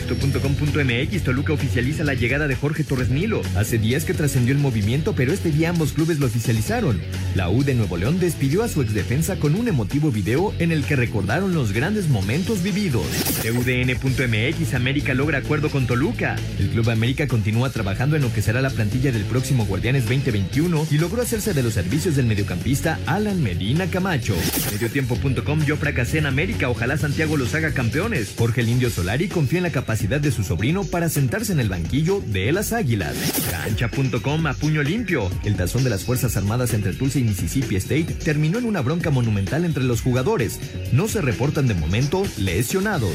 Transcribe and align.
Esto.com.mx 0.00 1.22
Toluca 1.22 1.52
oficializa 1.52 2.04
la 2.04 2.14
llegada 2.14 2.48
de 2.48 2.56
Jorge 2.56 2.84
Torres 2.84 3.10
Nilo. 3.10 3.42
Hace 3.54 3.78
días 3.78 4.04
que 4.04 4.14
trascendió 4.14 4.54
el 4.54 4.58
movimiento, 4.58 5.14
pero 5.14 5.32
este 5.32 5.50
día 5.50 5.68
ambos 5.68 5.92
clubes 5.92 6.18
lo 6.18 6.26
oficializaron. 6.26 7.00
La 7.34 7.50
U 7.50 7.62
de 7.62 7.74
Nuevo 7.74 7.98
León 7.98 8.18
despidió 8.18 8.62
a 8.62 8.68
su 8.68 8.80
exdefensa 8.80 9.36
con 9.36 9.54
un 9.54 9.68
emotivo 9.68 10.10
video 10.10 10.54
en 10.58 10.72
el 10.72 10.84
que 10.84 10.96
recordaron 10.96 11.52
los 11.52 11.72
grandes 11.72 12.08
momentos 12.08 12.62
vividos. 12.62 13.04
TUDN.mx 13.42 14.74
América 14.74 15.12
logra 15.12 15.38
acuerdo 15.38 15.68
con 15.68 15.86
Toluca. 15.86 16.36
El 16.58 16.70
Club 16.70 16.88
América 16.88 17.28
continúa 17.28 17.68
trabajando 17.70 18.16
en 18.16 18.22
lo 18.22 18.32
que 18.32 18.42
será 18.42 18.62
la 18.62 18.70
plantilla 18.70 19.12
del 19.12 19.24
próximo 19.24 19.66
Guardianes 19.66 20.04
2021 20.04 20.86
y 20.90 20.98
logró 20.98 21.20
hacerse 21.20 21.52
de 21.52 21.62
los 21.62 21.74
servicios 21.74 22.16
del 22.16 22.26
mediocampista 22.26 22.98
Alan 23.06 23.42
Medina 23.42 23.86
Camacho. 23.88 24.34
Mediotiempo.com 24.72 25.64
yo 25.66 25.76
fracasé 25.76 26.18
en 26.18 26.26
América, 26.26 26.70
ojalá 26.70 26.96
Santiago 26.96 27.36
los 27.36 27.54
haga 27.54 27.72
campeones. 27.72 28.34
Jorge 28.38 28.62
el 28.62 28.70
Indio 28.70 28.88
Solari 28.88 29.28
confía 29.28 29.58
en 29.58 29.64
la 29.64 29.70
capacidad 29.70 29.89
de 29.90 30.30
su 30.30 30.44
sobrino 30.44 30.84
para 30.84 31.08
sentarse 31.08 31.52
en 31.52 31.58
el 31.58 31.68
banquillo 31.68 32.22
de 32.28 32.52
las 32.52 32.72
Águilas. 32.72 33.16
Cancha.com 33.50 34.46
a 34.46 34.54
puño 34.54 34.84
limpio. 34.84 35.28
El 35.44 35.56
tazón 35.56 35.82
de 35.82 35.90
las 35.90 36.04
Fuerzas 36.04 36.36
Armadas 36.36 36.74
entre 36.74 36.92
Tulsa 36.92 37.18
y 37.18 37.24
Mississippi 37.24 37.74
State 37.74 38.14
terminó 38.24 38.58
en 38.58 38.66
una 38.66 38.82
bronca 38.82 39.10
monumental 39.10 39.64
entre 39.64 39.82
los 39.82 40.00
jugadores. 40.00 40.60
No 40.92 41.08
se 41.08 41.20
reportan 41.20 41.66
de 41.66 41.74
momento 41.74 42.22
lesionados. 42.38 43.10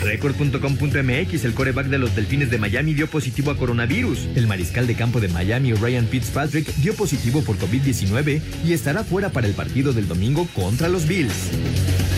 Record.com.mx 0.00 1.44
El 1.44 1.54
coreback 1.54 1.86
de 1.86 1.98
los 1.98 2.14
Delfines 2.14 2.50
de 2.50 2.58
Miami 2.58 2.92
dio 2.92 3.06
positivo 3.06 3.50
a 3.50 3.56
coronavirus. 3.56 4.28
El 4.34 4.46
mariscal 4.46 4.86
de 4.86 4.96
campo 4.96 5.20
de 5.20 5.28
Miami, 5.28 5.72
Ryan 5.72 6.06
Fitzpatrick, 6.08 6.74
dio 6.76 6.94
positivo 6.94 7.40
por 7.40 7.56
COVID-19 7.56 8.42
y 8.66 8.74
estará 8.74 9.02
fuera 9.02 9.30
para 9.30 9.46
el 9.46 9.54
partido 9.54 9.94
del 9.94 10.06
domingo 10.06 10.46
contra 10.54 10.88
los 10.88 11.08
Bills. 11.08 12.17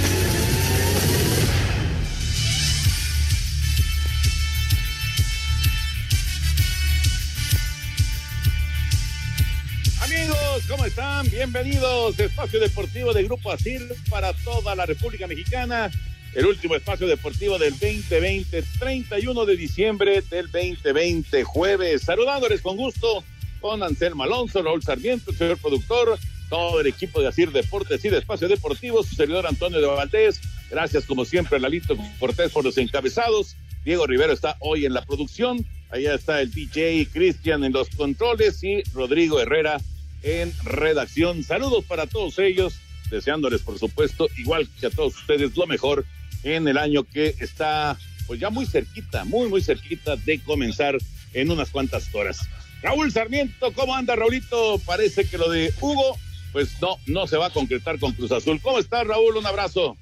¿Cómo 10.71 10.85
están? 10.85 11.29
Bienvenidos. 11.29 12.19
Espacio 12.21 12.61
Deportivo 12.61 13.13
de 13.13 13.25
Grupo 13.25 13.51
Asil 13.51 13.89
para 14.09 14.33
toda 14.33 14.77
la 14.77 14.87
República 14.87 15.27
Mexicana. 15.27 15.91
El 16.33 16.47
último 16.47 16.77
espacio 16.77 17.09
deportivo 17.09 17.59
del 17.59 17.73
2020, 17.73 18.63
31 18.79 19.47
de 19.47 19.57
diciembre 19.57 20.23
del 20.31 20.49
2020, 20.51 21.43
jueves. 21.43 22.03
Saludándoles 22.03 22.63
con 22.63 22.77
gusto 22.77 23.25
con 23.61 23.83
Anselmo 23.83 24.23
Alonso, 24.23 24.63
Raúl 24.63 24.81
Sarmiento, 24.83 25.33
el 25.33 25.37
señor 25.37 25.59
productor, 25.59 26.17
todo 26.49 26.81
el 26.81 26.87
equipo 26.87 27.21
de 27.21 27.29
Asir 27.29 27.51
Deportes 27.51 28.05
y 28.05 28.09
de 28.09 28.19
Espacio 28.19 28.49
Deportivo, 28.49 29.03
su 29.03 29.17
servidor 29.17 29.49
Antonio 29.49 29.81
de 29.81 29.87
Valdés. 29.89 30.41
Gracias, 30.71 31.05
como 31.05 31.25
siempre, 31.25 31.57
a 31.57 31.61
Lalito 31.61 31.97
Cortés 32.21 32.53
por 32.53 32.65
los 32.65 32.79
encabezados. 32.79 33.57
Diego 33.85 34.07
Rivero 34.07 34.33
está 34.33 34.57
hoy 34.61 34.87
en 34.87 34.95
la 34.95 35.05
producción. 35.05 35.67
Allá 35.91 36.15
está 36.15 36.41
el 36.41 36.53
DJ 36.53 37.09
Cristian 37.13 37.65
en 37.65 37.73
los 37.73 37.89
controles 37.91 38.63
y 38.63 38.85
Rodrigo 38.95 39.41
Herrera 39.41 39.81
en 40.23 40.53
redacción. 40.65 41.43
Saludos 41.43 41.85
para 41.85 42.07
todos 42.07 42.39
ellos, 42.39 42.75
deseándoles, 43.11 43.63
por 43.63 43.79
supuesto, 43.79 44.29
igual 44.37 44.69
que 44.79 44.87
a 44.87 44.91
todos 44.91 45.17
ustedes, 45.17 45.57
lo 45.57 45.67
mejor 45.67 46.05
en 46.43 46.69
el 46.69 46.79
año 46.79 47.05
que 47.05 47.35
está, 47.41 47.99
pues 48.27 48.41
ya 48.41 48.51
muy 48.51 48.67
cerquita, 48.67 49.25
muy, 49.25 49.49
muy 49.49 49.63
cerquita 49.63 50.17
de 50.17 50.41
comenzar 50.41 50.97
en 51.33 51.51
unas 51.51 51.71
cuantas 51.71 52.13
horas. 52.15 52.41
Raúl 52.83 53.13
Sarmiento, 53.13 53.73
¿cómo 53.73 53.95
anda, 53.95 54.17
Raulito? 54.17 54.81
Parece 54.87 55.27
que 55.27 55.37
lo 55.37 55.51
de 55.51 55.73
Hugo, 55.81 56.17
pues 56.53 56.81
no, 56.81 56.97
no 57.07 57.27
se 57.27 57.37
va 57.37 57.47
a 57.47 57.51
concretar 57.51 57.99
con 57.99 58.13
Cruz 58.13 58.33
Azul. 58.33 58.61
¿Cómo 58.63 58.79
estás, 58.79 59.07
Raúl? 59.07 59.37
Un 59.37 59.47
abrazo. 59.47 59.97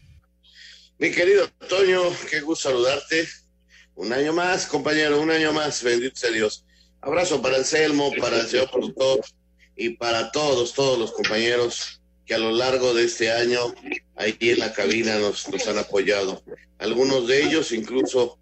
Mi 0.99 1.11
querido 1.11 1.49
Toño, 1.69 2.03
qué 2.31 2.41
gusto 2.41 2.71
saludarte. 2.71 3.27
Un 3.95 4.13
año 4.13 4.33
más, 4.33 4.67
compañero, 4.67 5.21
un 5.21 5.31
año 5.31 5.53
más, 5.53 5.83
bendito 5.83 6.17
sea 6.17 6.31
Dios. 6.31 6.65
Abrazo 7.01 7.43
para 7.43 7.57
Anselmo, 7.57 8.13
para 8.21 8.41
el 8.41 8.47
señor 8.47 8.71
productor 8.71 9.21
y 9.79 9.91
para 9.91 10.33
todos, 10.33 10.75
todos 10.75 10.99
los 10.99 11.13
compañeros 11.13 12.03
que 12.27 12.35
a 12.35 12.39
lo 12.39 12.51
largo 12.51 12.93
de 12.93 13.05
este 13.05 13.31
año 13.31 13.75
ahí 14.17 14.37
en 14.41 14.59
la 14.59 14.73
cabina 14.73 15.19
nos, 15.19 15.47
han 15.69 15.79
apoyado. 15.79 16.43
Algunos 16.79 17.29
de 17.29 17.45
ellos 17.45 17.71
incluso 17.71 18.39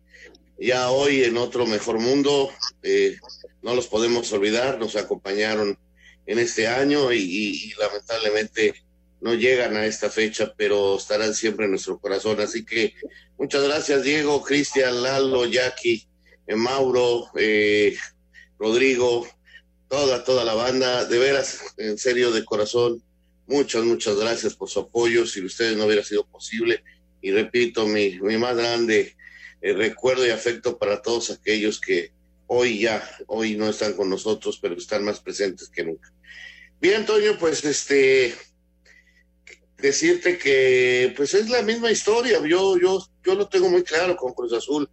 ya 0.58 0.90
hoy 0.90 1.24
en 1.24 1.36
otro 1.36 1.66
mejor 1.66 2.00
mundo, 2.00 2.50
eh, 2.82 3.18
no 3.62 3.74
los 3.74 3.86
podemos 3.86 4.32
olvidar, 4.32 4.78
nos 4.78 4.96
acompañaron 4.96 5.78
en 6.24 6.38
este 6.38 6.66
año 6.66 7.12
y, 7.12 7.74
lamentablemente 7.78 8.74
no 9.20 9.34
llegan 9.34 9.76
a 9.76 9.86
esta 9.86 10.08
fecha, 10.08 10.54
pero 10.56 10.96
estarán 10.96 11.34
siempre 11.34 11.66
en 11.66 11.72
nuestro 11.72 11.98
corazón. 11.98 12.40
Así 12.40 12.64
que 12.64 12.94
muchas 13.38 13.62
gracias 13.64 14.02
Diego, 14.02 14.42
Cristian, 14.42 15.02
Lalo, 15.02 15.44
Jackie, 15.44 16.06
eh, 16.46 16.56
Mauro, 16.56 17.30
eh, 17.36 17.94
Rodrigo, 18.58 19.26
toda, 19.88 20.24
toda 20.24 20.44
la 20.44 20.54
banda, 20.54 21.04
de 21.04 21.18
veras, 21.18 21.60
en 21.76 21.98
serio, 21.98 22.30
de 22.32 22.44
corazón, 22.44 23.02
muchas, 23.46 23.84
muchas 23.84 24.16
gracias 24.16 24.54
por 24.54 24.68
su 24.68 24.80
apoyo. 24.80 25.26
Si 25.26 25.44
ustedes 25.44 25.76
no 25.76 25.86
hubiera 25.86 26.04
sido 26.04 26.26
posible, 26.26 26.82
y 27.20 27.30
repito, 27.32 27.86
mi, 27.86 28.18
mi 28.20 28.36
más 28.38 28.56
grande 28.56 29.16
eh, 29.60 29.72
recuerdo 29.72 30.26
y 30.26 30.30
afecto 30.30 30.78
para 30.78 31.02
todos 31.02 31.30
aquellos 31.30 31.80
que 31.80 32.12
hoy 32.46 32.80
ya, 32.80 33.02
hoy 33.26 33.56
no 33.56 33.68
están 33.68 33.94
con 33.94 34.10
nosotros, 34.10 34.58
pero 34.60 34.76
están 34.76 35.04
más 35.04 35.20
presentes 35.20 35.68
que 35.68 35.84
nunca. 35.84 36.12
Bien, 36.80 36.96
Antonio, 36.96 37.38
pues 37.38 37.64
este, 37.64 38.34
decirte 39.78 40.38
que 40.38 41.12
pues 41.16 41.34
es 41.34 41.48
la 41.48 41.62
misma 41.62 41.90
historia. 41.90 42.40
Yo, 42.46 42.78
yo, 42.78 43.04
yo 43.24 43.34
lo 43.34 43.48
tengo 43.48 43.68
muy 43.68 43.82
claro 43.82 44.16
con 44.16 44.34
Cruz 44.34 44.52
Azul. 44.52 44.88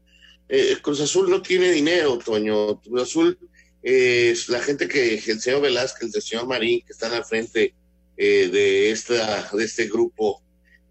Eh, 0.48 0.78
Cruz 0.81 1.02
Azul 1.02 1.30
no 1.30 1.42
tiene 1.42 1.72
dinero, 1.72 2.18
Toño. 2.18 2.80
Cruz 2.81 3.02
Azul 3.02 3.38
eh, 3.83 4.35
la 4.47 4.62
gente 4.62 4.88
que 4.88 5.15
el 5.15 5.41
señor 5.41 5.62
Velázquez, 5.62 6.15
el 6.15 6.21
señor 6.21 6.47
Marín, 6.47 6.81
que 6.85 6.94
están 6.94 7.13
al 7.13 7.25
frente 7.25 7.74
eh, 8.18 8.50
de, 8.51 8.91
esta, 8.91 9.50
de 9.51 9.63
este 9.63 9.88
grupo 9.88 10.41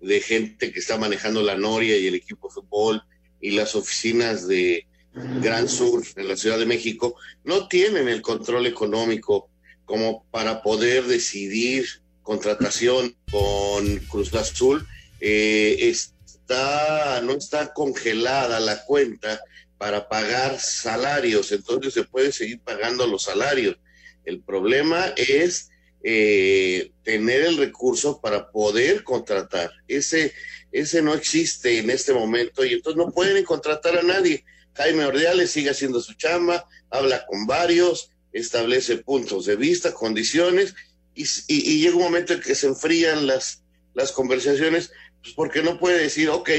de 0.01 0.21
gente 0.21 0.73
que 0.73 0.81
está 0.81 0.99
manejando 0.99 1.43
la 1.43 1.57
Noria 1.57 1.97
y 1.97 2.07
el 2.07 2.15
equipo 2.15 2.49
de 2.49 2.55
fútbol 2.55 3.03
y 3.41 3.53
las 3.53 3.75
oficinas 3.75 4.47
de 4.47 4.87
Gran 5.15 5.69
Sur 5.69 6.05
en 6.17 6.29
la 6.29 6.37
Ciudad 6.37 6.59
de 6.59 6.67
México, 6.67 7.17
no 7.45 7.69
tienen 7.69 8.09
el 8.09 8.23
control 8.23 8.67
económico 8.67 9.51
como 9.85 10.25
para 10.31 10.63
poder 10.63 11.05
decidir 11.05 11.87
contratación 12.23 13.15
con 13.31 13.99
Cruz 14.09 14.33
Azul. 14.35 14.87
Eh, 15.21 15.77
está, 15.81 17.21
no 17.23 17.33
está 17.33 17.73
congelada 17.73 18.59
la 18.61 18.85
cuenta 18.85 19.41
para 19.83 20.09
pagar 20.09 20.61
salarios, 20.61 21.51
entonces 21.51 21.93
se 21.93 22.05
puede 22.05 22.31
seguir 22.31 22.61
pagando 22.61 23.05
los 23.05 23.25
salarios. 23.25 23.77
El 24.25 24.41
problema 24.41 25.13
es 25.17 25.71
eh, 26.05 26.93
tener 27.03 27.43
el 27.43 27.57
recurso 27.57 28.21
para 28.21 28.53
poder 28.53 29.03
contratar. 29.03 29.73
Ese, 29.89 30.35
ese 30.71 31.03
no 31.03 31.15
existe 31.15 31.81
en 31.81 31.91
este 31.91 32.13
momento 32.13 32.65
y 32.65 32.75
entonces 32.75 32.97
no 32.97 33.11
pueden 33.11 33.45
contratar 33.45 33.99
a 33.99 34.05
nadie. 34.05 34.45
Jaime 34.75 35.05
Ordeales 35.05 35.51
sigue 35.51 35.71
haciendo 35.71 36.01
su 36.01 36.15
chamba, 36.15 36.65
habla 36.89 37.27
con 37.27 37.49
varios, 37.49 38.13
establece 38.33 38.99
puntos 38.99 39.47
de 39.47 39.57
vista, 39.57 39.93
condiciones, 39.93 40.77
y, 41.13 41.27
y, 41.49 41.81
llega 41.81 41.97
un 41.97 42.05
momento 42.05 42.35
en 42.35 42.41
que 42.41 42.55
se 42.55 42.69
enfrían 42.69 43.27
las, 43.27 43.65
las 43.95 44.13
conversaciones, 44.13 44.93
pues 45.21 45.35
porque 45.35 45.61
no 45.61 45.81
puede 45.81 45.99
decir, 45.99 46.31
ok, 46.31 46.51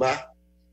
va, 0.00 0.29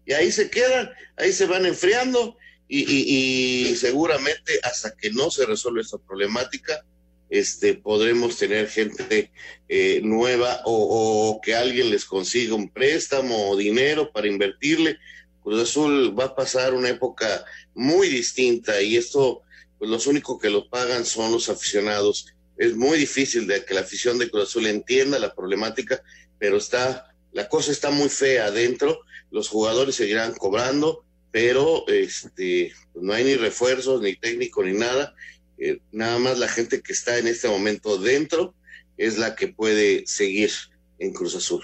y 0.08 0.14
ahí 0.14 0.32
se 0.32 0.50
quedan, 0.50 0.90
ahí 1.18 1.32
se 1.32 1.46
van 1.46 1.68
enfriando, 1.68 2.38
y, 2.68 3.70
y 3.70 3.76
seguramente 3.76 4.60
hasta 4.64 4.96
que 4.96 5.12
no 5.12 5.30
se 5.30 5.46
resuelva 5.46 5.82
esta 5.82 6.00
problemática, 6.00 6.84
este, 7.30 7.74
podremos 7.74 8.38
tener 8.38 8.70
gente 8.70 9.32
eh, 9.68 10.00
nueva 10.04 10.62
o, 10.66 11.40
que 11.44 11.56
alguien 11.56 11.90
les 11.90 12.06
consiga 12.06 12.56
un 12.56 12.70
préstamo 12.70 13.50
o 13.50 13.58
dinero 13.58 14.12
para 14.12 14.28
invertirle. 14.28 14.98
Cruz 15.42 15.62
Azul 15.62 16.18
va 16.18 16.26
a 16.26 16.36
pasar 16.36 16.74
una 16.74 16.90
época 16.90 17.46
muy 17.74 18.08
distinta 18.08 18.82
y 18.82 18.98
esto, 18.98 19.42
pues 19.78 19.90
los 19.92 20.08
únicos 20.08 20.40
que 20.42 20.50
lo 20.50 20.70
pagan 20.70 21.06
son 21.06 21.32
los 21.32 21.50
aficionados. 21.50 22.28
Es 22.58 22.76
muy 22.76 22.98
difícil 22.98 23.46
de 23.46 23.64
que 23.64 23.74
la 23.74 23.82
afición 23.82 24.18
de 24.18 24.30
Cruz 24.30 24.50
Azul 24.50 24.66
entienda 24.68 25.20
la 25.20 25.36
problemática, 25.36 26.02
pero 26.40 26.58
está, 26.58 27.14
la 27.38 27.48
cosa 27.48 27.72
está 27.72 27.92
muy 27.92 28.10
fea 28.10 28.48
adentro. 28.48 29.02
Los 29.30 29.48
jugadores 29.48 29.94
seguirán 29.94 30.34
cobrando, 30.34 31.06
pero 31.30 31.88
este, 31.88 32.74
pues 32.92 33.06
no 33.06 33.14
hay 33.14 33.26
ni 33.26 33.36
refuerzos, 33.36 34.02
ni 34.02 34.16
técnico, 34.16 34.64
ni 34.64 34.74
nada 34.74 35.14
eh, 35.60 35.80
nada 35.92 36.18
más 36.18 36.40
la 36.40 36.48
gente 36.48 36.82
que 36.82 36.94
está 36.94 37.20
en 37.20 37.28
este 37.28 37.48
momento 37.48 38.00
dentro 38.00 38.56
es 38.98 39.20
la 39.20 39.36
que 39.36 39.50
puede 39.50 40.08
seguir 40.08 40.50
en 40.98 41.14
Cruz 41.14 41.36
Azul. 41.36 41.62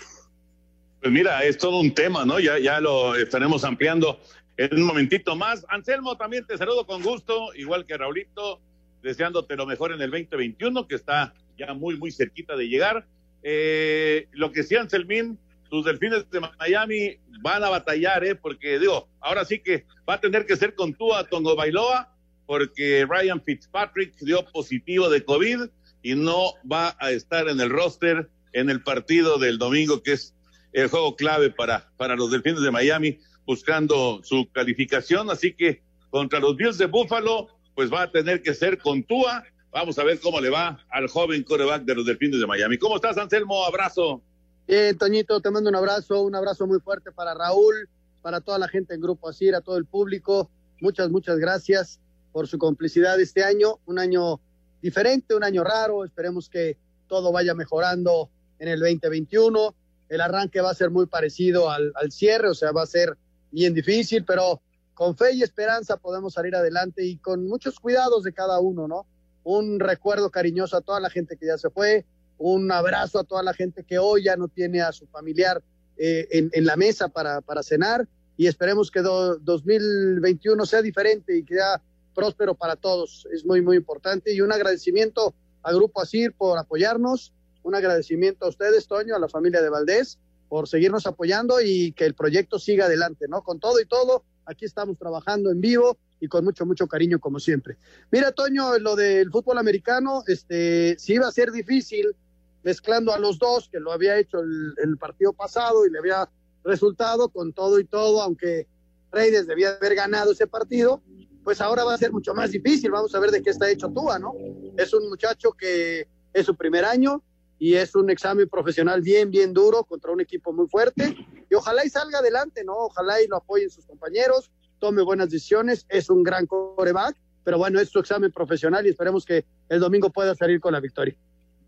Pues 1.01 1.11
mira, 1.11 1.43
es 1.43 1.57
todo 1.57 1.79
un 1.79 1.95
tema, 1.95 2.23
¿no? 2.23 2.39
Ya, 2.39 2.59
ya 2.59 2.79
lo 2.79 3.15
estaremos 3.15 3.63
ampliando 3.63 4.19
en 4.57 4.75
un 4.75 4.83
momentito 4.83 5.35
más. 5.35 5.65
Anselmo, 5.69 6.15
también 6.17 6.45
te 6.45 6.55
saludo 6.55 6.85
con 6.85 7.01
gusto, 7.01 7.51
igual 7.55 7.87
que 7.87 7.97
Raulito, 7.97 8.61
deseándote 9.01 9.55
lo 9.55 9.65
mejor 9.65 9.91
en 9.91 10.03
el 10.03 10.11
2021, 10.11 10.87
que 10.87 10.93
está 10.93 11.33
ya 11.57 11.73
muy, 11.73 11.97
muy 11.97 12.11
cerquita 12.11 12.55
de 12.55 12.67
llegar. 12.67 13.07
Eh, 13.43 14.27
lo 14.31 14.51
que 14.51 14.63
sí, 14.63 14.75
Anselmín, 14.75 15.37
tus 15.73 15.85
delfines 15.85 16.29
de 16.29 16.39
Miami 16.39 17.17
van 17.41 17.63
a 17.63 17.69
batallar, 17.69 18.23
¿eh? 18.23 18.35
Porque 18.35 18.77
digo, 18.77 19.09
ahora 19.19 19.43
sí 19.43 19.57
que 19.57 19.87
va 20.07 20.13
a 20.13 20.21
tener 20.21 20.45
que 20.45 20.55
ser 20.55 20.75
con 20.75 20.93
tú 20.93 21.15
a 21.15 21.27
Tongo 21.27 21.55
Bailoa 21.55 22.15
porque 22.45 23.07
Ryan 23.09 23.41
Fitzpatrick 23.41 24.15
dio 24.19 24.45
positivo 24.51 25.09
de 25.09 25.25
COVID 25.25 25.61
y 26.03 26.13
no 26.13 26.53
va 26.71 26.95
a 26.99 27.09
estar 27.09 27.47
en 27.47 27.59
el 27.59 27.71
roster 27.71 28.29
en 28.51 28.69
el 28.69 28.83
partido 28.83 29.39
del 29.39 29.57
domingo, 29.57 30.03
que 30.03 30.11
es 30.11 30.35
el 30.73 30.89
juego 30.89 31.15
clave 31.15 31.49
para, 31.49 31.91
para 31.97 32.15
los 32.15 32.29
Delfines 32.29 32.61
de 32.61 32.69
Miami, 32.69 33.17
buscando 33.43 34.21
su 34.23 34.47
calificación. 34.51 35.31
Así 35.31 35.55
que 35.55 35.81
contra 36.11 36.39
los 36.39 36.55
Bills 36.55 36.77
de 36.77 36.85
Buffalo, 36.85 37.47
pues 37.73 37.91
va 37.91 38.03
a 38.03 38.11
tener 38.11 38.43
que 38.43 38.53
ser 38.53 38.77
con 38.77 39.01
Tua. 39.05 39.43
Vamos 39.71 39.97
a 39.97 40.03
ver 40.03 40.19
cómo 40.19 40.39
le 40.39 40.51
va 40.51 40.85
al 40.91 41.07
joven 41.07 41.41
coreback 41.41 41.81
de 41.81 41.95
los 41.95 42.05
Delfines 42.05 42.39
de 42.39 42.45
Miami. 42.45 42.77
¿Cómo 42.77 42.97
estás, 42.97 43.17
Anselmo? 43.17 43.65
Abrazo. 43.65 44.21
Bien, 44.67 44.97
Toñito, 44.97 45.41
te 45.41 45.51
mando 45.51 45.69
un 45.69 45.75
abrazo, 45.75 46.21
un 46.21 46.35
abrazo 46.35 46.65
muy 46.65 46.79
fuerte 46.79 47.11
para 47.11 47.33
Raúl, 47.33 47.89
para 48.21 48.39
toda 48.39 48.57
la 48.57 48.69
gente 48.69 48.93
en 48.93 49.01
Grupo 49.01 49.27
Asir, 49.27 49.55
a 49.55 49.61
todo 49.61 49.77
el 49.77 49.85
público. 49.85 50.49
Muchas, 50.79 51.09
muchas 51.09 51.37
gracias 51.37 51.99
por 52.31 52.47
su 52.47 52.57
complicidad 52.57 53.19
este 53.19 53.43
año, 53.43 53.79
un 53.85 53.99
año 53.99 54.39
diferente, 54.81 55.35
un 55.35 55.43
año 55.43 55.63
raro, 55.63 56.05
esperemos 56.05 56.49
que 56.49 56.77
todo 57.07 57.31
vaya 57.31 57.53
mejorando 57.53 58.29
en 58.59 58.69
el 58.69 58.79
2021, 58.79 59.75
el 60.09 60.21
arranque 60.21 60.61
va 60.61 60.71
a 60.71 60.75
ser 60.75 60.89
muy 60.89 61.05
parecido 61.05 61.69
al, 61.69 61.93
cierre, 62.11 62.49
o 62.49 62.53
sea, 62.53 62.71
va 62.71 62.83
a 62.83 62.87
ser 62.87 63.17
bien 63.51 63.73
difícil, 63.73 64.23
pero 64.25 64.61
con 64.93 65.15
fe 65.17 65.33
y 65.33 65.43
esperanza 65.43 65.97
podemos 65.97 66.33
salir 66.33 66.55
adelante 66.55 67.05
y 67.05 67.17
con 67.17 67.47
muchos 67.47 67.79
cuidados 67.79 68.23
de 68.23 68.33
cada 68.33 68.59
uno, 68.59 68.87
¿no? 68.87 69.05
Un 69.43 69.79
recuerdo 69.79 70.31
cariñoso 70.31 70.77
a 70.77 70.81
toda 70.81 70.99
la 70.99 71.09
gente 71.09 71.35
que 71.35 71.47
ya 71.47 71.57
se 71.57 71.69
fue, 71.69 72.05
un 72.37 72.71
abrazo 72.71 73.19
a 73.19 73.23
toda 73.23 73.43
la 73.43 73.53
gente 73.53 73.83
que 73.83 73.99
hoy 73.99 74.23
ya 74.23 74.35
no 74.35 74.47
tiene 74.47 74.81
a 74.81 74.91
su 74.91 75.07
familiar 75.07 75.63
eh, 75.97 76.49
en, 76.51 76.65
la 76.65 76.75
mesa 76.75 77.07
para, 77.07 77.41
cenar 77.63 78.07
y 78.35 78.47
esperemos 78.47 78.89
que 78.89 79.01
2021 79.01 80.65
sea 80.65 80.81
diferente 80.81 81.37
y 81.37 81.43
que 81.43 81.55
ya 81.55 81.81
próspero 82.13 82.55
para 82.55 82.75
todos. 82.75 83.27
Es 83.31 83.45
muy, 83.45 83.61
muy 83.61 83.77
importante. 83.77 84.33
Y 84.33 84.41
un 84.41 84.51
agradecimiento 84.51 85.33
a 85.61 85.71
Grupo 85.71 86.01
Asir 86.01 86.33
por 86.33 86.57
apoyarnos. 86.57 87.33
Un 87.63 87.75
agradecimiento 87.75 88.45
a 88.45 88.49
ustedes, 88.49 88.87
Toño, 88.87 89.15
a 89.15 89.19
la 89.19 89.29
familia 89.29 89.61
de 89.61 89.69
Valdés, 89.69 90.19
por 90.49 90.67
seguirnos 90.67 91.07
apoyando 91.07 91.61
y 91.61 91.93
que 91.93 92.05
el 92.05 92.13
proyecto 92.13 92.59
siga 92.59 92.85
adelante, 92.85 93.27
¿no? 93.29 93.41
Con 93.41 93.59
todo 93.59 93.79
y 93.79 93.85
todo, 93.85 94.23
aquí 94.45 94.65
estamos 94.65 94.97
trabajando 94.97 95.49
en 95.49 95.61
vivo 95.61 95.97
y 96.19 96.27
con 96.27 96.43
mucho, 96.43 96.65
mucho 96.65 96.87
cariño, 96.87 97.19
como 97.19 97.39
siempre. 97.39 97.77
Mira, 98.11 98.31
Toño, 98.31 98.77
lo 98.79 98.95
del 98.95 99.31
fútbol 99.31 99.57
americano, 99.57 100.23
este, 100.27 100.97
sí 100.99 101.13
iba 101.13 101.27
a 101.27 101.31
ser 101.31 101.51
difícil 101.51 102.15
mezclando 102.63 103.13
a 103.13 103.19
los 103.19 103.37
dos, 103.37 103.69
que 103.69 103.79
lo 103.79 103.91
había 103.91 104.17
hecho 104.17 104.39
el, 104.39 104.97
partido 104.97 105.33
pasado 105.33 105.85
y 105.85 105.91
le 105.91 105.99
había 105.99 106.29
resultado 106.63 107.29
con 107.29 107.53
todo 107.53 107.79
y 107.79 107.85
todo, 107.85 108.21
aunque 108.21 108.67
Reyes 109.11 109.47
debía 109.47 109.75
haber 109.75 109.95
ganado 109.95 110.31
ese 110.31 110.47
partido, 110.47 111.01
pues 111.43 111.59
ahora 111.61 111.83
va 111.83 111.93
a 111.93 111.97
ser 111.97 112.11
mucho 112.11 112.33
más 112.33 112.51
difícil. 112.51 112.89
Vamos 112.91 113.13
a 113.13 113.19
ver 113.19 113.31
de 113.31 113.43
qué 113.43 113.49
está 113.49 113.69
hecho 113.69 113.89
Tua, 113.89 114.17
¿no? 114.17 114.33
Es 114.77 114.93
un 114.93 115.09
muchacho 115.09 115.51
que 115.51 116.07
es 116.33 116.45
su 116.45 116.55
primer 116.55 116.85
año 116.85 117.21
y 117.59 117.75
es 117.75 117.95
un 117.95 118.09
examen 118.09 118.47
profesional 118.49 119.01
bien, 119.01 119.29
bien 119.29 119.53
duro 119.53 119.83
contra 119.83 120.11
un 120.11 120.21
equipo 120.21 120.53
muy 120.53 120.67
fuerte. 120.67 121.15
Y 121.49 121.53
ojalá 121.55 121.85
y 121.85 121.89
salga 121.89 122.19
adelante, 122.19 122.63
¿no? 122.63 122.73
Ojalá 122.75 123.21
y 123.21 123.27
lo 123.27 123.37
apoyen 123.37 123.69
sus 123.69 123.85
compañeros, 123.85 124.51
tome 124.79 125.01
buenas 125.03 125.29
decisiones. 125.29 125.85
Es 125.89 126.09
un 126.09 126.23
gran 126.23 126.47
coreback, 126.47 127.15
pero 127.43 127.57
bueno, 127.57 127.79
es 127.79 127.89
su 127.89 127.99
examen 127.99 128.31
profesional 128.31 128.85
y 128.87 128.89
esperemos 128.89 129.25
que 129.25 129.45
el 129.69 129.81
domingo 129.81 130.09
pueda 130.09 130.33
salir 130.35 130.61
con 130.61 130.71
la 130.73 130.79
victoria. 130.79 131.15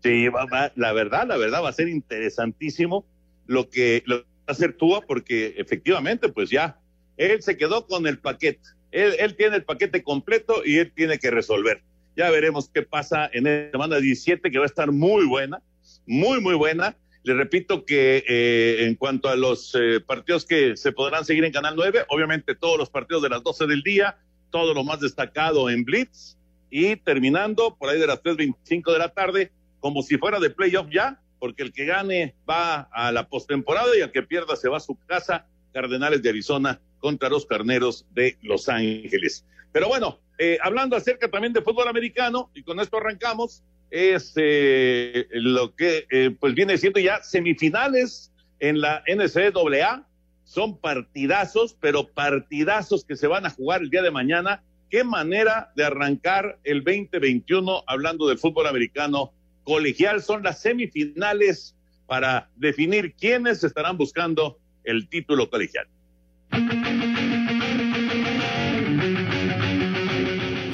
Sí, 0.02 0.28
la 0.74 0.92
verdad, 0.92 1.26
la 1.26 1.36
verdad 1.36 1.62
va 1.62 1.70
a 1.70 1.72
ser 1.72 1.88
interesantísimo 1.88 3.04
lo 3.46 3.70
que, 3.70 4.02
lo 4.06 4.18
va 4.18 4.24
a 4.46 4.52
hacer 4.52 4.74
Tua, 4.74 5.00
porque 5.00 5.54
efectivamente, 5.56 6.28
pues 6.28 6.50
ya, 6.50 6.78
él 7.16 7.42
se 7.42 7.56
quedó 7.56 7.86
con 7.86 8.06
el 8.06 8.18
paquete 8.18 8.60
él, 8.96 9.36
tiene 9.36 9.56
el 9.56 9.64
paquete 9.64 10.02
completo 10.02 10.62
y 10.64 10.78
él 10.78 10.92
tiene 10.94 11.18
que 11.18 11.30
resolver. 11.30 11.82
Ya 12.16 12.30
veremos 12.30 12.70
qué 12.72 12.82
pasa 12.82 13.28
en 13.32 13.44
la 13.44 13.70
semana 13.70 13.98
17, 13.98 14.50
que 14.50 14.58
va 14.58 14.64
a 14.64 14.66
estar 14.66 14.90
muy 14.90 15.26
buena, 15.26 15.62
muy, 16.06 16.40
muy 16.40 16.54
buena. 16.54 16.96
Le 17.22 17.34
repito 17.34 17.84
que 17.84 18.24
eh, 18.26 18.86
en 18.86 18.94
cuanto 18.94 19.28
a 19.28 19.36
los 19.36 19.74
eh, 19.74 20.00
partidos 20.00 20.46
que 20.46 20.76
se 20.76 20.92
podrán 20.92 21.24
seguir 21.24 21.44
en 21.44 21.52
Canal 21.52 21.74
9, 21.76 22.06
obviamente 22.08 22.54
todos 22.54 22.78
los 22.78 22.88
partidos 22.88 23.22
de 23.22 23.28
las 23.28 23.42
12 23.42 23.66
del 23.66 23.82
día, 23.82 24.16
todo 24.50 24.72
lo 24.72 24.84
más 24.84 25.00
destacado 25.00 25.68
en 25.68 25.84
Blitz 25.84 26.36
y 26.70 26.96
terminando 26.96 27.76
por 27.76 27.90
ahí 27.90 27.98
de 27.98 28.06
las 28.06 28.22
3.25 28.22 28.92
de 28.92 28.98
la 28.98 29.08
tarde, 29.08 29.52
como 29.86 30.02
si 30.02 30.18
fuera 30.18 30.40
de 30.40 30.50
playoff 30.50 30.88
ya, 30.90 31.20
porque 31.38 31.62
el 31.62 31.72
que 31.72 31.84
gane 31.84 32.34
va 32.50 32.88
a 32.90 33.12
la 33.12 33.28
postemporada 33.28 33.96
y 33.96 34.00
el 34.00 34.10
que 34.10 34.24
pierda 34.24 34.56
se 34.56 34.68
va 34.68 34.78
a 34.78 34.80
su 34.80 34.98
casa, 35.06 35.46
Cardenales 35.72 36.20
de 36.22 36.30
Arizona 36.30 36.80
contra 36.98 37.28
los 37.28 37.46
carneros 37.46 38.04
de 38.10 38.36
Los 38.42 38.68
Ángeles. 38.68 39.46
Pero 39.70 39.86
bueno, 39.86 40.18
eh, 40.38 40.58
hablando 40.60 40.96
acerca 40.96 41.30
también 41.30 41.52
de 41.52 41.62
fútbol 41.62 41.86
americano, 41.86 42.50
y 42.52 42.64
con 42.64 42.80
esto 42.80 42.96
arrancamos, 42.96 43.62
es 43.92 44.32
eh, 44.34 45.28
lo 45.30 45.76
que 45.76 46.08
eh, 46.10 46.34
pues 46.40 46.54
viene 46.54 46.76
siendo 46.78 46.98
ya 46.98 47.22
semifinales 47.22 48.32
en 48.58 48.80
la 48.80 49.04
NCAA. 49.06 50.04
Son 50.42 50.80
partidazos, 50.80 51.76
pero 51.80 52.08
partidazos 52.08 53.04
que 53.04 53.14
se 53.14 53.28
van 53.28 53.46
a 53.46 53.50
jugar 53.50 53.82
el 53.82 53.90
día 53.90 54.02
de 54.02 54.10
mañana. 54.10 54.64
Qué 54.90 55.04
manera 55.04 55.70
de 55.76 55.84
arrancar 55.84 56.58
el 56.64 56.82
2021 56.82 57.84
hablando 57.86 58.26
del 58.26 58.38
fútbol 58.38 58.66
americano 58.66 59.32
colegial. 59.66 60.22
Son 60.22 60.42
las 60.42 60.62
semifinales 60.62 61.76
para 62.06 62.48
definir 62.56 63.14
quiénes 63.14 63.62
estarán 63.62 63.98
buscando 63.98 64.58
el 64.84 65.08
título 65.08 65.50
colegial. 65.50 65.88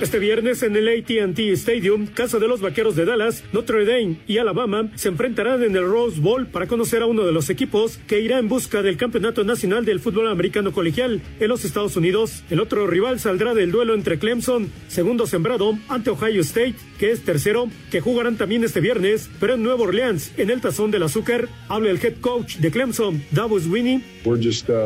Este 0.02 0.18
viernes 0.18 0.64
en 0.64 0.74
el 0.74 0.88
ATT 0.88 1.38
Stadium, 1.52 2.08
casa 2.08 2.40
de 2.40 2.48
los 2.48 2.60
vaqueros 2.60 2.96
de 2.96 3.04
Dallas, 3.04 3.44
Notre 3.52 3.84
Dame 3.84 4.16
y 4.26 4.38
Alabama 4.38 4.90
se 4.96 5.06
enfrentarán 5.06 5.62
en 5.62 5.76
el 5.76 5.86
Rose 5.86 6.20
Bowl 6.20 6.48
para 6.48 6.66
conocer 6.66 7.02
a 7.02 7.06
uno 7.06 7.24
de 7.24 7.30
los 7.30 7.48
equipos 7.50 8.00
que 8.08 8.20
irá 8.20 8.40
en 8.40 8.48
busca 8.48 8.82
del 8.82 8.96
Campeonato 8.96 9.44
Nacional 9.44 9.84
del 9.84 10.00
Fútbol 10.00 10.26
Americano 10.26 10.72
Colegial 10.72 11.22
en 11.38 11.48
los 11.48 11.64
Estados 11.64 11.94
Unidos. 11.94 12.42
El 12.50 12.58
otro 12.58 12.88
rival 12.88 13.20
saldrá 13.20 13.54
del 13.54 13.70
duelo 13.70 13.94
entre 13.94 14.18
Clemson, 14.18 14.72
segundo 14.88 15.28
sembrado, 15.28 15.78
ante 15.88 16.10
Ohio 16.10 16.40
State, 16.40 16.74
que 16.98 17.12
es 17.12 17.22
tercero, 17.22 17.68
que 17.92 18.00
jugarán 18.00 18.36
también 18.36 18.64
este 18.64 18.80
viernes, 18.80 19.30
pero 19.38 19.54
en 19.54 19.62
Nueva 19.62 19.84
Orleans, 19.84 20.32
en 20.36 20.50
el 20.50 20.60
Tazón 20.60 20.90
del 20.90 21.04
Azúcar. 21.04 21.48
Habla 21.68 21.90
el 21.90 22.04
head 22.04 22.16
coach 22.20 22.56
de 22.56 22.72
Clemson, 22.72 23.22
Davos 23.30 23.68
Winnie. 23.68 24.02
Uh, 24.24 24.34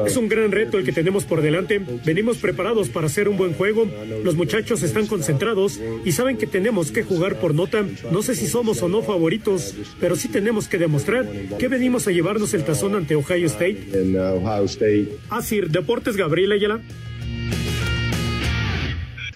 es 0.06 0.16
un 0.18 0.28
gran 0.28 0.52
reto 0.52 0.76
el 0.76 0.84
que 0.84 0.92
tenemos 0.92 1.24
por 1.24 1.40
delante. 1.40 1.80
Venimos 2.04 2.36
preparados 2.36 2.90
para 2.90 3.06
hacer 3.06 3.30
un 3.30 3.38
buen 3.38 3.54
juego. 3.54 3.90
Los 4.22 4.34
muchachos 4.34 4.82
están 4.82 5.05
concentrados 5.06 5.80
y 6.04 6.12
saben 6.12 6.36
que 6.36 6.46
tenemos 6.46 6.90
que 6.90 7.02
jugar 7.02 7.38
por 7.40 7.54
nota. 7.54 7.84
No 8.10 8.22
sé 8.22 8.34
si 8.34 8.46
somos 8.46 8.82
o 8.82 8.88
no 8.88 9.02
favoritos, 9.02 9.74
pero 10.00 10.16
sí 10.16 10.28
tenemos 10.28 10.68
que 10.68 10.78
demostrar 10.78 11.26
que 11.58 11.68
venimos 11.68 12.06
a 12.06 12.10
llevarnos 12.10 12.54
el 12.54 12.64
tazón 12.64 12.94
ante 12.94 13.16
Ohio 13.16 13.46
State. 13.46 13.88
Así, 15.30 15.60
Deportes 15.60 16.16
Gabriel 16.16 16.52
Ayala. 16.52 16.80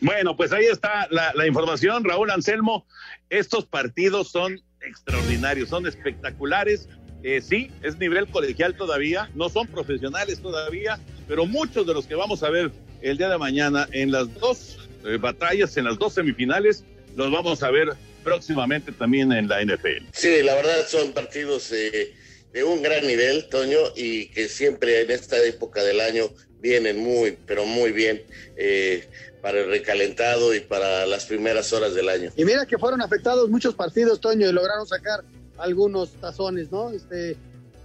Bueno, 0.01 0.37
pues 0.37 0.53
ahí 0.53 0.65
está 0.65 1.07
la, 1.11 1.33
la 1.35 1.47
información, 1.47 2.05
Raúl 2.05 2.31
Anselmo. 2.31 2.87
Estos 3.29 3.67
partidos 3.67 4.29
son 4.29 4.61
extraordinarios, 4.81 5.69
son 5.69 5.87
espectaculares. 5.87 6.89
Eh, 7.23 7.43
sí, 7.43 7.71
es 7.83 7.99
nivel 7.99 8.27
colegial 8.29 8.75
todavía, 8.75 9.31
no 9.35 9.51
son 9.51 9.67
profesionales 9.67 10.41
todavía, 10.41 10.99
pero 11.29 11.45
muchos 11.45 11.87
de 11.87 11.93
los 11.93 12.07
que 12.07 12.15
vamos 12.15 12.43
a 12.43 12.49
ver 12.49 12.73
el 13.03 13.19
día 13.19 13.29
de 13.29 13.37
mañana 13.37 13.87
en 13.93 14.11
las 14.11 14.33
dos 14.41 14.80
eh, 15.05 15.17
batallas, 15.17 15.77
en 15.77 15.85
las 15.85 15.99
dos 15.99 16.15
semifinales, 16.15 16.85
los 17.17 17.31
vamos 17.31 17.63
a 17.63 17.71
ver 17.71 17.89
próximamente 18.23 18.93
también 18.93 19.33
en 19.33 19.49
la 19.49 19.63
NFL. 19.63 20.07
Sí, 20.13 20.43
la 20.43 20.55
verdad 20.55 20.87
son 20.87 21.13
partidos 21.13 21.73
eh, 21.73 22.15
de 22.53 22.65
un 22.65 22.83
gran 22.83 23.07
nivel, 23.07 23.49
Toño, 23.49 23.79
y 23.97 24.29
que 24.29 24.49
siempre 24.49 25.03
en 25.03 25.11
esta 25.11 25.43
época 25.45 25.83
del 25.83 26.01
año 26.01 26.31
vienen 26.61 26.99
muy, 26.99 27.39
pero 27.47 27.65
muy 27.65 27.93
bien 27.93 28.23
eh, 28.57 29.09
para 29.41 29.61
el 29.61 29.69
recalentado 29.69 30.55
y 30.55 30.61
para 30.61 31.07
las 31.07 31.25
primeras 31.27 31.73
horas 31.73 31.95
del 31.95 32.09
año. 32.09 32.31
Y 32.37 32.45
mira 32.45 32.67
que 32.67 32.79
fueron 32.79 33.01
afectados 33.01 33.49
muchos 33.49 33.75
partidos, 33.75 34.21
Toño, 34.21 34.49
y 34.49 34.53
lograron 34.53 34.87
sacar 34.87 35.25
algunos 35.57 36.13
tazones, 36.21 36.71
¿no? 36.71 36.91
Este, 36.91 37.37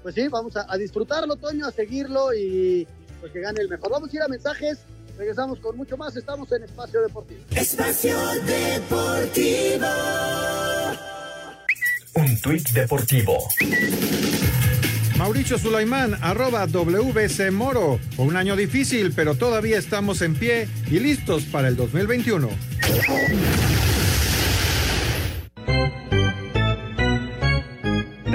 pues 0.04 0.16
sí, 0.16 0.28
vamos 0.28 0.56
a, 0.58 0.72
a 0.72 0.78
disfrutarlo, 0.78 1.36
Toño, 1.38 1.66
a 1.66 1.72
seguirlo 1.72 2.34
y 2.34 2.88
pues 3.22 3.32
que 3.32 3.40
gane 3.40 3.62
el 3.62 3.70
mejor. 3.70 3.92
Vamos 3.92 4.12
a 4.12 4.16
ir 4.16 4.22
a 4.22 4.28
mensajes, 4.28 4.80
regresamos 5.18 5.60
con 5.60 5.78
mucho 5.78 5.98
más, 5.98 6.16
estamos 6.16 6.52
en 6.52 6.64
Espacio 6.64 7.02
Deportivo. 7.02 7.42
Espacio 7.52 8.18
Deportivo. 8.46 9.88
Un 12.16 12.42
tuit 12.42 12.70
deportivo. 12.70 13.38
Mauricio 15.18 15.58
Sulaimán, 15.58 16.18
arroba 16.22 16.66
WC 16.68 17.52
Moro. 17.52 18.00
Fue 18.16 18.26
un 18.26 18.38
año 18.38 18.56
difícil, 18.56 19.14
pero 19.14 19.36
todavía 19.36 19.78
estamos 19.78 20.22
en 20.22 20.36
pie 20.36 20.68
y 20.90 21.00
listos 21.00 21.44
para 21.44 21.68
el 21.68 21.76
2021. 21.76 22.50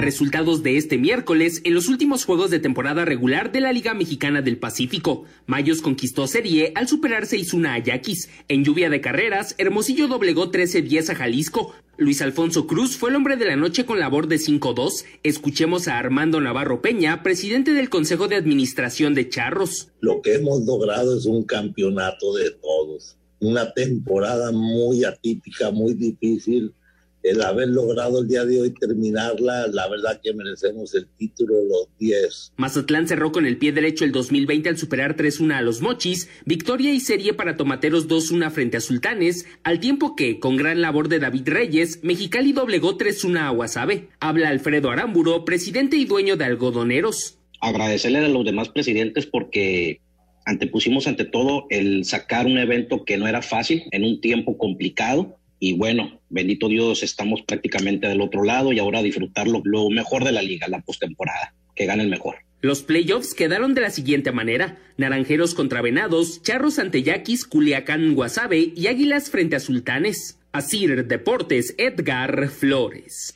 Resultados 0.01 0.63
de 0.63 0.77
este 0.77 0.97
miércoles 0.97 1.61
en 1.63 1.75
los 1.75 1.87
últimos 1.87 2.25
juegos 2.25 2.49
de 2.49 2.57
temporada 2.57 3.05
regular 3.05 3.51
de 3.51 3.61
la 3.61 3.71
Liga 3.71 3.93
Mexicana 3.93 4.41
del 4.41 4.57
Pacífico. 4.57 5.25
Mayos 5.45 5.83
conquistó 5.83 6.25
serie 6.25 6.71
al 6.73 6.87
superar 6.87 7.25
6-1 7.25 7.67
a 7.67 7.77
Yaquis. 7.77 8.27
En 8.47 8.65
lluvia 8.65 8.89
de 8.89 8.99
carreras, 8.99 9.53
Hermosillo 9.59 10.07
doblegó 10.07 10.51
13-10 10.51 11.11
a 11.11 11.15
Jalisco. 11.15 11.75
Luis 11.97 12.23
Alfonso 12.23 12.65
Cruz 12.65 12.97
fue 12.97 13.11
el 13.11 13.15
hombre 13.15 13.37
de 13.37 13.45
la 13.45 13.55
noche 13.55 13.85
con 13.85 13.99
labor 13.99 14.27
de 14.27 14.37
5-2. 14.37 15.05
Escuchemos 15.21 15.87
a 15.87 15.99
Armando 15.99 16.41
Navarro 16.41 16.81
Peña, 16.81 17.21
presidente 17.21 17.73
del 17.73 17.91
Consejo 17.91 18.27
de 18.27 18.37
Administración 18.37 19.13
de 19.13 19.29
Charros. 19.29 19.89
Lo 19.99 20.23
que 20.23 20.33
hemos 20.33 20.65
logrado 20.65 21.15
es 21.15 21.27
un 21.27 21.43
campeonato 21.43 22.33
de 22.33 22.49
todos. 22.49 23.17
Una 23.39 23.71
temporada 23.71 24.51
muy 24.51 25.03
atípica, 25.03 25.69
muy 25.69 25.93
difícil 25.93 26.73
el 27.23 27.41
haber 27.41 27.69
logrado 27.69 28.21
el 28.21 28.27
día 28.27 28.45
de 28.45 28.61
hoy 28.61 28.71
terminarla, 28.71 29.67
la 29.67 29.87
verdad 29.87 30.19
que 30.23 30.33
merecemos 30.33 30.93
el 30.95 31.07
título 31.17 31.55
los 31.63 31.87
10. 31.99 32.53
Mazatlán 32.57 33.07
cerró 33.07 33.31
con 33.31 33.45
el 33.45 33.57
pie 33.57 33.71
derecho 33.71 34.05
el 34.05 34.11
2020 34.11 34.69
al 34.69 34.77
superar 34.77 35.15
3-1 35.15 35.53
a 35.53 35.61
los 35.61 35.81
Mochis, 35.81 36.29
victoria 36.45 36.91
y 36.93 36.99
serie 36.99 37.33
para 37.33 37.57
Tomateros 37.57 38.07
2-1 38.07 38.49
frente 38.51 38.77
a 38.77 38.81
Sultanes, 38.81 39.45
al 39.63 39.79
tiempo 39.79 40.15
que, 40.15 40.39
con 40.39 40.57
gran 40.57 40.81
labor 40.81 41.09
de 41.09 41.19
David 41.19 41.47
Reyes, 41.47 42.03
Mexicali 42.03 42.53
doblegó 42.53 42.97
3-1 42.97 43.39
a 43.39 43.49
Guasave. 43.49 44.09
Habla 44.19 44.49
Alfredo 44.49 44.89
Aramburo, 44.89 45.45
presidente 45.45 45.97
y 45.97 46.05
dueño 46.05 46.37
de 46.37 46.45
Algodoneros. 46.45 47.37
Agradecerle 47.59 48.19
a 48.19 48.27
los 48.27 48.45
demás 48.45 48.69
presidentes 48.69 49.27
porque 49.27 50.01
antepusimos 50.45 51.05
ante 51.05 51.25
todo 51.25 51.67
el 51.69 52.05
sacar 52.05 52.47
un 52.47 52.57
evento 52.57 53.05
que 53.05 53.17
no 53.17 53.27
era 53.27 53.43
fácil 53.43 53.83
en 53.91 54.03
un 54.03 54.19
tiempo 54.21 54.57
complicado 54.57 55.37
y 55.63 55.73
bueno, 55.73 56.19
bendito 56.29 56.67
Dios, 56.67 57.03
estamos 57.03 57.43
prácticamente 57.43 58.07
del 58.07 58.19
otro 58.19 58.43
lado 58.43 58.73
y 58.73 58.79
ahora 58.79 59.03
disfrutar 59.03 59.47
lo, 59.47 59.61
lo 59.63 59.91
mejor 59.91 60.23
de 60.23 60.31
la 60.31 60.41
liga, 60.41 60.67
la 60.67 60.81
postemporada, 60.81 61.53
que 61.75 61.85
gane 61.85 62.01
el 62.01 62.09
mejor. 62.09 62.37
Los 62.61 62.81
playoffs 62.81 63.35
quedaron 63.35 63.75
de 63.75 63.81
la 63.81 63.91
siguiente 63.91 64.31
manera: 64.31 64.79
Naranjeros 64.97 65.53
contra 65.53 65.83
Venados, 65.83 66.41
Charros 66.41 66.79
ante 66.79 67.03
Yaquis, 67.03 67.45
Culiacán, 67.45 68.15
Guasave 68.15 68.73
y 68.75 68.87
Águilas 68.87 69.29
frente 69.29 69.55
a 69.55 69.59
Sultanes. 69.59 70.39
Asir 70.51 71.05
Deportes, 71.05 71.75
Edgar 71.77 72.49
Flores. 72.49 73.35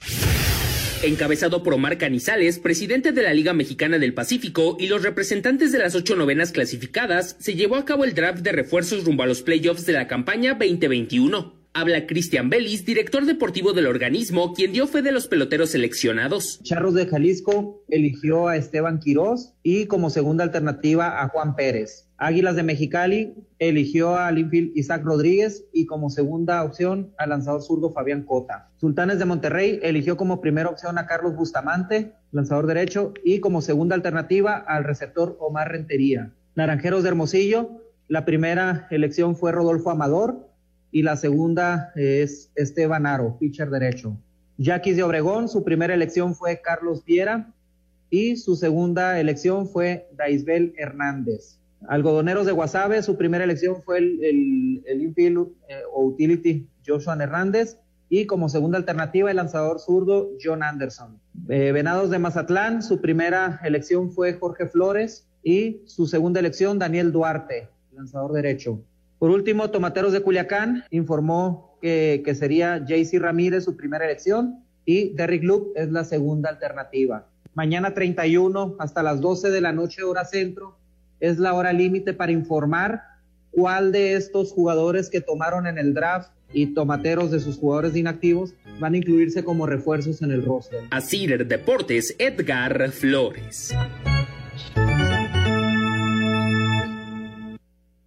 Encabezado 1.03 1.61
por 1.61 1.75
Omar 1.75 1.99
Canizales, 1.99 2.57
presidente 2.57 3.11
de 3.11 3.21
la 3.21 3.35
Liga 3.35 3.53
Mexicana 3.53 3.99
del 3.99 4.15
Pacífico 4.15 4.77
y 4.79 4.87
los 4.87 5.03
representantes 5.03 5.71
de 5.71 5.77
las 5.77 5.93
ocho 5.93 6.15
novenas 6.15 6.51
clasificadas, 6.51 7.35
se 7.39 7.53
llevó 7.53 7.75
a 7.75 7.85
cabo 7.85 8.03
el 8.03 8.15
draft 8.15 8.39
de 8.39 8.51
refuerzos 8.51 9.05
rumbo 9.05 9.21
a 9.21 9.27
los 9.27 9.43
playoffs 9.43 9.85
de 9.85 9.93
la 9.93 10.07
campaña 10.07 10.55
2021. 10.55 11.64
Habla 11.77 12.07
Cristian 12.07 12.49
Belis, 12.49 12.85
director 12.85 13.25
deportivo 13.25 13.73
del 13.73 13.87
organismo, 13.87 14.53
quien 14.53 14.71
dio 14.71 14.87
fe 14.87 15.01
de 15.01 15.11
los 15.11 15.27
peloteros 15.27 15.71
seleccionados. 15.71 16.61
Charros 16.63 16.93
de 16.93 17.05
Jalisco 17.05 17.83
eligió 17.89 18.47
a 18.47 18.55
Esteban 18.55 19.01
Quirós 19.01 19.51
y 19.61 19.85
como 19.87 20.09
segunda 20.09 20.45
alternativa 20.45 21.21
a 21.21 21.27
Juan 21.27 21.53
Pérez. 21.57 22.07
Águilas 22.15 22.55
de 22.55 22.63
Mexicali 22.63 23.33
eligió 23.59 24.15
a 24.15 24.31
infield 24.31 24.71
Isaac 24.73 25.03
Rodríguez 25.03 25.65
y 25.73 25.85
como 25.85 26.09
segunda 26.09 26.63
opción 26.63 27.13
al 27.17 27.31
lanzador 27.31 27.61
zurdo 27.61 27.91
Fabián 27.91 28.23
Cota. 28.23 28.69
Sultanes 28.77 29.19
de 29.19 29.25
Monterrey 29.25 29.81
eligió 29.83 30.15
como 30.15 30.39
primera 30.39 30.69
opción 30.69 30.97
a 30.97 31.07
Carlos 31.07 31.35
Bustamante, 31.35 32.13
lanzador 32.31 32.67
derecho, 32.67 33.13
y 33.21 33.41
como 33.41 33.61
segunda 33.61 33.95
alternativa 33.95 34.55
al 34.55 34.85
receptor 34.85 35.35
Omar 35.41 35.73
Rentería. 35.73 36.31
Naranjeros 36.55 37.03
de 37.03 37.09
Hermosillo, 37.09 37.81
la 38.07 38.23
primera 38.23 38.87
elección 38.91 39.35
fue 39.35 39.51
Rodolfo 39.51 39.89
Amador, 39.89 40.44
y 40.95 41.01
la 41.01 41.17
segunda 41.17 41.91
es 41.97 42.53
Esteban 42.55 43.05
Aro, 43.05 43.37
pitcher 43.37 43.69
derecho. 43.69 44.17
Yaquis 44.57 44.95
de 44.95 45.03
Obregón, 45.03 45.49
su 45.49 45.61
primera 45.61 45.93
elección 45.93 46.35
fue 46.35 46.61
Carlos 46.61 47.03
Viera 47.03 47.51
y 48.09 48.37
su 48.37 48.55
segunda 48.55 49.19
elección 49.19 49.67
fue 49.67 50.07
Daisbel 50.15 50.73
Hernández. 50.77 51.59
Algodoneros 51.89 52.45
de 52.45 52.53
Guasave, 52.53 53.03
su 53.03 53.17
primera 53.17 53.43
elección 53.43 53.83
fue 53.83 53.97
el, 53.97 54.23
el, 54.23 54.83
el 54.85 55.01
infield 55.01 55.49
eh, 55.67 55.81
o 55.93 56.05
utility 56.05 56.65
Joshua 56.87 57.21
Hernández 57.21 57.77
y 58.07 58.25
como 58.25 58.47
segunda 58.47 58.77
alternativa 58.77 59.29
el 59.29 59.35
lanzador 59.35 59.81
zurdo 59.81 60.29
John 60.41 60.63
Anderson. 60.63 61.19
Eh, 61.49 61.73
Venados 61.73 62.09
de 62.09 62.19
Mazatlán, 62.19 62.81
su 62.81 63.01
primera 63.01 63.59
elección 63.65 64.13
fue 64.13 64.35
Jorge 64.35 64.67
Flores 64.67 65.27
y 65.43 65.81
su 65.87 66.07
segunda 66.07 66.39
elección 66.39 66.79
Daniel 66.79 67.11
Duarte, 67.11 67.67
lanzador 67.91 68.31
derecho. 68.31 68.81
Por 69.25 69.31
último, 69.31 69.71
Tomateros 69.71 70.13
de 70.13 70.21
Culiacán 70.21 70.83
informó 70.91 71.79
que, 71.81 72.21
sería 72.37 72.85
JC 72.85 73.17
Ramírez 73.17 73.63
su 73.63 73.75
primera 73.75 74.05
elección 74.05 74.63
y 74.85 75.15
Derrick 75.15 75.43
Luke 75.43 75.71
es 75.81 75.89
la 75.89 76.03
segunda 76.03 76.51
alternativa. 76.51 77.27
Mañana 77.55 77.95
31 77.95 78.75
hasta 78.77 79.01
las 79.01 79.21
12 79.21 79.49
de 79.49 79.61
la 79.61 79.71
noche 79.71 80.03
hora 80.03 80.25
centro 80.25 80.77
es 81.19 81.39
la 81.39 81.55
hora 81.55 81.73
límite 81.73 82.13
para 82.13 82.33
informar 82.33 83.01
cuál 83.49 83.91
de 83.91 84.13
estos 84.13 84.51
jugadores 84.51 85.09
que 85.09 85.21
tomaron 85.21 85.65
en 85.65 85.79
el 85.79 85.95
draft 85.95 86.29
y 86.53 86.75
tomateros 86.75 87.31
de 87.31 87.39
sus 87.39 87.57
jugadores 87.57 87.95
inactivos 87.95 88.53
van 88.79 88.93
a 88.93 88.97
incluirse 88.97 89.43
como 89.43 89.65
refuerzos 89.65 90.21
en 90.21 90.33
el 90.33 90.45
roster. 90.45 90.81
Así 90.91 91.25
Deportes, 91.25 92.15
Edgar 92.19 92.91
Flores. 92.91 93.73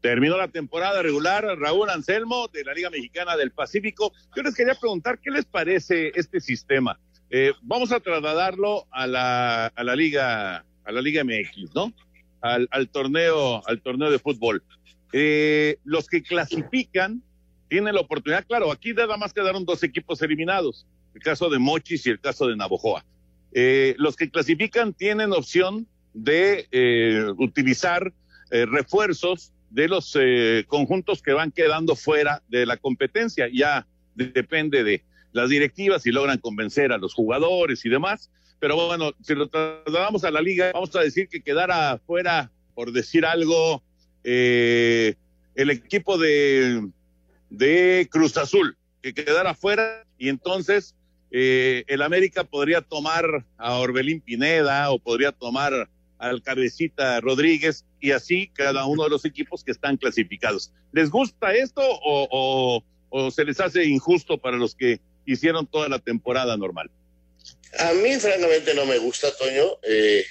Terminó 0.09 0.39
la 0.39 0.49
temporada 0.49 1.03
regular, 1.03 1.45
Raúl 1.59 1.91
Anselmo 1.91 2.49
de 2.49 2.65
la 2.65 2.73
Liga 2.73 2.89
Mexicana 2.89 3.37
del 3.37 3.51
Pacífico. 3.51 4.11
Yo 4.35 4.43
les 4.43 4.55
quería 4.55 4.75
preguntar 4.75 5.19
qué 5.19 5.31
les 5.31 5.45
parece 5.45 6.13
este 6.15 6.41
sistema. 6.41 6.99
Eh, 7.29 7.53
vamos 7.61 7.93
a 7.93 8.01
trasladarlo 8.01 8.87
a 8.91 9.07
la, 9.07 9.67
a 9.67 9.85
la 9.85 9.95
Liga, 9.95 10.65
a 10.87 10.93
la 10.93 11.03
Liga 11.03 11.23
MX, 11.25 11.75
¿no? 11.75 11.93
Al, 12.41 12.89
torneo, 12.89 13.61
al 13.69 13.83
torneo 13.83 14.11
de 14.11 14.19
fútbol. 14.19 14.63
Eh, 15.13 15.77
los 15.85 16.07
que 16.07 16.23
clasifican 16.23 17.23
tienen 17.69 17.95
la 17.95 18.01
oportunidad, 18.01 18.47
claro, 18.47 18.73
aquí 18.73 18.95
nada 18.95 19.19
más 19.19 19.35
quedaron 19.35 19.67
dos 19.67 19.83
equipos 19.83 20.23
eliminados, 20.23 20.87
el 21.15 21.21
caso 21.21 21.51
de 21.51 21.59
Mochis 21.59 22.07
y 22.07 22.09
el 22.09 22.19
caso 22.19 22.47
de 22.47 22.57
Navojoa. 22.57 23.05
Eh, 23.53 23.95
los 23.99 24.17
que 24.17 24.31
clasifican 24.31 24.95
tienen 24.95 25.35
opción 25.35 25.87
de 26.15 26.67
eh, 26.71 27.27
utilizar 27.37 28.11
refuerzos 28.51 29.53
de 29.71 29.89
los 29.89 30.17
eh, 30.19 30.65
conjuntos 30.67 31.23
que 31.23 31.33
van 31.33 31.51
quedando 31.51 31.95
fuera 31.97 32.43
de 32.49 32.67
la 32.67 32.77
competencia. 32.77 33.49
Ya 33.53 33.87
de- 34.15 34.27
depende 34.29 34.83
de 34.85 35.05
las 35.33 35.51
directivas 35.51 36.03
si 36.03 36.11
logran 36.11 36.39
convencer 36.39 36.93
a 36.93 36.99
los 36.99 37.15
jugadores 37.15 37.85
y 37.85 37.89
demás. 37.89 38.31
Pero 38.61 38.75
bueno, 38.89 39.13
si 39.23 39.35
lo 39.35 39.47
trasladamos 39.49 40.25
a 40.25 40.31
la 40.31 40.41
liga, 40.41 40.73
vamos 40.73 40.95
a 40.97 41.01
decir 41.01 41.29
que 41.29 41.41
quedara 41.43 41.99
fuera, 42.07 42.51
por 42.75 42.91
decir 42.93 43.25
algo, 43.25 43.83
eh, 44.25 45.15
el 45.55 45.71
equipo 45.71 46.19
de, 46.19 46.89
de 47.51 48.09
Cruz 48.11 48.37
Azul, 48.37 48.77
que 49.03 49.15
quedara 49.15 49.55
fuera 49.55 50.05
y 50.19 50.29
entonces 50.29 50.95
eh, 51.31 51.85
el 51.87 52.03
América 52.03 52.43
podría 52.43 52.81
tomar 52.81 53.45
a 53.59 53.75
Orbelín 53.75 54.21
Pineda 54.21 54.91
o 54.91 54.99
podría 54.99 55.31
tomar 55.31 55.89
al 56.19 56.43
cabecita 56.43 57.21
Rodríguez 57.21 57.85
y 58.01 58.11
así 58.13 58.51
cada 58.55 58.87
uno 58.87 59.05
de 59.05 59.11
los 59.11 59.25
equipos 59.25 59.65
que 59.65 59.73
están 59.73 59.97
clasificados. 59.97 60.73
¿Les 60.93 61.11
gusta 61.11 61.55
esto 61.55 61.83
o, 61.83 62.83
se 63.31 63.45
les 63.45 63.61
hace 63.61 63.85
injusto 63.85 64.39
para 64.39 64.57
los 64.57 64.75
que 64.75 65.01
hicieron 65.25 65.67
toda 65.67 65.89
la 65.89 65.99
temporada 65.99 66.57
normal? 66.57 66.91
A 67.79 67.93
mí, 67.95 68.15
francamente, 68.17 68.75
no 68.75 68.87
me 68.87 68.99
gusta, 68.99 69.29
Toño. 69.37 69.79
Eh, 69.83 70.25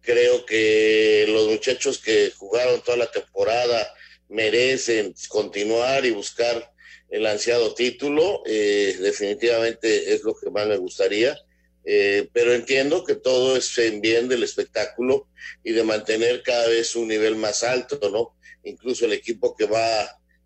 creo 0.00 0.44
que 0.46 1.26
los 1.28 1.48
muchachos 1.48 1.98
que 1.98 2.32
jugaron 2.36 2.80
toda 2.82 2.96
la 2.98 3.10
temporada 3.10 3.86
merecen 4.28 5.14
continuar 5.28 6.04
y 6.04 6.10
buscar 6.10 6.72
el 7.10 7.26
ansiado 7.26 7.74
título. 7.74 8.42
Eh, 8.46 8.96
definitivamente 9.00 10.14
es 10.14 10.22
lo 10.22 10.34
que 10.34 10.50
más 10.50 10.66
me 10.66 10.76
gustaría. 10.76 11.36
Eh, 11.86 12.28
pero 12.32 12.54
entiendo 12.54 13.04
que 13.04 13.14
todo 13.14 13.56
es 13.56 13.76
en 13.78 14.00
bien 14.00 14.28
del 14.28 14.42
espectáculo 14.42 15.28
y 15.62 15.72
de 15.72 15.84
mantener 15.84 16.42
cada 16.42 16.68
vez 16.68 16.96
un 16.96 17.08
nivel 17.08 17.36
más 17.36 17.62
alto, 17.62 17.98
¿no? 18.10 18.34
Incluso 18.64 19.04
el 19.04 19.12
equipo 19.12 19.54
que 19.54 19.66
va 19.66 20.02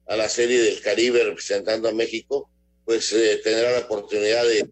a 0.07 0.17
la 0.17 0.29
Serie 0.29 0.61
del 0.61 0.81
Caribe 0.81 1.23
representando 1.23 1.89
a 1.89 1.93
México, 1.93 2.51
pues 2.85 3.13
eh, 3.13 3.41
tendrá 3.45 3.71
la 3.73 3.81
oportunidad 3.81 4.45
de, 4.45 4.69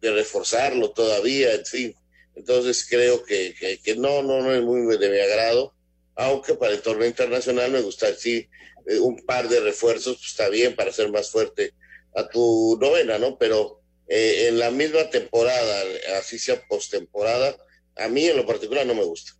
de, 0.00 0.10
reforzarlo 0.10 0.90
todavía, 0.90 1.54
en 1.54 1.64
fin. 1.64 1.94
Entonces 2.34 2.86
creo 2.88 3.24
que, 3.24 3.54
que, 3.58 3.78
que, 3.78 3.96
no, 3.96 4.22
no, 4.22 4.42
no 4.42 4.52
es 4.54 4.62
muy 4.62 4.98
de 4.98 5.08
mi 5.08 5.18
agrado, 5.20 5.74
aunque 6.16 6.54
para 6.54 6.72
el 6.72 6.82
torneo 6.82 7.06
internacional 7.06 7.70
me 7.70 7.80
gusta, 7.80 8.12
sí, 8.14 8.48
eh, 8.86 8.98
un 8.98 9.24
par 9.24 9.48
de 9.48 9.60
refuerzos, 9.60 10.16
pues 10.16 10.28
está 10.28 10.48
bien 10.48 10.74
para 10.74 10.90
hacer 10.90 11.10
más 11.10 11.30
fuerte 11.30 11.72
a 12.14 12.28
tu 12.28 12.76
novena, 12.80 13.18
¿no? 13.18 13.38
Pero 13.38 13.79
eh, 14.12 14.48
en 14.48 14.58
la 14.58 14.72
misma 14.72 15.08
temporada, 15.08 15.82
así 16.18 16.36
sea 16.36 16.60
postemporada, 16.68 17.54
a 17.96 18.08
mí 18.08 18.26
en 18.26 18.36
lo 18.36 18.44
particular 18.44 18.84
no 18.84 18.96
me 18.96 19.04
gusta. 19.04 19.34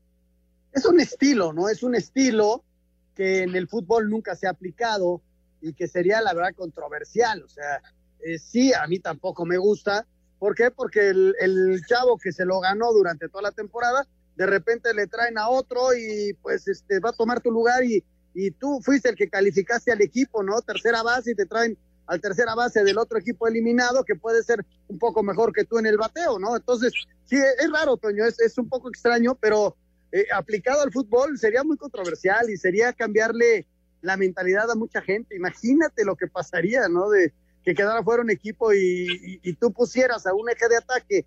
Es 0.73 0.85
un 0.85 1.01
estilo, 1.01 1.53
¿no? 1.53 1.69
Es 1.69 1.83
un 1.83 1.97
estilo 1.97 2.63
que 3.17 3.43
en 3.43 3.57
el 3.57 3.67
fútbol 3.67 4.09
nunca 4.09 4.37
se 4.37 4.47
ha 4.47 4.51
aplicado 4.51 5.23
y 5.61 5.75
que 5.75 5.89
sería 5.89 6.21
la 6.21 6.35
verdad 6.35 6.55
controversial. 6.55 7.43
O 7.43 7.49
sea, 7.49 7.83
eh, 8.25 8.39
sí, 8.39 8.73
a 8.73 8.87
mí 8.87 9.01
tampoco 9.01 9.45
me 9.45 9.59
gusta. 9.59 10.07
¿Por 10.39 10.55
qué? 10.55 10.71
Porque 10.71 11.09
el, 11.09 11.35
el, 11.41 11.85
chavo 11.89 12.17
que 12.17 12.31
se 12.31 12.45
lo 12.45 12.61
ganó 12.61 12.93
durante 12.93 13.29
toda 13.29 13.43
la 13.43 13.53
temporada, 13.53 14.07
de 14.37 14.47
repente 14.47 14.95
le 14.95 15.09
traen 15.09 15.37
a 15.37 15.49
otro 15.49 15.95
y 15.97 16.33
pues 16.43 16.69
este 16.69 17.01
va 17.01 17.11
a 17.11 17.15
tomar 17.15 17.41
tu 17.41 17.51
lugar 17.51 17.83
y, 17.83 18.05
y 18.35 18.53
tú 18.53 18.81
fuiste 18.85 19.09
el 19.09 19.17
que 19.17 19.29
calificaste 19.29 19.91
al 19.91 20.01
equipo, 20.01 20.45
¿no? 20.45 20.63
Tercera 20.63 21.03
base 21.03 21.33
y 21.33 21.35
te 21.35 21.47
traen 21.47 21.77
al 22.11 22.21
tercera 22.21 22.57
base 22.57 22.83
del 22.83 22.99
otro 22.99 23.19
equipo 23.19 23.47
eliminado 23.47 24.03
que 24.03 24.17
puede 24.17 24.43
ser 24.43 24.67
un 24.89 24.99
poco 24.99 25.23
mejor 25.23 25.53
que 25.53 25.65
tú 25.65 25.79
en 25.79 25.87
el 25.87 25.97
bateo, 25.97 26.41
¿no? 26.41 26.57
Entonces, 26.57 26.93
sí, 27.25 27.37
es 27.37 27.71
raro, 27.71 27.97
Toño, 27.97 28.25
es, 28.25 28.41
es 28.41 28.59
un 28.59 28.69
poco 28.69 28.89
extraño, 28.89 29.37
pero 29.37 29.77
eh, 30.11 30.27
aplicado 30.35 30.83
al 30.83 30.91
fútbol 30.91 31.39
sería 31.39 31.63
muy 31.63 31.77
controversial 31.77 32.51
y 32.51 32.57
sería 32.57 32.93
cambiarle 32.93 33.65
la 34.03 34.17
mentalidad 34.17 34.69
a 34.69 34.75
mucha 34.75 35.01
gente. 35.03 35.37
Imagínate 35.37 36.05
lo 36.05 36.17
que 36.17 36.27
pasaría, 36.27 36.89
¿no? 36.89 37.11
De 37.11 37.33
que 37.65 37.77
quedara 37.77 38.03
fuera 38.03 38.23
un 38.23 38.31
equipo 38.31 38.73
y, 38.73 39.39
tú 39.61 39.73
pusieras 39.73 40.27
a 40.27 40.35
un 40.35 40.51
eje 40.51 40.69
de 40.69 40.79
ataque, 40.79 41.27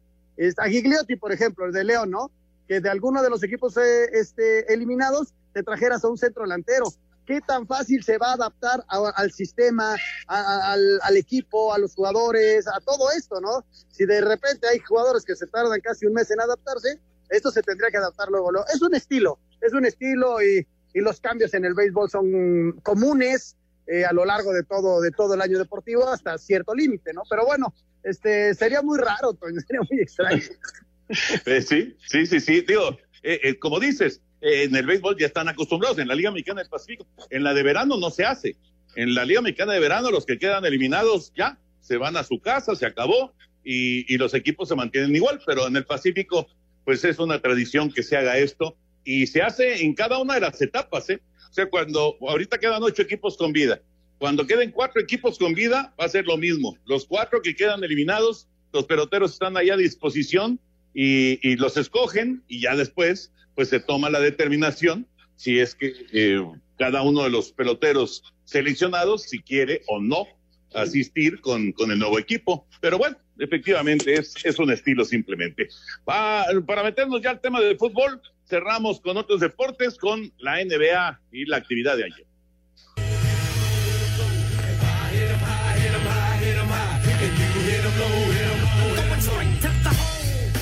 a 0.57 0.67
Gigliotti, 0.67 1.15
por 1.15 1.31
ejemplo, 1.31 1.65
el 1.65 1.71
de 1.71 1.85
León, 1.85 2.11
¿no? 2.11 2.29
Que 2.67 2.81
de 2.81 2.89
alguno 2.89 3.23
de 3.23 3.29
los 3.29 3.41
equipos 3.41 3.77
eh, 3.77 4.09
este, 4.11 4.73
eliminados 4.73 5.33
te 5.53 5.63
trajeras 5.63 6.03
a 6.03 6.09
un 6.09 6.17
centro 6.17 6.43
delantero 6.43 6.87
qué 7.25 7.41
tan 7.41 7.67
fácil 7.67 8.03
se 8.03 8.17
va 8.17 8.31
a 8.31 8.33
adaptar 8.33 8.83
al 8.87 9.31
sistema, 9.31 9.95
al, 10.27 11.17
equipo, 11.17 11.73
a 11.73 11.77
los 11.77 11.95
jugadores, 11.95 12.67
a 12.67 12.79
todo 12.81 13.11
esto, 13.11 13.39
¿no? 13.41 13.65
Si 13.89 14.05
de 14.05 14.21
repente 14.21 14.67
hay 14.67 14.79
jugadores 14.79 15.23
que 15.23 15.35
se 15.35 15.47
tardan 15.47 15.79
casi 15.81 16.05
un 16.05 16.13
mes 16.13 16.29
en 16.31 16.41
adaptarse, 16.41 16.99
esto 17.29 17.51
se 17.51 17.61
tendría 17.61 17.89
que 17.89 17.97
adaptar 17.97 18.29
luego. 18.29 18.51
luego. 18.51 18.67
Es 18.73 18.81
un 18.81 18.93
estilo, 18.95 19.39
es 19.61 19.73
un 19.73 19.85
estilo 19.85 20.41
y, 20.41 20.67
los 20.95 21.19
cambios 21.19 21.55
en 21.55 21.65
el 21.65 21.73
béisbol 21.73 22.07
son 22.07 22.73
comunes 22.83 23.57
eh, 23.87 24.05
a 24.05 24.13
lo 24.13 24.25
largo 24.25 24.53
de 24.53 24.61
todo, 24.61 25.33
el 25.33 25.41
año 25.41 25.57
deportivo 25.57 26.07
hasta 26.07 26.37
cierto 26.37 26.75
límite, 26.75 27.13
¿no? 27.13 27.23
Pero 27.27 27.47
bueno, 27.47 27.73
este 28.03 28.53
sería 28.53 28.83
muy 28.83 28.99
raro, 28.99 29.35
sería 29.67 29.81
muy 29.89 30.01
extraño. 30.01 30.43
Eh, 31.45 31.61
sí, 31.61 31.97
sí, 32.07 32.27
sí, 32.27 32.39
sí. 32.39 32.61
Digo, 32.61 32.95
eh, 33.23 33.57
como 33.57 33.79
dices, 33.79 34.21
en 34.43 34.75
el 34.75 34.85
béisbol 34.85 35.17
ya 35.17 35.27
están 35.27 35.47
acostumbrados, 35.47 35.97
en 35.99 36.09
la 36.09 36.15
Liga 36.15 36.29
Mexicana 36.29 36.61
del 36.61 36.69
Pacífico, 36.69 37.07
en 37.29 37.45
la 37.45 37.53
de 37.53 37.63
verano 37.63 37.97
no 37.97 38.09
se 38.09 38.25
hace. 38.25 38.57
En 38.95 39.15
la 39.15 39.23
Liga 39.23 39.41
Mexicana 39.41 39.71
de 39.71 39.79
verano 39.79 40.11
los 40.11 40.25
que 40.25 40.37
quedan 40.37 40.65
eliminados 40.65 41.31
ya 41.33 41.57
se 41.79 41.95
van 41.95 42.17
a 42.17 42.25
su 42.25 42.41
casa, 42.41 42.75
se 42.75 42.85
acabó 42.85 43.33
y, 43.63 44.17
los 44.17 44.33
equipos 44.33 44.67
se 44.67 44.75
mantienen 44.75 45.15
igual, 45.15 45.39
pero 45.45 45.67
en 45.67 45.77
el 45.77 45.85
Pacífico 45.85 46.47
pues 46.83 47.05
es 47.05 47.19
una 47.19 47.39
tradición 47.39 47.89
que 47.89 48.03
se 48.03 48.17
haga 48.17 48.37
esto 48.37 48.75
y 49.05 49.27
se 49.27 49.41
hace 49.41 49.81
en 49.81 49.93
cada 49.93 50.19
una 50.19 50.33
de 50.33 50.41
las 50.41 50.61
etapas, 50.61 51.09
¿eh? 51.09 51.21
O 51.49 51.53
sea, 51.53 51.69
cuando 51.69 52.17
ahorita 52.19 52.57
quedan 52.57 52.83
ocho 52.83 53.01
equipos 53.01 53.37
con 53.37 53.53
vida, 53.53 53.81
cuando 54.17 54.45
queden 54.45 54.71
cuatro 54.71 55.01
equipos 55.01 55.39
con 55.39 55.53
vida 55.53 55.93
va 55.99 56.05
a 56.05 56.09
ser 56.09 56.25
lo 56.25 56.35
mismo. 56.35 56.77
Los 56.85 57.05
cuatro 57.05 57.41
que 57.41 57.55
quedan 57.55 57.83
eliminados, 57.83 58.47
los 58.73 58.85
peloteros 58.85 59.33
están 59.33 59.55
ahí 59.55 59.69
a 59.69 59.77
disposición 59.77 60.59
y 60.93 61.55
los 61.55 61.77
escogen 61.77 62.43
y 62.47 62.61
ya 62.61 62.75
después 62.75 63.31
pues 63.55 63.69
se 63.69 63.79
toma 63.79 64.09
la 64.09 64.19
determinación 64.19 65.07
si 65.35 65.59
es 65.59 65.75
que 65.75 65.93
eh, 66.13 66.45
cada 66.77 67.01
uno 67.01 67.23
de 67.23 67.29
los 67.29 67.51
peloteros 67.51 68.23
seleccionados, 68.45 69.23
si 69.23 69.41
quiere 69.41 69.81
o 69.87 69.99
no 70.01 70.27
asistir 70.73 71.41
con, 71.41 71.71
con 71.71 71.91
el 71.91 71.99
nuevo 71.99 72.19
equipo. 72.19 72.67
Pero 72.81 72.97
bueno, 72.97 73.17
efectivamente 73.39 74.13
es, 74.13 74.33
es 74.43 74.59
un 74.59 74.71
estilo 74.71 75.05
simplemente. 75.05 75.67
Para 76.05 76.83
meternos 76.83 77.21
ya 77.21 77.31
al 77.31 77.41
tema 77.41 77.61
del 77.61 77.77
fútbol, 77.77 78.21
cerramos 78.47 78.99
con 79.01 79.17
otros 79.17 79.39
deportes, 79.39 79.97
con 79.97 80.31
la 80.39 80.63
NBA 80.63 81.21
y 81.31 81.45
la 81.45 81.57
actividad 81.57 81.97
de 81.97 82.05
ayer. 82.05 82.25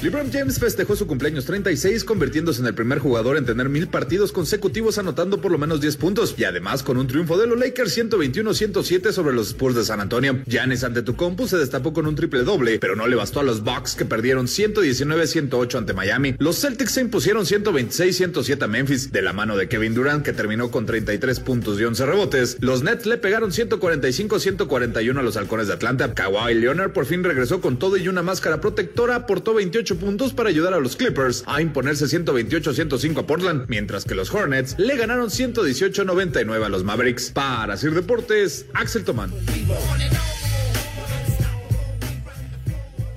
LeBron 0.02 0.32
James 0.32 0.58
festejó 0.58 0.96
su 0.96 1.06
cumpleaños 1.06 1.46
36 1.46 2.04
convirtiéndose 2.06 2.60
en 2.60 2.66
el 2.66 2.74
primer 2.74 2.98
jugador 2.98 3.38
en 3.38 3.46
tener 3.46 3.70
mil 3.70 3.88
partidos 3.88 4.32
consecutivos 4.32 4.98
anotando 4.98 5.40
por 5.40 5.52
lo 5.52 5.60
menos 5.60 5.80
10 5.80 5.98
puntos 5.98 6.34
y 6.40 6.44
además 6.44 6.82
con 6.82 6.98
un 6.98 7.06
triunfo 7.06 7.38
de 7.38 7.46
los 7.46 7.60
Lakers 7.60 8.00
121-107 8.00 9.12
sobre 9.12 9.36
los 9.36 9.50
Spurs 9.50 9.76
de 9.76 9.86
San 9.86 10.00
Antonio. 10.00 10.40
Giannis 10.48 10.84
Antetokounmpo 10.84 11.46
se 11.46 11.60
destapó 11.60 11.94
con 11.94 12.08
un 12.08 12.16
triple 12.16 12.44
doble, 12.44 12.80
pero 12.80 12.96
no 12.96 13.06
le 13.06 13.16
bastó 13.16 13.42
a 13.42 13.44
los 13.44 13.64
Bucks 13.64 13.94
que 13.94 14.06
perdieron 14.06 14.48
119-108 14.48 15.78
ante 15.78 15.94
Miami. 15.94 16.34
Los 16.40 16.60
Celtics 16.60 16.94
se 16.94 17.02
impusieron 17.02 17.46
126-107 17.46 18.64
a 18.64 18.68
Memphis 18.68 19.12
de 19.12 19.22
la 19.22 19.34
mano 19.34 19.56
de 19.56 19.68
Kevin 19.68 19.94
Durant 19.94 20.26
que 20.26 20.34
terminó 20.34 20.72
con 20.72 20.88
33 20.88 21.40
puntos 21.42 21.80
y 21.80 21.84
11 21.84 22.06
rebotes. 22.08 22.58
Los 22.60 22.82
Nets 22.82 23.06
le 23.06 23.20
pegaron 23.20 23.52
145-141 23.52 25.20
a 25.20 25.22
los 25.22 25.38
Halcones 25.38 25.68
de 25.68 25.74
Atlanta. 25.74 26.16
Kawhi 26.16 26.56
Leonard 26.56 26.92
por 26.92 27.06
fin 27.06 27.24
regresó 27.24 27.62
con 27.62 27.78
todo 27.78 27.98
y 27.98 28.08
una 28.08 28.24
máscara 28.24 28.60
protectora, 28.60 29.14
aportó 29.14 29.54
28 29.54 29.91
puntos 29.96 30.34
para 30.34 30.50
ayudar 30.50 30.74
a 30.74 30.80
los 30.80 30.96
Clippers 30.96 31.44
a 31.48 31.62
imponerse 31.62 32.06
128-105 32.06 33.20
a 33.20 33.28
Portland, 33.28 33.66
mientras 33.68 34.06
que 34.06 34.16
los 34.16 34.34
Hornets 34.34 34.78
le 34.78 34.96
ganaron 34.96 35.30
118-99 35.30 36.66
a 36.66 36.70
los 36.70 36.84
Mavericks. 36.84 37.32
Para 37.32 37.78
Sir 37.78 37.94
Deportes, 37.94 38.66
Axel 38.74 39.04
Tomán. 39.04 39.32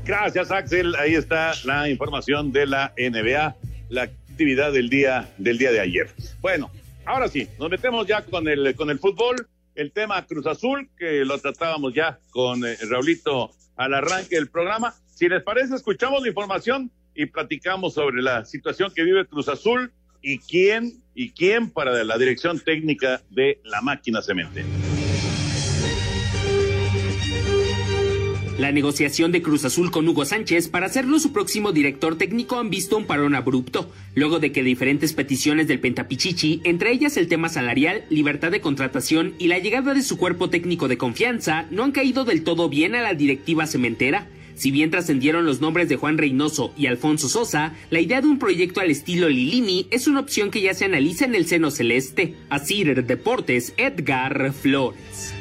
Gracias, 0.05 0.51
Axel. 0.51 0.95
Ahí 0.97 1.15
está 1.15 1.53
la 1.65 1.89
información 1.89 2.53
de 2.53 2.67
la 2.67 2.93
NBA, 2.99 3.57
la 3.89 4.03
actividad 4.03 4.73
del 4.73 4.91
día 4.91 5.33
del 5.39 5.57
día 5.57 5.73
de 5.73 5.81
ayer. 5.81 6.11
Bueno, 6.41 6.71
ahora 7.07 7.29
sí, 7.29 7.49
nos 7.59 7.71
metemos 7.71 8.07
ya 8.07 8.23
con 8.23 8.47
el 8.49 8.75
con 8.75 8.91
el 8.91 8.99
fútbol, 8.99 9.49
el 9.75 9.93
tema 9.93 10.27
Cruz 10.27 10.47
Azul 10.47 10.91
que 10.99 11.25
lo 11.25 11.39
tratábamos 11.39 11.95
ya 11.95 12.19
con 12.31 12.65
eh, 12.67 12.77
Raulito 12.89 13.51
al 13.77 13.95
arranque 13.95 14.37
del 14.37 14.49
programa. 14.49 14.95
Si 15.15 15.29
les 15.29 15.45
parece, 15.45 15.77
escuchamos 15.77 16.23
la 16.23 16.29
información 16.29 16.91
y 17.15 17.27
platicamos 17.27 17.95
sobre 17.95 18.21
la 18.21 18.45
situación 18.45 18.93
que 18.93 19.05
vive 19.05 19.25
Cruz 19.27 19.49
Azul 19.49 19.93
y 20.21 20.39
quién 20.39 21.05
y 21.15 21.31
quién 21.31 21.71
para 21.71 22.03
la 22.03 22.19
dirección 22.19 22.59
técnica 22.59 23.23
de 23.31 23.61
la 23.63 23.81
máquina 23.81 24.23
cementera. 24.23 24.67
La 28.59 28.73
negociación 28.73 29.31
de 29.31 29.41
Cruz 29.41 29.65
Azul 29.65 29.93
con 29.93 30.09
Hugo 30.09 30.25
Sánchez 30.25 30.69
para 30.69 30.87
hacerlo 30.87 31.21
su 31.21 31.33
próximo 31.33 31.71
director 31.71 32.19
técnico 32.19 32.59
han 32.59 32.71
visto 32.71 32.97
un 32.97 33.05
parón 33.05 33.37
abrupto, 33.37 33.93
luego 34.17 34.41
de 34.41 34.51
que 34.51 34.65
diferentes 34.65 35.13
peticiones 35.13 35.69
del 35.69 35.79
Pentapichichi, 35.79 36.61
entre 36.65 36.91
ellas 36.91 37.17
el 37.17 37.29
tema 37.29 37.49
salarial, 37.49 38.05
libertad 38.11 38.51
de 38.51 38.61
contratación 38.61 39.35
y 39.39 39.47
la 39.47 39.61
llegada 39.61 39.95
de 39.95 40.03
su 40.03 40.19
cuerpo 40.19 40.51
técnico 40.51 40.89
de 40.89 40.99
confianza, 40.99 41.67
no 41.71 41.85
han 41.85 41.93
caído 41.93 42.25
del 42.25 42.43
todo 42.43 42.69
bien 42.69 42.97
a 42.97 43.03
la 43.03 43.15
directiva 43.15 43.67
cementera. 43.69 44.29
Si 44.55 44.71
bien 44.71 44.91
trascendieron 44.91 45.47
los 45.47 45.61
nombres 45.61 45.89
de 45.89 45.97
Juan 45.97 46.19
Reynoso 46.19 46.73
y 46.77 46.87
Alfonso 46.87 47.29
Sosa, 47.29 47.75
la 47.91 48.01
idea 48.01 48.21
de 48.21 48.29
un 48.29 48.39
proyecto 48.39 48.81
al 48.81 48.91
estilo 48.91 49.29
Lilini 49.29 49.89
es 49.91 50.07
una 50.07 50.21
opción 50.21 50.51
que 50.51 50.61
ya 50.61 50.75
se 50.75 50.85
analiza 50.85 51.25
en 51.25 51.35
el 51.35 51.47
seno 51.47 51.71
celeste. 51.71 52.35
Así 52.51 52.85
Deportes, 52.85 53.73
Edgar 53.77 54.53
Flores. 54.53 55.35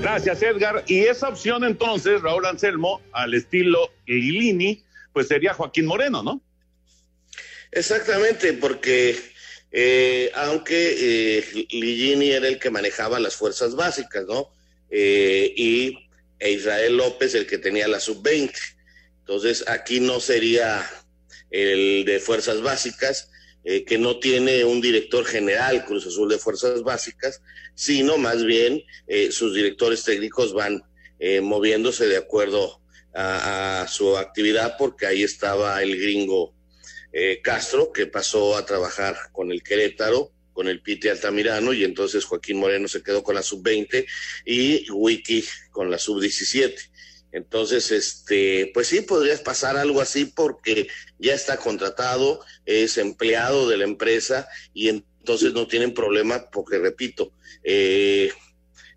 Gracias, 0.00 0.42
Edgar. 0.42 0.84
Y 0.86 1.00
esa 1.00 1.28
opción 1.28 1.64
entonces, 1.64 2.22
Raúl 2.22 2.46
Anselmo, 2.46 3.02
al 3.12 3.34
estilo 3.34 3.92
Lilini, 4.06 4.82
pues 5.12 5.28
sería 5.28 5.54
Joaquín 5.54 5.86
Moreno, 5.86 6.22
¿no? 6.22 6.40
Exactamente, 7.70 8.54
porque 8.54 9.16
eh, 9.70 10.32
aunque 10.34 11.38
eh, 11.38 11.66
Ligini 11.70 12.30
era 12.30 12.48
el 12.48 12.58
que 12.58 12.70
manejaba 12.70 13.20
las 13.20 13.36
fuerzas 13.36 13.76
básicas, 13.76 14.24
¿no? 14.26 14.48
Eh, 14.90 15.52
y 15.56 16.08
e 16.38 16.50
Israel 16.50 16.96
López 16.96 17.34
el 17.34 17.46
que 17.46 17.58
tenía 17.58 17.86
la 17.86 18.00
sub-20. 18.00 18.52
Entonces 19.20 19.64
aquí 19.68 20.00
no 20.00 20.20
sería 20.20 20.88
el 21.50 22.04
de 22.04 22.18
fuerzas 22.18 22.60
básicas, 22.60 23.30
eh, 23.64 23.84
que 23.84 23.98
no 23.98 24.18
tiene 24.18 24.64
un 24.64 24.80
director 24.80 25.24
general 25.24 25.84
Cruz 25.84 26.06
Azul 26.06 26.28
de 26.28 26.38
fuerzas 26.38 26.82
básicas, 26.82 27.42
sino 27.74 28.16
más 28.16 28.44
bien 28.44 28.82
eh, 29.06 29.30
sus 29.30 29.54
directores 29.54 30.04
técnicos 30.04 30.52
van 30.52 30.82
moviéndose 31.42 32.06
de 32.06 32.16
acuerdo 32.16 32.80
a, 33.12 33.82
a, 33.82 33.88
su 33.88 34.16
actividad, 34.16 34.76
porque 34.78 35.04
ahí 35.04 35.22
estaba 35.22 35.82
el 35.82 36.00
gringo 36.00 36.54
Castro, 37.42 37.92
que 37.92 38.06
pasó 38.06 38.56
a 38.56 38.64
trabajar 38.64 39.18
con 39.30 39.52
el 39.52 39.62
Querétaro, 39.62 40.32
con 40.52 40.68
el 40.68 40.82
Piti 40.82 41.08
Altamirano, 41.08 41.72
y 41.72 41.84
entonces 41.84 42.24
Joaquín 42.24 42.58
Moreno 42.58 42.88
se 42.88 43.02
quedó 43.02 43.22
con 43.22 43.34
la 43.34 43.42
sub-20 43.42 44.06
y 44.44 44.90
Wiki 44.90 45.44
con 45.70 45.90
la 45.90 45.98
sub-17. 45.98 46.74
Entonces, 47.32 47.92
este, 47.92 48.70
pues 48.74 48.88
sí, 48.88 49.02
podría 49.02 49.36
pasar 49.42 49.76
algo 49.76 50.00
así 50.00 50.24
porque 50.24 50.88
ya 51.18 51.34
está 51.34 51.58
contratado, 51.58 52.44
es 52.66 52.98
empleado 52.98 53.68
de 53.68 53.76
la 53.76 53.84
empresa 53.84 54.48
y 54.74 54.88
entonces 54.88 55.52
no 55.52 55.68
tienen 55.68 55.94
problema 55.94 56.50
porque, 56.50 56.78
repito, 56.78 57.32
eh, 57.62 58.32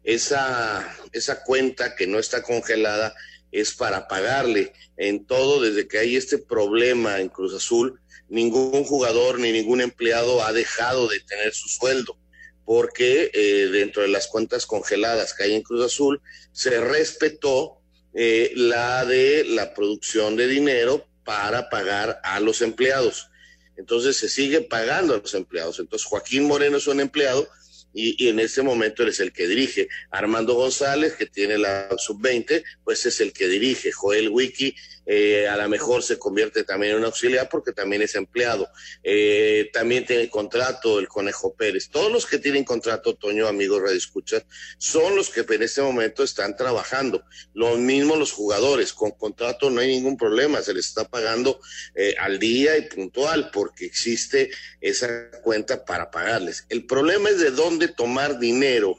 esa, 0.04 0.98
esa 1.12 1.44
cuenta 1.44 1.96
que 1.96 2.08
no 2.08 2.18
está 2.18 2.42
congelada 2.42 3.14
es 3.52 3.76
para 3.76 4.08
pagarle 4.08 4.74
en 4.98 5.26
todo 5.26 5.62
desde 5.62 5.88
que 5.88 6.00
hay 6.00 6.16
este 6.16 6.40
problema 6.40 7.20
en 7.20 7.30
Cruz 7.30 7.54
Azul. 7.54 8.02
Ningún 8.34 8.84
jugador 8.84 9.38
ni 9.38 9.52
ningún 9.52 9.80
empleado 9.80 10.44
ha 10.44 10.52
dejado 10.52 11.08
de 11.08 11.20
tener 11.20 11.54
su 11.54 11.70
sueldo 11.70 12.18
porque 12.66 13.30
eh, 13.32 13.70
dentro 13.72 14.02
de 14.02 14.08
las 14.08 14.26
cuentas 14.26 14.66
congeladas 14.66 15.36
que 15.36 15.44
hay 15.44 15.54
en 15.54 15.62
Cruz 15.62 15.86
Azul 15.86 16.20
se 16.52 16.82
respetó 16.82 17.78
eh, 18.16 18.52
la 18.56 19.06
de 19.06 19.44
la 19.44 19.76
producción 19.76 20.36
de 20.36 20.48
dinero 20.48 21.06
para 21.24 21.70
pagar 21.70 22.22
a 22.24 22.40
los 22.40 22.64
empleados. 22.64 23.30
Entonces 23.78 24.18
se 24.18 24.30
sigue 24.30 24.62
pagando 24.62 25.14
a 25.14 25.18
los 25.18 25.36
empleados. 25.36 25.78
Entonces 25.78 26.08
Joaquín 26.08 26.46
Moreno 26.46 26.78
es 26.78 26.88
un 26.88 27.02
empleado 27.02 27.48
y, 27.94 28.28
en 28.28 28.40
este 28.40 28.62
momento 28.62 29.04
eres 29.04 29.20
el 29.20 29.32
que 29.32 29.48
dirige. 29.48 29.88
Armando 30.12 30.56
González, 30.56 31.14
que 31.14 31.26
tiene 31.26 31.58
la 31.58 31.90
sub-20, 31.98 32.64
pues 32.84 33.06
es 33.06 33.22
el 33.22 33.34
que 33.34 33.48
dirige. 33.48 33.92
Joel 33.92 34.30
Wiki 34.30 34.76
eh, 35.06 35.48
a 35.50 35.58
lo 35.58 35.68
mejor 35.68 36.02
se 36.02 36.18
convierte 36.18 36.64
también 36.64 36.94
en 36.94 37.00
un 37.00 37.06
auxiliar 37.06 37.50
porque 37.50 37.74
también 37.74 38.02
es 38.02 38.16
empleado. 38.16 38.70
Eh, 39.04 39.70
también 39.74 40.06
tiene 40.06 40.30
contrato 40.30 41.00
el 41.00 41.08
Conejo 41.08 41.54
Pérez. 41.54 41.90
Todos 41.90 42.12
los 42.12 42.26
que 42.26 42.40
tienen 42.40 42.64
contrato, 42.64 43.16
Toño, 43.16 43.48
amigos 43.48 43.82
Radio 43.82 43.98
Escuchas, 43.98 44.46
son 44.78 45.16
los 45.16 45.30
que 45.30 45.42
en 45.42 45.64
este 45.64 45.82
momento 45.82 46.24
están 46.24 46.56
trabajando. 46.56 47.24
Lo 47.54 47.78
mismo 47.78 48.16
los 48.16 48.32
jugadores, 48.32 48.94
con 48.94 49.12
contrato 49.12 49.70
no 49.70 49.82
hay 49.82 49.88
ningún 49.88 50.18
problema, 50.18 50.62
se 50.62 50.74
les 50.74 50.88
está 50.88 51.08
pagando 51.08 51.60
eh, 51.96 52.16
al 52.20 52.40
día 52.40 52.78
y 52.78 52.84
puntual 52.84 53.52
porque 53.52 53.86
existe 53.86 54.52
esa 54.80 55.30
cuenta 55.44 55.86
para 55.86 56.10
pagarles. 56.10 56.66
El 56.70 56.86
problema 56.86 57.30
es 57.30 57.40
de 57.40 57.52
dónde 57.52 57.83
tomar 57.88 58.40
dinero 58.40 58.98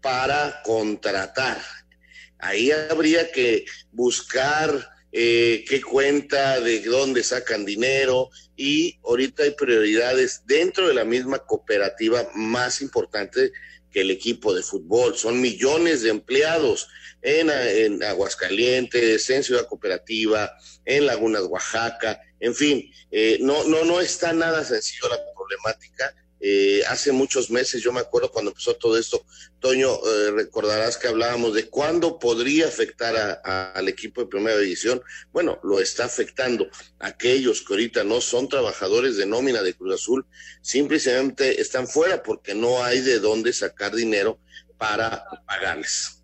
para 0.00 0.62
contratar. 0.62 1.60
Ahí 2.38 2.70
habría 2.70 3.30
que 3.32 3.66
buscar 3.92 4.90
eh, 5.12 5.64
qué 5.68 5.82
cuenta, 5.82 6.60
de 6.60 6.80
dónde 6.82 7.22
sacan 7.22 7.64
dinero 7.64 8.30
y 8.56 8.98
ahorita 9.04 9.42
hay 9.42 9.50
prioridades 9.50 10.42
dentro 10.46 10.88
de 10.88 10.94
la 10.94 11.04
misma 11.04 11.40
cooperativa 11.40 12.28
más 12.34 12.80
importante 12.80 13.52
que 13.90 14.02
el 14.02 14.10
equipo 14.10 14.54
de 14.54 14.62
fútbol. 14.62 15.16
Son 15.16 15.40
millones 15.40 16.02
de 16.02 16.10
empleados 16.10 16.88
en, 17.22 17.50
en 17.50 18.02
Aguascalientes, 18.04 19.28
en 19.30 19.42
Ciudad 19.42 19.66
Cooperativa, 19.66 20.52
en 20.84 21.06
Lagunas, 21.06 21.42
Oaxaca, 21.42 22.20
en 22.38 22.54
fin, 22.54 22.90
eh, 23.10 23.38
no, 23.40 23.64
no, 23.64 23.84
no 23.84 24.00
está 24.00 24.32
nada 24.32 24.64
sencillo 24.64 25.08
la 25.08 25.18
problemática. 25.34 26.14
Eh, 26.42 26.82
hace 26.88 27.12
muchos 27.12 27.50
meses, 27.50 27.82
yo 27.82 27.92
me 27.92 28.00
acuerdo 28.00 28.32
cuando 28.32 28.50
empezó 28.50 28.74
todo 28.74 28.96
esto, 28.96 29.24
Toño, 29.58 29.94
eh, 29.94 30.30
recordarás 30.30 30.96
que 30.96 31.08
hablábamos 31.08 31.52
de 31.52 31.68
cuándo 31.68 32.18
podría 32.18 32.66
afectar 32.66 33.14
a, 33.44 33.72
al 33.72 33.88
equipo 33.88 34.22
de 34.22 34.26
primera 34.28 34.56
división. 34.56 35.02
Bueno, 35.32 35.60
lo 35.62 35.80
está 35.80 36.06
afectando. 36.06 36.66
Aquellos 36.98 37.60
que 37.60 37.74
ahorita 37.74 38.04
no 38.04 38.22
son 38.22 38.48
trabajadores 38.48 39.18
de 39.18 39.26
nómina 39.26 39.62
de 39.62 39.74
Cruz 39.74 39.94
Azul, 39.94 40.26
simplemente 40.62 41.60
están 41.60 41.86
fuera 41.86 42.22
porque 42.22 42.54
no 42.54 42.82
hay 42.82 43.00
de 43.00 43.18
dónde 43.18 43.52
sacar 43.52 43.94
dinero 43.94 44.38
para 44.78 45.26
pagarles. 45.46 46.22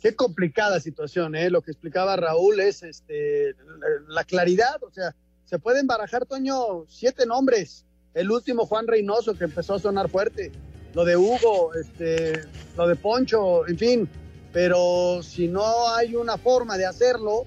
Qué 0.00 0.14
complicada 0.14 0.78
situación, 0.78 1.34
¿eh? 1.34 1.50
Lo 1.50 1.60
que 1.60 1.72
explicaba 1.72 2.16
Raúl 2.16 2.60
es 2.60 2.84
este, 2.84 3.52
la, 3.52 3.88
la 4.08 4.24
claridad, 4.24 4.80
o 4.82 4.92
sea, 4.92 5.14
se 5.44 5.58
pueden 5.58 5.88
barajar, 5.88 6.24
Toño, 6.24 6.86
siete 6.88 7.26
nombres 7.26 7.84
el 8.14 8.30
último 8.30 8.66
Juan 8.66 8.86
Reynoso 8.86 9.34
que 9.34 9.44
empezó 9.44 9.74
a 9.74 9.78
sonar 9.78 10.08
fuerte, 10.08 10.50
lo 10.94 11.04
de 11.04 11.16
Hugo, 11.16 11.74
este, 11.74 12.40
lo 12.76 12.88
de 12.88 12.96
Poncho, 12.96 13.66
en 13.68 13.78
fin, 13.78 14.08
pero 14.52 15.22
si 15.22 15.46
no 15.46 15.88
hay 15.94 16.16
una 16.16 16.36
forma 16.36 16.76
de 16.76 16.86
hacerlo, 16.86 17.46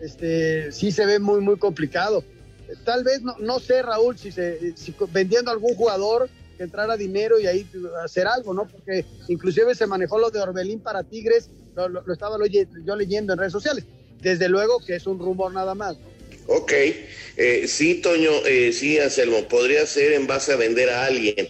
este, 0.00 0.70
sí 0.70 0.92
se 0.92 1.06
ve 1.06 1.18
muy, 1.18 1.40
muy 1.40 1.56
complicado. 1.56 2.22
Tal 2.84 3.04
vez, 3.04 3.22
no, 3.22 3.36
no 3.38 3.58
sé, 3.58 3.82
Raúl, 3.82 4.16
si, 4.16 4.30
se, 4.30 4.74
vendiendo 5.12 5.50
a 5.50 5.54
algún 5.54 5.74
jugador 5.74 6.28
que 6.56 6.62
entrara 6.62 6.96
dinero 6.96 7.40
y 7.40 7.46
ahí 7.46 7.68
hacer 8.02 8.26
algo, 8.26 8.54
¿no? 8.54 8.66
Porque 8.66 9.04
inclusive 9.28 9.74
se 9.74 9.86
manejó 9.86 10.18
lo 10.18 10.30
de 10.30 10.40
Orbelín 10.40 10.80
para 10.80 11.02
Tigres, 11.02 11.50
lo, 11.74 11.88
lo, 11.88 12.02
lo 12.02 12.12
estaba 12.12 12.36
yo 12.84 12.96
leyendo 12.96 13.32
en 13.32 13.38
redes 13.38 13.52
sociales. 13.52 13.84
Desde 14.20 14.48
luego 14.48 14.78
que 14.78 14.94
es 14.94 15.06
un 15.06 15.18
rumor 15.18 15.52
nada 15.52 15.74
más, 15.74 15.98
¿no? 15.98 16.13
Ok, 16.46 16.72
eh, 17.36 17.66
sí, 17.66 17.96
Toño, 17.96 18.30
eh, 18.46 18.72
sí, 18.72 18.98
Anselmo, 18.98 19.48
podría 19.48 19.86
ser 19.86 20.12
en 20.12 20.26
base 20.26 20.52
a 20.52 20.56
vender 20.56 20.90
a 20.90 21.06
alguien, 21.06 21.48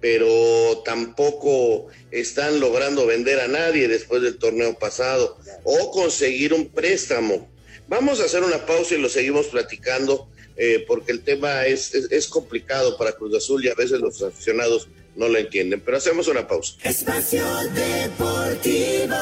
pero 0.00 0.82
tampoco 0.84 1.88
están 2.10 2.58
logrando 2.58 3.06
vender 3.06 3.40
a 3.40 3.48
nadie 3.48 3.86
después 3.86 4.22
del 4.22 4.38
torneo 4.38 4.78
pasado 4.78 5.38
o 5.64 5.90
conseguir 5.90 6.54
un 6.54 6.68
préstamo. 6.68 7.50
Vamos 7.88 8.20
a 8.20 8.24
hacer 8.24 8.42
una 8.42 8.64
pausa 8.66 8.94
y 8.94 8.98
lo 8.98 9.08
seguimos 9.08 9.46
platicando 9.46 10.28
eh, 10.56 10.84
porque 10.86 11.12
el 11.12 11.22
tema 11.22 11.64
es, 11.66 11.94
es, 11.94 12.10
es, 12.10 12.28
complicado 12.28 12.96
para 12.98 13.12
Cruz 13.12 13.34
Azul 13.34 13.64
y 13.64 13.68
a 13.68 13.74
veces 13.74 14.00
los 14.00 14.22
aficionados 14.22 14.88
no 15.16 15.28
lo 15.28 15.38
entienden, 15.38 15.80
pero 15.80 15.96
hacemos 15.96 16.28
una 16.28 16.46
pausa. 16.46 16.74
Espacio 16.82 17.44
Deportivo. 17.74 19.16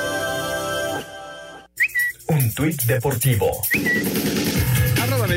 Un 2.28 2.54
tuit 2.54 2.82
deportivo. 2.82 3.62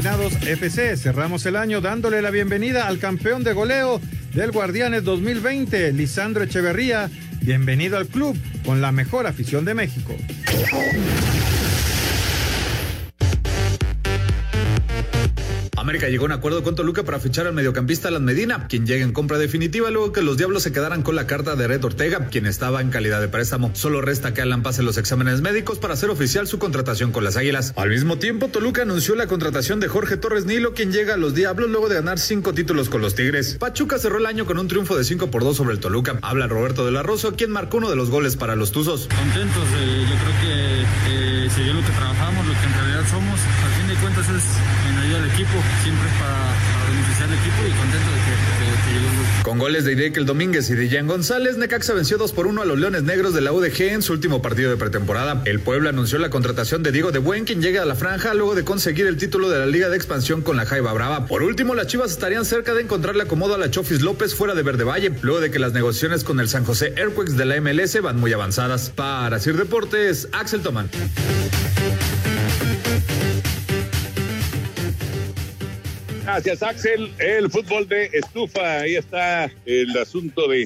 FC. 0.02 0.98
Cerramos 0.98 1.46
el 1.46 1.56
año 1.56 1.80
dándole 1.80 2.24
la 2.24 2.32
bienvenida 2.32 2.88
al 2.88 2.98
campeón 2.98 3.44
de 3.44 3.54
goleo 3.54 4.02
del 4.34 4.52
Guardianes 4.52 5.04
2020, 5.04 5.94
Lisandro 5.94 6.44
Echeverría. 6.44 7.12
Bienvenido 7.42 7.98
al 7.98 8.08
club 8.08 8.36
con 8.66 8.82
la 8.82 8.92
mejor 8.92 9.28
afición 9.28 9.64
de 9.64 9.76
México. 9.76 10.16
América 15.82 16.10
llegó 16.10 16.26
a 16.26 16.28
un 16.28 16.32
acuerdo 16.32 16.62
con 16.62 16.76
Toluca 16.76 17.04
para 17.04 17.20
fichar 17.20 17.48
al 17.48 17.54
mediocampista 17.54 18.10
Alan 18.10 18.24
Medina, 18.24 18.68
quien 18.68 18.86
llega 18.86 19.04
en 19.04 19.14
compra 19.14 19.40
definitiva 19.40 19.90
luego 19.90 20.12
que 20.12 20.22
los 20.22 20.38
Diablos 20.38 20.62
se 20.62 20.72
quedaran 20.72 21.02
con 21.02 21.16
la 21.16 21.26
carta 21.26 21.56
de 21.56 21.68
Red 21.68 21.84
Ortega, 21.84 22.28
quien 22.28 22.46
estaba 22.46 22.82
en 22.82 22.92
calidad 22.92 23.20
de 23.20 23.28
préstamo. 23.28 23.72
Solo 23.74 24.00
resta 24.00 24.32
que 24.34 24.42
Alan 24.42 24.62
pase 24.62 24.84
los 24.84 24.98
exámenes 24.98 25.42
médicos 25.42 25.80
para 25.80 25.96
hacer 25.96 26.12
oficial 26.12 26.48
su 26.48 26.60
contratación 26.60 27.12
con 27.12 27.24
las 27.24 27.36
Águilas. 27.36 27.74
Al 27.76 27.90
mismo 27.90 28.20
tiempo, 28.20 28.50
Toluca 28.50 28.84
anunció 28.84 29.16
la 29.16 29.26
contratación 29.26 29.80
de 29.80 29.88
Jorge 29.88 30.18
Torres 30.18 30.46
Nilo, 30.46 30.76
quien 30.76 30.92
llega 30.92 31.16
a 31.16 31.18
los 31.18 31.34
Diablos 31.34 31.72
luego 31.72 31.90
de 31.90 31.96
ganar 31.96 32.20
cinco 32.20 32.54
títulos 32.54 32.88
con 32.88 33.02
los 33.02 33.16
Tigres. 33.16 33.58
Pachuca 33.60 33.98
cerró 33.98 34.20
el 34.20 34.28
año 34.28 34.46
con 34.46 34.60
un 34.60 34.68
triunfo 34.68 34.96
de 34.96 35.04
5 35.04 35.32
por 35.32 35.44
2 35.44 35.58
sobre 35.58 35.74
el 35.74 35.80
Toluca. 35.80 36.20
Habla 36.22 36.46
Roberto 36.46 36.86
de 36.86 36.92
la 36.92 37.02
Rosa, 37.02 37.30
quien 37.36 37.50
marcó 37.50 37.78
uno 37.78 37.90
de 37.90 37.96
los 37.96 38.12
goles 38.12 38.36
para 38.36 38.56
los 38.56 38.72
Tuzos. 38.72 39.08
Contentos, 39.08 39.68
eh, 39.80 40.06
yo 40.08 40.16
creo 40.16 40.42
que 40.42 40.82
eh, 41.12 41.32
lo 41.74 41.82
que 41.82 41.92
trabajamos, 41.92 42.46
lo 42.48 42.54
que 42.54 42.66
en 42.66 42.74
realidad 42.74 43.04
somos. 43.10 43.40
Al 43.40 43.72
fin 43.80 43.88
de 43.88 43.96
cuentas 43.96 44.26
es 44.30 44.44
en 44.90 44.98
ayuda 44.98 45.22
del 45.22 45.32
equipo, 45.32 45.56
siempre 45.84 46.08
para, 46.20 46.54
para 46.74 46.90
beneficiar 46.90 47.30
al 47.30 47.36
equipo 47.36 47.60
y 47.68 47.72
contento 47.72 48.10
de 48.12 48.20
que, 48.26 48.34
que, 48.60 48.92
que 48.92 48.98
el. 48.98 49.44
Con 49.44 49.58
goles 49.58 49.86
de 49.86 50.12
Domínguez 50.26 50.70
y 50.70 50.76
de 50.76 50.90
Jan 50.90 51.08
González, 51.08 51.58
Necaxa 51.58 51.94
venció 51.94 52.18
2 52.18 52.32
por 52.34 52.48
1 52.48 52.62
a 52.62 52.66
los 52.66 52.80
Leones 52.80 53.04
Negros 53.04 53.34
de 53.34 53.42
la 53.42 53.52
UDG 53.52 53.82
en 53.82 54.02
su 54.02 54.14
último 54.14 54.42
partido 54.42 54.70
de 54.70 54.78
pretemporada. 54.78 55.42
El 55.46 55.60
Puebla 55.60 55.90
anunció 55.90 56.20
la 56.20 56.30
contratación 56.30 56.84
de 56.84 56.92
Diego 56.92 57.12
de 57.12 57.20
Buen, 57.20 57.46
quien 57.46 57.62
llega 57.62 57.82
a 57.82 57.86
la 57.86 57.96
franja 57.96 58.34
luego 58.34 58.56
de 58.56 58.64
conseguir 58.64 59.08
el 59.08 59.18
título 59.18 59.50
de 59.50 59.60
la 59.60 59.66
Liga 59.66 59.90
de 59.90 59.96
Expansión 59.96 60.42
con 60.42 60.58
la 60.58 60.66
Jaiba 60.66 60.94
Brava. 60.94 61.26
Por 61.26 61.44
último, 61.44 61.76
las 61.76 61.88
Chivas 61.88 62.12
estarían 62.12 62.46
cerca 62.46 62.74
de 62.74 62.82
encontrarle 62.82 63.24
acomodo 63.24 63.56
a 63.56 63.58
la 63.58 63.72
Chofis 63.72 64.02
López 64.02 64.36
fuera 64.36 64.54
de 64.54 64.64
Verde 64.64 64.84
Valle, 64.84 65.12
luego 65.22 65.40
de 65.40 65.52
que 65.52 65.60
las 65.60 65.74
negociaciones 65.74 66.24
con 66.24 66.40
el 66.40 66.50
San 66.50 66.66
José 66.66 66.94
Airquakes 66.98 67.34
de 67.34 67.46
la 67.46 67.60
MLS 67.62 68.02
van 68.02 68.20
muy 68.20 68.34
avanzadas. 68.34 68.92
Para 68.96 69.40
Sir 69.40 69.58
Deportes, 69.58 70.28
Axel 70.32 70.62
Tomán. 70.62 70.90
Gracias, 76.34 76.64
Axel. 76.64 77.12
El 77.20 77.52
fútbol 77.52 77.90
de 77.90 78.06
estufa, 78.06 78.80
ahí 78.80 78.96
está 78.96 79.52
el 79.66 79.98
asunto 79.98 80.48
de 80.48 80.66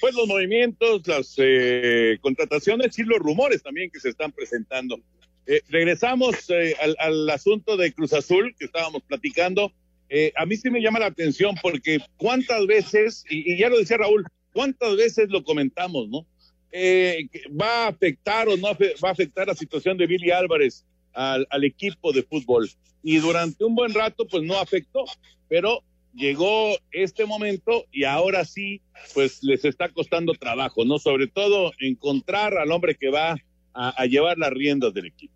pues 0.00 0.12
los 0.12 0.26
movimientos, 0.26 1.06
las 1.06 1.36
eh, 1.38 2.18
contrataciones 2.20 2.98
y 2.98 3.04
los 3.04 3.20
rumores 3.20 3.62
también 3.62 3.92
que 3.92 4.00
se 4.00 4.08
están 4.08 4.32
presentando. 4.32 4.98
Eh, 5.46 5.60
regresamos 5.68 6.50
eh, 6.50 6.74
al, 6.82 6.96
al, 6.98 7.30
asunto 7.30 7.76
de 7.76 7.92
Cruz 7.92 8.12
Azul 8.12 8.56
que 8.58 8.64
estábamos 8.64 9.02
platicando. 9.04 9.72
Eh, 10.08 10.32
a 10.34 10.46
mí 10.46 10.56
sí 10.56 10.68
me 10.68 10.82
llama 10.82 10.98
la 10.98 11.06
atención 11.06 11.54
porque 11.62 12.00
cuántas 12.16 12.66
veces, 12.66 13.24
y, 13.30 13.52
y 13.52 13.56
ya 13.56 13.68
lo 13.68 13.78
decía 13.78 13.98
Raúl, 13.98 14.26
cuántas 14.52 14.96
veces 14.96 15.28
lo 15.30 15.44
comentamos, 15.44 16.08
¿no? 16.08 16.26
Eh, 16.72 17.28
va 17.48 17.84
a 17.84 17.88
afectar 17.90 18.48
o 18.48 18.56
no 18.56 18.66
va 18.66 19.08
a 19.10 19.12
afectar 19.12 19.46
la 19.46 19.54
situación 19.54 19.96
de 19.96 20.08
Billy 20.08 20.32
Álvarez 20.32 20.84
al, 21.14 21.46
al, 21.50 21.64
equipo 21.64 22.12
de 22.12 22.22
fútbol. 22.22 22.70
Y 23.02 23.18
durante 23.18 23.64
un 23.64 23.74
buen 23.74 23.94
rato, 23.94 24.26
pues 24.26 24.42
no 24.42 24.58
afectó, 24.58 25.04
pero 25.48 25.82
llegó 26.14 26.76
este 26.92 27.26
momento 27.26 27.86
y 27.92 28.04
ahora 28.04 28.44
sí, 28.44 28.80
pues 29.12 29.42
les 29.42 29.64
está 29.64 29.88
costando 29.88 30.32
trabajo, 30.34 30.84
¿no? 30.84 30.98
Sobre 30.98 31.26
todo 31.26 31.72
encontrar 31.78 32.56
al 32.56 32.70
hombre 32.72 32.94
que 32.94 33.10
va 33.10 33.36
a, 33.74 34.06
llevar 34.06 34.38
las 34.38 34.50
riendas 34.50 34.94
del 34.94 35.06
equipo. 35.06 35.34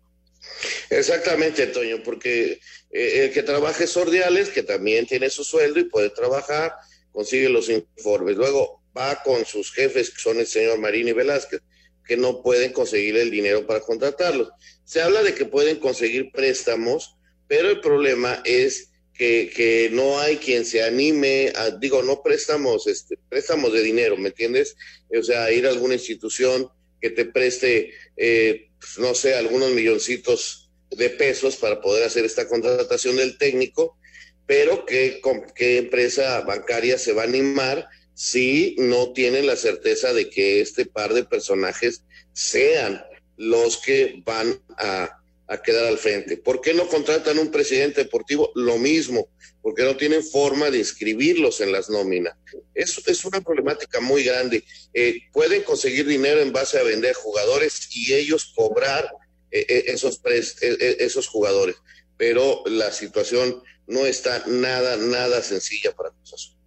Exactamente, 0.89 1.67
Toño, 1.67 1.97
porque 2.03 2.59
eh, 2.91 3.25
el 3.25 3.31
que 3.33 3.43
trabaja 3.43 3.83
es 3.83 3.97
Ordiales, 3.97 4.49
que 4.49 4.63
también 4.63 5.05
tiene 5.05 5.29
su 5.29 5.43
sueldo 5.43 5.79
y 5.79 5.83
puede 5.83 6.09
trabajar, 6.09 6.73
consigue 7.11 7.49
los 7.49 7.69
informes. 7.69 8.37
Luego 8.37 8.81
va 8.97 9.21
con 9.21 9.45
sus 9.45 9.73
jefes, 9.73 10.09
que 10.09 10.21
son 10.21 10.39
el 10.39 10.47
señor 10.47 10.79
Marín 10.79 11.09
y 11.09 11.11
Velázquez, 11.11 11.61
que 12.09 12.17
no 12.17 12.41
pueden 12.41 12.73
conseguir 12.73 13.17
el 13.17 13.29
dinero 13.29 13.67
para 13.67 13.81
contratarlos. 13.81 14.49
Se 14.83 14.99
habla 14.99 15.21
de 15.21 15.35
que 15.35 15.45
pueden 15.45 15.77
conseguir 15.77 16.31
préstamos, 16.31 17.15
pero 17.47 17.69
el 17.69 17.81
problema 17.81 18.41
es 18.45 18.89
que, 19.13 19.51
que 19.55 19.91
no 19.91 20.19
hay 20.19 20.37
quien 20.37 20.65
se 20.65 20.81
anime, 20.81 21.53
a, 21.55 21.69
digo, 21.69 22.01
no 22.01 22.23
préstamos, 22.23 22.87
este, 22.87 23.19
préstamos 23.29 23.71
de 23.73 23.83
dinero, 23.83 24.17
¿me 24.17 24.29
entiendes? 24.29 24.75
O 25.15 25.21
sea, 25.21 25.51
ir 25.51 25.67
a 25.67 25.69
alguna 25.69 25.93
institución 25.93 26.67
que 26.99 27.11
te 27.11 27.25
preste, 27.25 27.93
eh, 28.17 28.69
pues, 28.79 28.97
no 28.97 29.13
sé, 29.13 29.35
algunos 29.35 29.69
milloncitos 29.69 30.71
de 30.89 31.11
pesos 31.11 31.57
para 31.57 31.79
poder 31.79 32.05
hacer 32.05 32.25
esta 32.25 32.47
contratación 32.47 33.17
del 33.17 33.37
técnico, 33.37 33.99
pero 34.47 34.83
¿qué, 34.87 35.21
qué 35.53 35.77
empresa 35.77 36.41
bancaria 36.41 36.97
se 36.97 37.13
va 37.13 37.21
a 37.21 37.25
animar 37.25 37.87
si 38.19 38.75
no 38.77 39.13
tienen 39.13 39.47
la 39.47 39.55
certeza 39.55 40.11
de 40.11 40.29
que 40.29 40.59
este 40.59 40.85
par 40.85 41.13
de 41.13 41.23
personajes 41.23 42.03
sean 42.33 43.01
los 43.37 43.77
que 43.77 44.21
van 44.25 44.61
a, 44.77 45.21
a 45.47 45.61
quedar 45.61 45.85
al 45.85 45.97
frente? 45.97 46.35
¿Por 46.35 46.59
qué 46.59 46.73
no 46.73 46.89
contratan 46.89 47.39
un 47.39 47.49
presidente 47.49 48.03
deportivo? 48.03 48.51
Lo 48.55 48.77
mismo, 48.77 49.29
porque 49.61 49.83
no 49.83 49.95
tienen 49.95 50.21
forma 50.21 50.69
de 50.69 50.79
inscribirlos 50.79 51.61
en 51.61 51.71
las 51.71 51.89
nóminas. 51.89 52.35
Es, 52.73 53.01
es 53.07 53.23
una 53.23 53.39
problemática 53.39 54.01
muy 54.01 54.25
grande. 54.25 54.65
Eh, 54.93 55.21
pueden 55.31 55.63
conseguir 55.63 56.05
dinero 56.05 56.41
en 56.41 56.51
base 56.51 56.77
a 56.77 56.83
vender 56.83 57.15
jugadores 57.15 57.87
y 57.95 58.15
ellos 58.15 58.51
cobrar 58.53 59.09
eh, 59.49 59.85
esos, 59.87 60.19
eh, 60.25 60.97
esos 60.99 61.25
jugadores, 61.29 61.77
pero 62.17 62.63
la 62.65 62.91
situación 62.91 63.63
no 63.87 64.05
está 64.05 64.43
nada, 64.45 64.97
nada 64.97 65.41
sencilla 65.41 65.95
para 65.95 66.13
Azul. 66.21 66.58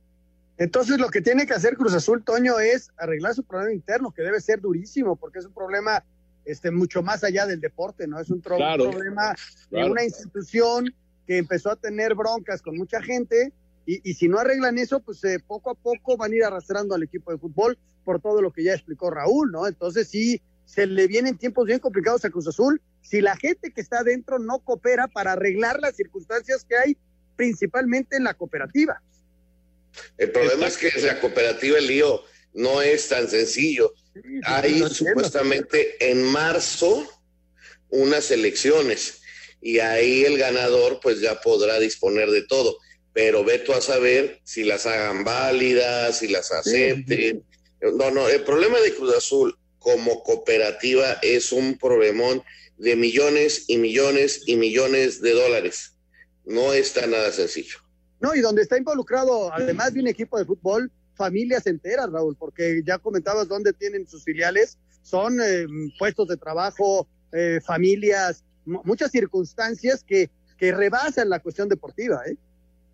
Entonces 0.59 0.99
lo 0.99 1.09
que 1.09 1.23
tiene 1.23 1.47
que 1.47 1.55
hacer 1.55 1.77
Cruz 1.77 1.95
Azul, 1.95 2.23
Toño, 2.25 2.59
es 2.59 2.91
arreglar 2.99 3.35
su 3.35 3.43
problema 3.43 3.73
interno, 3.73 4.13
que 4.13 4.23
debe 4.23 4.41
ser 4.41 4.61
durísimo, 4.61 5.17
porque 5.17 5.39
es 5.39 5.47
un 5.47 5.55
problema 5.55 6.05
este, 6.45 6.71
mucho 6.71 7.03
más 7.03 7.25
allá 7.25 7.47
del 7.47 7.61
deporte, 7.61 8.07
¿no? 8.07 8.21
Es 8.21 8.31
un 8.31 8.41
claro, 8.41 8.91
problema 8.91 9.35
claro. 9.69 9.87
de 9.87 9.91
una 9.91 10.05
institución 10.05 10.95
que 11.27 11.39
empezó 11.39 11.71
a 11.71 11.77
tener 11.77 12.15
broncas 12.15 12.63
con 12.63 12.77
mucha 12.77 13.01
gente 13.03 13.53
y, 13.87 14.09
y 14.09 14.15
si 14.15 14.29
no 14.29 14.39
arreglan 14.39 14.79
eso, 14.79 15.01
pues 15.01 15.23
eh, 15.25 15.39
poco 15.45 15.71
a 15.71 15.75
poco 15.75 16.17
van 16.17 16.33
a 16.33 16.37
ir 16.37 16.45
arrastrando 16.45 16.95
al 16.95 17.03
equipo 17.03 17.33
de 17.33 17.39
fútbol 17.39 17.79
por 18.05 18.21
todo 18.21 18.43
lo 18.43 18.53
que 18.53 18.65
ya 18.65 18.75
explicó 18.75 19.11
Raúl, 19.11 19.51
¿no? 19.51 19.67
Entonces 19.67 20.09
sí, 20.09 20.41
se 20.65 20.87
le 20.87 21.07
vienen 21.07 21.39
tiempos 21.39 21.67
bien 21.67 21.79
complicados 21.79 22.25
a 22.25 22.31
Cruz 22.31 22.49
Azul 22.49 22.81
si 23.01 23.21
la 23.21 23.37
gente 23.37 23.73
que 23.73 23.81
está 23.81 24.01
adentro 24.01 24.39
no 24.39 24.61
coopera 24.61 25.09
para 25.09 25.33
arreglar 25.33 25.81
las 25.81 25.97
circunstancias 25.97 26.65
que 26.65 26.77
hay 26.77 26.97
principalmente 27.37 28.17
en 28.17 28.25
la 28.25 28.35
cooperativa. 28.35 29.03
El 30.19 30.31
problema 30.31 30.67
es 30.67 30.77
que 30.77 30.91
la 31.01 31.21
cooperativa 31.21 31.79
el 31.79 31.87
lío 31.87 32.25
no 32.55 32.83
es 32.83 33.09
tan 33.09 33.29
sencillo. 33.29 33.95
Hay 34.45 34.83
supuestamente 34.91 36.11
en 36.11 36.23
marzo 36.23 37.09
unas 37.89 38.31
elecciones 38.31 39.21
y 39.61 39.79
ahí 39.79 40.25
el 40.25 40.39
ganador 40.39 41.01
pues 41.01 41.21
ya 41.21 41.41
podrá 41.41 41.79
disponer 41.79 42.31
de 42.31 42.43
todo, 42.43 42.79
pero 43.13 43.45
ve 43.45 43.59
tú 43.59 43.73
a 43.73 43.81
saber 43.81 44.41
si 44.45 44.65
las 44.65 44.87
hagan 44.87 45.25
válidas, 45.25 46.19
si 46.19 46.29
las 46.29 46.51
acepten. 46.53 47.45
Sí. 47.81 47.89
No, 47.95 48.11
no, 48.11 48.29
el 48.29 48.43
problema 48.43 48.81
de 48.81 48.95
Cruz 48.95 49.15
Azul 49.17 49.57
como 49.79 50.23
cooperativa 50.23 51.19
es 51.23 51.53
un 51.53 51.77
problemón 51.79 52.43
de 52.77 52.97
millones 52.97 53.65
y 53.69 53.79
millones 53.79 54.43
y 54.47 54.57
millones 54.57 55.21
de 55.21 55.33
dólares. 55.33 55.95
No 56.45 56.73
está 56.73 57.07
nada 57.07 57.33
sencillo. 57.33 57.79
No, 58.23 58.37
y 58.37 58.41
donde 58.41 58.63
está 58.63 58.79
involucrado, 58.79 59.53
además 59.53 59.93
de 59.93 60.01
un 60.01 60.07
equipo 60.07 60.39
de 60.39 60.45
fútbol, 60.45 60.91
familias 61.17 61.67
enteras, 61.67 62.09
Raúl, 62.09 62.37
porque 62.37 62.81
ya 62.87 62.99
comentabas 62.99 63.49
dónde 63.49 63.73
tienen 63.73 64.09
sus 64.09 64.23
filiales, 64.23 64.79
son 65.03 65.41
eh, 65.43 65.67
puestos 65.99 66.29
de 66.29 66.37
trabajo, 66.37 67.09
eh, 67.33 67.59
familias, 67.67 68.45
muchas 68.65 69.11
circunstancias 69.11 70.05
que, 70.05 70.31
que 70.57 70.71
rebasan 70.71 71.29
la 71.29 71.41
cuestión 71.41 71.69
deportiva, 71.69 72.23
¿eh? 72.27 72.37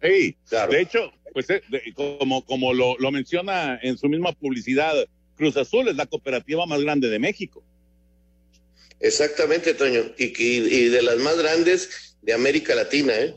Sí, 0.00 0.36
claro. 0.48 0.72
de 0.72 0.80
hecho, 0.80 1.12
pues 1.34 1.46
de, 1.46 1.62
como, 1.94 2.42
como 2.46 2.72
lo, 2.72 2.96
lo 2.98 3.10
menciona 3.10 3.78
en 3.82 3.98
su 3.98 4.08
misma 4.08 4.32
publicidad, 4.32 4.94
Cruz 5.36 5.56
Azul 5.58 5.88
es 5.88 5.96
la 5.96 6.06
cooperativa 6.06 6.64
más 6.64 6.80
grande 6.80 7.08
de 7.08 7.18
México. 7.18 7.62
Exactamente, 8.98 9.74
Toño, 9.74 10.00
y, 10.16 10.24
y, 10.24 10.84
y 10.84 10.88
de 10.88 11.02
las 11.02 11.18
más 11.18 11.36
grandes 11.38 12.16
de 12.22 12.32
América 12.32 12.74
Latina, 12.74 13.12
¿eh? 13.14 13.36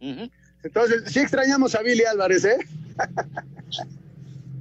Uh 0.00 0.06
-huh. 0.06 0.30
Entonces, 0.62 1.02
sí 1.06 1.20
extrañamos 1.20 1.74
a 1.74 1.82
Billy 1.82 2.04
Álvarez, 2.04 2.44
¿eh? 2.44 2.58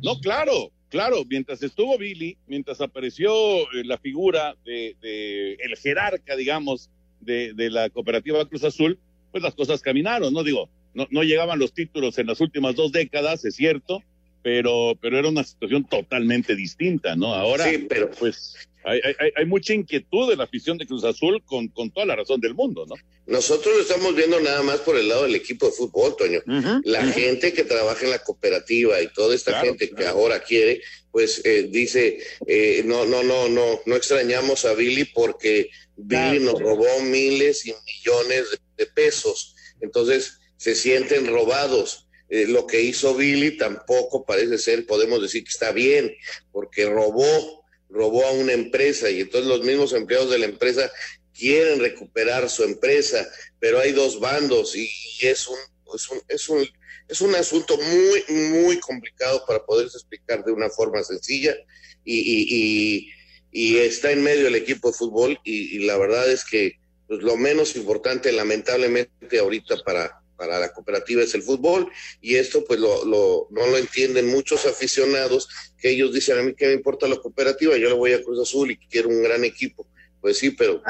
no, 0.02 0.20
claro, 0.22 0.72
claro, 0.90 1.24
mientras 1.30 1.62
estuvo 1.62 1.98
Billy, 1.98 2.38
mientras 2.48 2.80
apareció 2.82 3.32
eh, 3.74 3.84
la 3.84 3.98
figura 3.98 4.56
de, 4.66 4.96
de 5.02 5.54
el 5.56 5.76
jerarca, 5.78 6.36
digamos, 6.36 6.90
de, 7.20 7.54
de, 7.54 7.70
la 7.70 7.90
cooperativa 7.90 8.48
Cruz 8.48 8.64
Azul, 8.64 8.98
pues 9.32 9.44
las 9.44 9.56
cosas 9.56 9.82
caminaron, 9.82 10.34
¿no? 10.34 10.44
Digo, 10.44 10.70
no, 10.94 11.08
no 11.12 11.24
llegaban 11.24 11.60
los 11.60 11.74
títulos 11.74 12.18
en 12.18 12.28
las 12.28 12.40
últimas 12.40 12.76
dos 12.76 12.92
décadas, 12.92 13.44
es 13.44 13.56
cierto, 13.56 14.02
pero, 14.42 14.98
pero 15.02 15.20
era 15.20 15.28
una 15.28 15.44
situación 15.44 15.84
totalmente 15.84 16.56
distinta, 16.56 17.16
¿no? 17.16 17.34
Ahora, 17.34 17.66
sí, 17.66 17.86
pero 17.90 18.10
pues 18.12 18.69
hay, 18.84 19.02
hay, 19.04 19.32
hay, 19.36 19.46
mucha 19.46 19.74
inquietud 19.74 20.30
de 20.30 20.36
la 20.36 20.46
afición 20.46 20.78
de 20.78 20.86
Cruz 20.86 21.04
Azul 21.04 21.44
con, 21.46 21.68
con, 21.70 21.92
toda 21.92 22.06
la 22.06 22.16
razón 22.16 22.40
del 22.40 22.54
mundo, 22.54 22.86
¿no? 22.86 22.96
Nosotros 23.28 23.76
lo 23.76 23.82
estamos 23.82 24.16
viendo 24.16 24.40
nada 24.40 24.64
más 24.64 24.80
por 24.80 24.98
el 24.98 25.10
lado 25.10 25.24
del 25.24 25.36
equipo 25.36 25.68
de 25.68 25.74
fútbol, 25.74 26.16
Toño. 26.18 26.40
Uh 26.48 26.52
-huh, 26.52 26.82
la 26.86 27.02
uh 27.02 27.04
-huh. 27.04 27.14
gente 27.14 27.54
que 27.54 27.64
trabaja 27.64 28.06
en 28.06 28.12
la 28.12 28.20
cooperativa 28.20 29.02
y 29.02 29.08
toda 29.14 29.36
esta 29.36 29.52
claro, 29.52 29.68
gente 29.68 29.90
claro. 29.90 30.02
que 30.02 30.08
ahora 30.08 30.40
quiere, 30.42 30.82
pues 31.12 31.42
eh, 31.46 31.68
dice, 31.70 32.20
eh, 32.48 32.84
no, 32.86 33.06
no, 33.06 33.24
no, 33.24 33.50
no, 33.50 33.82
no 33.86 33.96
extrañamos 33.96 34.66
a 34.66 34.74
Billy 34.74 35.06
porque 35.06 35.70
Billy 35.98 36.40
nos 36.40 36.60
robó 36.60 36.88
miles 37.04 37.66
y 37.66 37.74
millones 37.86 38.52
de, 38.52 38.86
de 38.86 38.92
pesos. 38.92 39.56
Entonces 39.82 40.40
se 40.58 40.76
sienten 40.76 41.28
robados. 41.28 42.06
Eh, 42.30 42.46
lo 42.48 42.68
que 42.68 42.82
hizo 42.82 43.16
Billy 43.16 43.58
tampoco 43.58 44.24
parece 44.24 44.60
ser, 44.60 44.86
podemos 44.86 45.22
decir 45.22 45.44
que 45.44 45.50
está 45.50 45.72
bien, 45.72 46.16
porque 46.52 46.86
robó, 46.86 47.59
robó 47.90 48.26
a 48.26 48.32
una 48.32 48.54
empresa 48.54 49.10
y 49.10 49.22
entonces 49.22 49.50
los 49.50 49.64
mismos 49.64 49.94
empleados 49.94 50.30
de 50.30 50.40
la 50.40 50.46
empresa 50.46 50.92
quieren 51.34 51.80
recuperar 51.80 52.50
su 52.50 52.64
empresa, 52.64 53.28
pero 53.60 53.80
hay 53.80 53.92
dos 53.92 54.20
bandos 54.20 54.76
y 54.76 54.90
es 55.22 55.48
un, 55.48 55.58
es 55.96 56.10
un, 56.10 56.22
es 56.28 56.50
un, 56.50 56.68
es 57.08 57.22
un 57.22 57.36
asunto 57.36 57.78
muy, 57.78 58.24
muy 58.50 58.80
complicado 58.80 59.44
para 59.48 59.66
poderse 59.66 59.98
explicar 59.98 60.44
de 60.44 60.52
una 60.52 60.70
forma 60.70 61.04
sencilla 61.04 61.56
y, 62.04 63.10
y, 63.52 63.78
está 63.78 64.12
en 64.12 64.24
medio 64.24 64.46
del 64.46 64.56
equipo 64.56 64.90
de 64.90 64.98
fútbol 64.98 65.40
y, 65.44 65.76
y 65.78 65.86
la 65.86 65.98
verdad 65.98 66.30
es 66.32 66.46
que 66.46 66.80
pues, 67.08 67.22
lo 67.22 67.36
menos 67.38 67.76
importante 67.76 68.32
lamentablemente 68.32 69.40
ahorita 69.40 69.78
para, 69.84 70.22
para 70.40 70.58
la 70.58 70.72
cooperativa 70.72 71.22
es 71.22 71.36
el 71.36 71.44
fútbol 71.44 71.92
y 72.22 72.36
esto 72.36 72.64
pues 72.66 72.80
lo, 72.80 73.06
lo, 73.06 73.48
no 73.52 73.68
lo 73.68 73.78
entienden 73.78 74.28
muchos 74.28 74.66
aficionados 74.66 75.50
que 75.78 75.92
ellos 75.92 76.14
dicen 76.14 76.40
a 76.40 76.42
mí 76.42 76.56
que 76.56 76.68
me 76.68 76.74
importa 76.74 77.08
la 77.08 77.18
cooperativa, 77.18 77.78
yo 77.78 77.90
le 77.90 77.96
voy 77.96 78.14
a 78.14 78.24
Cruz 78.24 78.40
Azul 78.40 78.72
y 78.72 78.78
quiero 78.78 79.10
un 79.10 79.22
gran 79.22 79.44
equipo. 79.44 79.86
Pues 80.22 80.38
sí, 80.38 80.52
pero 80.52 80.82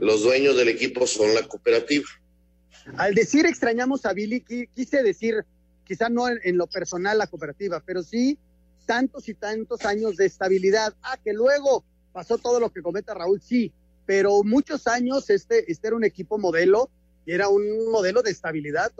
los 0.00 0.22
dueños 0.22 0.56
del 0.56 0.68
equipo 0.68 1.06
son 1.06 1.34
la 1.34 1.46
cooperativa. 1.46 2.06
Al 2.96 3.14
decir 3.14 3.46
extrañamos 3.46 4.04
a 4.04 4.12
Billy, 4.12 4.42
quise 4.74 5.02
decir, 5.02 5.44
quizá 5.84 6.08
no 6.08 6.28
en, 6.28 6.56
lo 6.56 6.66
personal 6.66 7.18
la 7.18 7.26
cooperativa, 7.26 7.82
pero 7.84 8.02
sí 8.02 8.38
tantos 8.84 9.28
y 9.28 9.34
tantos 9.34 9.84
años 9.84 10.16
de 10.16 10.26
estabilidad. 10.26 10.94
Ah, 11.02 11.18
que 11.22 11.32
luego 11.32 11.84
pasó 12.12 12.38
todo 12.38 12.60
lo 12.60 12.70
que 12.70 12.82
comenta 12.82 13.14
Raúl, 13.14 13.40
sí, 13.42 13.72
pero 14.04 14.42
muchos 14.44 14.86
años 14.86 15.28
este, 15.30 15.70
este 15.70 15.88
era 15.88 15.96
un 15.96 16.04
equipo 16.04 16.38
modelo 16.38 16.90
y 17.26 17.32
era 17.32 17.48
un 17.48 17.90
modelo 17.90 18.22
de 18.22 18.30
estabilidad. 18.30 18.92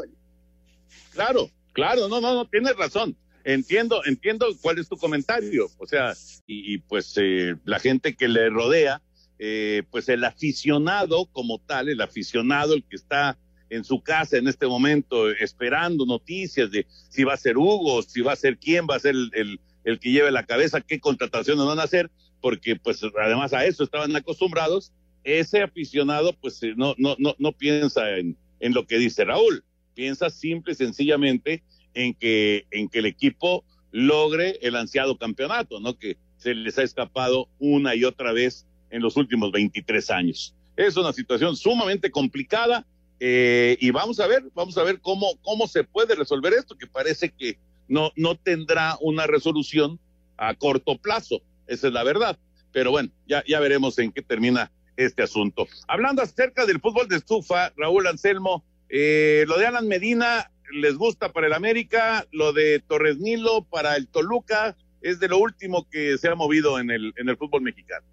Claro, 1.13 1.49
claro, 1.73 2.09
no, 2.09 2.21
no, 2.21 2.35
no, 2.35 2.49
tienes 2.49 2.77
razón. 2.77 3.17
Entiendo, 3.45 4.05
entiendo 4.05 4.47
cuál 4.61 4.79
es 4.79 4.89
tu 4.89 4.97
comentario. 4.97 5.71
O 5.79 5.87
sea, 5.87 6.13
y, 6.47 6.75
y 6.75 6.79
pues 6.79 7.15
eh, 7.17 7.55
la 7.65 7.79
gente 7.79 8.17
que 8.17 8.27
le 8.27 8.51
rodea, 8.51 9.01
eh, 9.39 9.85
pues 9.91 10.09
el 10.09 10.25
aficionado 10.25 11.27
como 11.27 11.61
tal, 11.61 11.89
el 11.89 12.01
aficionado, 12.01 12.75
el 12.75 12.85
que 12.85 12.97
está 12.97 13.39
en 13.71 13.85
su 13.85 14.01
casa 14.03 14.37
en 14.37 14.49
este 14.49 14.67
momento 14.67 15.31
esperando 15.31 16.07
noticias 16.07 16.71
de 16.71 16.87
si 17.09 17.25
va 17.25 17.35
a 17.35 17.39
ser 17.39 17.57
Hugo, 17.57 18.03
si 18.03 18.21
va 18.21 18.33
a 18.33 18.37
ser 18.37 18.59
quién 18.59 18.87
va 18.89 18.97
a 18.97 19.01
ser 19.01 19.15
el, 19.15 19.31
el, 19.35 19.61
el 19.85 20.01
que 20.01 20.11
lleve 20.11 20.31
la 20.31 20.47
cabeza, 20.47 20.81
qué 20.81 21.01
contrataciones 21.01 21.65
van 21.65 21.79
a 21.79 21.85
hacer, 21.85 22.11
porque 22.41 22.77
pues 22.77 23.01
además 23.23 23.53
a 23.53 23.65
eso 23.65 23.85
estaban 23.85 24.15
acostumbrados. 24.17 24.93
Ese 25.27 25.61
aficionado 25.61 26.33
pues 26.35 26.63
eh, 26.63 26.75
no, 26.77 26.95
no, 26.99 27.17
no, 27.19 27.35
no 27.41 27.51
piensa 27.51 28.17
en, 28.17 28.37
en 28.61 28.75
lo 28.75 28.87
que 28.87 28.97
dice 28.97 29.25
Raúl, 29.25 29.65
piensa 29.93 30.31
simple 30.31 30.73
y 30.73 30.77
sencillamente 30.77 31.65
en 31.95 32.15
que, 32.15 32.65
en 32.71 32.89
que 32.89 33.01
el 33.01 33.07
equipo 33.07 33.65
logre 33.91 34.59
el 34.63 34.77
ansiado 34.77 35.19
campeonato, 35.19 35.81
¿no? 35.81 35.99
Que 35.99 36.17
se 36.37 36.55
les 36.55 36.79
ha 36.79 36.85
escapado 36.85 37.49
una 37.59 37.97
y 37.97 38.05
otra 38.05 38.33
vez 38.33 38.67
en 38.91 39.03
los 39.03 39.17
últimos 39.17 39.51
23 39.51 40.11
años. 40.11 40.55
Es 40.77 40.97
una 40.97 41.13
situación 41.13 41.57
sumamente 41.57 42.13
complicada 42.13 42.87
eh, 43.19 43.77
y 43.81 43.91
vamos 43.91 44.21
a 44.21 44.29
ver, 44.29 44.45
vamos 44.55 44.79
a 44.79 44.85
ver 44.85 45.01
cómo, 45.01 45.27
cómo 45.43 45.67
se 45.67 45.83
puede 45.83 46.15
resolver 46.15 46.53
esto, 46.53 46.77
que 46.77 46.87
parece 46.87 47.31
que 47.31 47.59
no, 47.89 48.13
no 48.15 48.37
tendrá 48.37 48.97
una 49.01 49.27
resolución 49.27 49.99
a 50.37 50.55
corto 50.55 50.99
plazo, 50.99 51.41
esa 51.67 51.89
es 51.89 51.93
la 51.93 52.05
verdad. 52.05 52.39
Pero 52.71 52.93
bueno, 52.93 53.09
ya, 53.27 53.43
ya 53.49 53.59
veremos 53.59 53.99
en 53.99 54.13
qué 54.13 54.23
termina 54.23 54.71
este 54.97 55.23
asunto. 55.23 55.69
Hablando 55.89 56.23
acerca 56.23 56.67
del 56.67 56.81
fútbol 56.81 57.09
de 57.09 57.17
estufa, 57.17 57.73
Raúl 57.77 58.07
Anselmo, 58.07 58.65
eh, 58.89 59.45
lo 59.47 59.59
de 59.59 59.67
Alan 59.67 59.89
Medina 59.89 60.51
les 60.73 60.97
gusta 60.97 61.33
para 61.33 61.47
el 61.47 61.53
América, 61.53 62.27
lo 62.33 62.53
de 62.53 62.81
Torres 62.81 63.19
Nilo 63.19 63.65
para 63.65 63.97
el 63.97 64.09
Toluca, 64.09 64.77
es 65.03 65.21
de 65.21 65.29
lo 65.29 65.39
último 65.39 65.89
que 65.91 66.19
se 66.19 66.29
ha 66.29 66.35
movido 66.35 66.79
en 66.79 66.91
el, 66.91 67.13
en 67.17 67.29
el 67.29 67.37
fútbol 67.37 67.63
mexicano. 67.63 68.05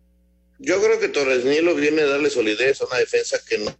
Yo 0.59 0.81
creo 0.81 0.99
que 0.99 1.09
Torres 1.09 1.43
Nilo 1.45 1.75
viene 1.75 2.03
a 2.03 2.07
darle 2.07 2.29
solidez 2.29 2.81
a 2.81 2.85
una 2.85 2.97
defensa 2.97 3.39
que 3.47 3.57
no, 3.57 3.75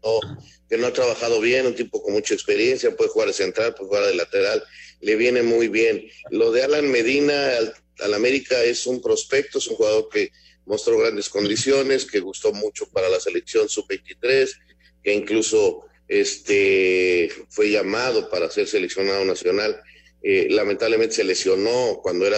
que 0.70 0.78
no 0.78 0.88
ha 0.88 0.94
trabajado 0.94 1.39
bien, 1.39 1.68
un 1.68 1.76
tipo 1.76 2.02
con 2.02 2.13
mucha 2.13 2.34
experiencia, 2.34 2.96
puede 2.96 3.10
jugar 3.10 3.28
de 3.28 3.34
central, 3.34 3.76
puede 3.76 3.88
jugar 3.88 4.06
de 4.06 4.16
lateral, 4.16 4.63
le 5.02 5.16
viene 5.16 5.44
muy 5.44 5.68
bien. 5.68 6.04
Lo 6.32 6.52
de 6.52 6.63
Alan 6.63 6.89
Medina 6.89 7.58
al, 7.58 7.74
al 8.00 8.13
América 8.13 8.62
es 8.63 8.88
un 8.88 9.02
prospecto, 9.02 9.60
es 9.60 9.68
un 9.68 9.76
jugador 9.76 10.10
que 10.10 10.32
mostró 10.65 10.97
grandes 10.97 11.30
condiciones, 11.30 12.06
que 12.06 12.19
gustó 12.19 12.54
mucho 12.54 12.89
para 12.89 13.10
la 13.10 13.19
selección 13.19 13.69
sub-23, 13.69 14.49
que 15.04 15.13
incluso 15.13 15.86
este, 16.08 17.30
fue 17.49 17.71
llamado 17.71 18.30
para 18.30 18.49
ser 18.49 18.67
seleccionado 18.67 19.26
nacional. 19.26 19.82
Eh, 20.21 20.47
lamentablemente 20.49 21.15
se 21.15 21.23
lesionó 21.23 21.99
cuando 22.02 22.26
era 22.26 22.38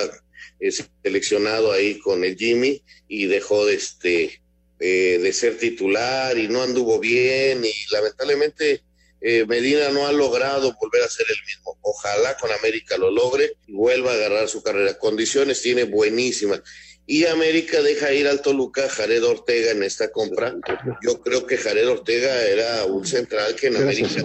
eh, 0.59 0.71
seleccionado 1.03 1.71
ahí 1.71 1.99
con 1.99 2.23
el 2.23 2.35
Jimmy 2.37 2.81
y 3.07 3.25
dejó 3.25 3.65
de, 3.65 3.75
este, 3.75 4.41
eh, 4.79 5.19
de 5.21 5.33
ser 5.33 5.57
titular 5.57 6.37
y 6.37 6.47
no 6.47 6.63
anduvo 6.63 6.99
bien 6.99 7.63
y 7.63 7.93
lamentablemente 7.93 8.83
eh, 9.27 9.43
Medina 9.47 9.89
no 9.89 10.05
ha 10.05 10.11
logrado 10.11 10.75
volver 10.79 11.01
a 11.01 11.09
ser 11.09 11.25
el 11.29 11.45
mismo. 11.47 11.77
Ojalá 11.81 12.37
con 12.37 12.51
América 12.51 12.95
lo 12.97 13.09
logre 13.09 13.53
y 13.65 13.73
vuelva 13.73 14.11
a 14.11 14.13
agarrar 14.13 14.47
su 14.47 14.61
carrera. 14.61 14.99
Condiciones 14.99 15.63
tiene 15.63 15.85
buenísimas 15.85 16.61
y 17.07 17.25
América 17.25 17.81
deja 17.81 18.11
ir 18.13 18.27
al 18.27 18.41
Toluca 18.41 18.89
Jared 18.89 19.23
Ortega 19.23 19.71
en 19.71 19.83
esta 19.83 20.11
compra. 20.11 20.55
Yo 21.03 21.21
creo 21.21 21.45
que 21.45 21.57
Jared 21.57 21.87
Ortega 21.87 22.45
era 22.47 22.85
un 22.85 23.05
central 23.05 23.55
que 23.55 23.67
en 23.67 23.77
América 23.77 24.23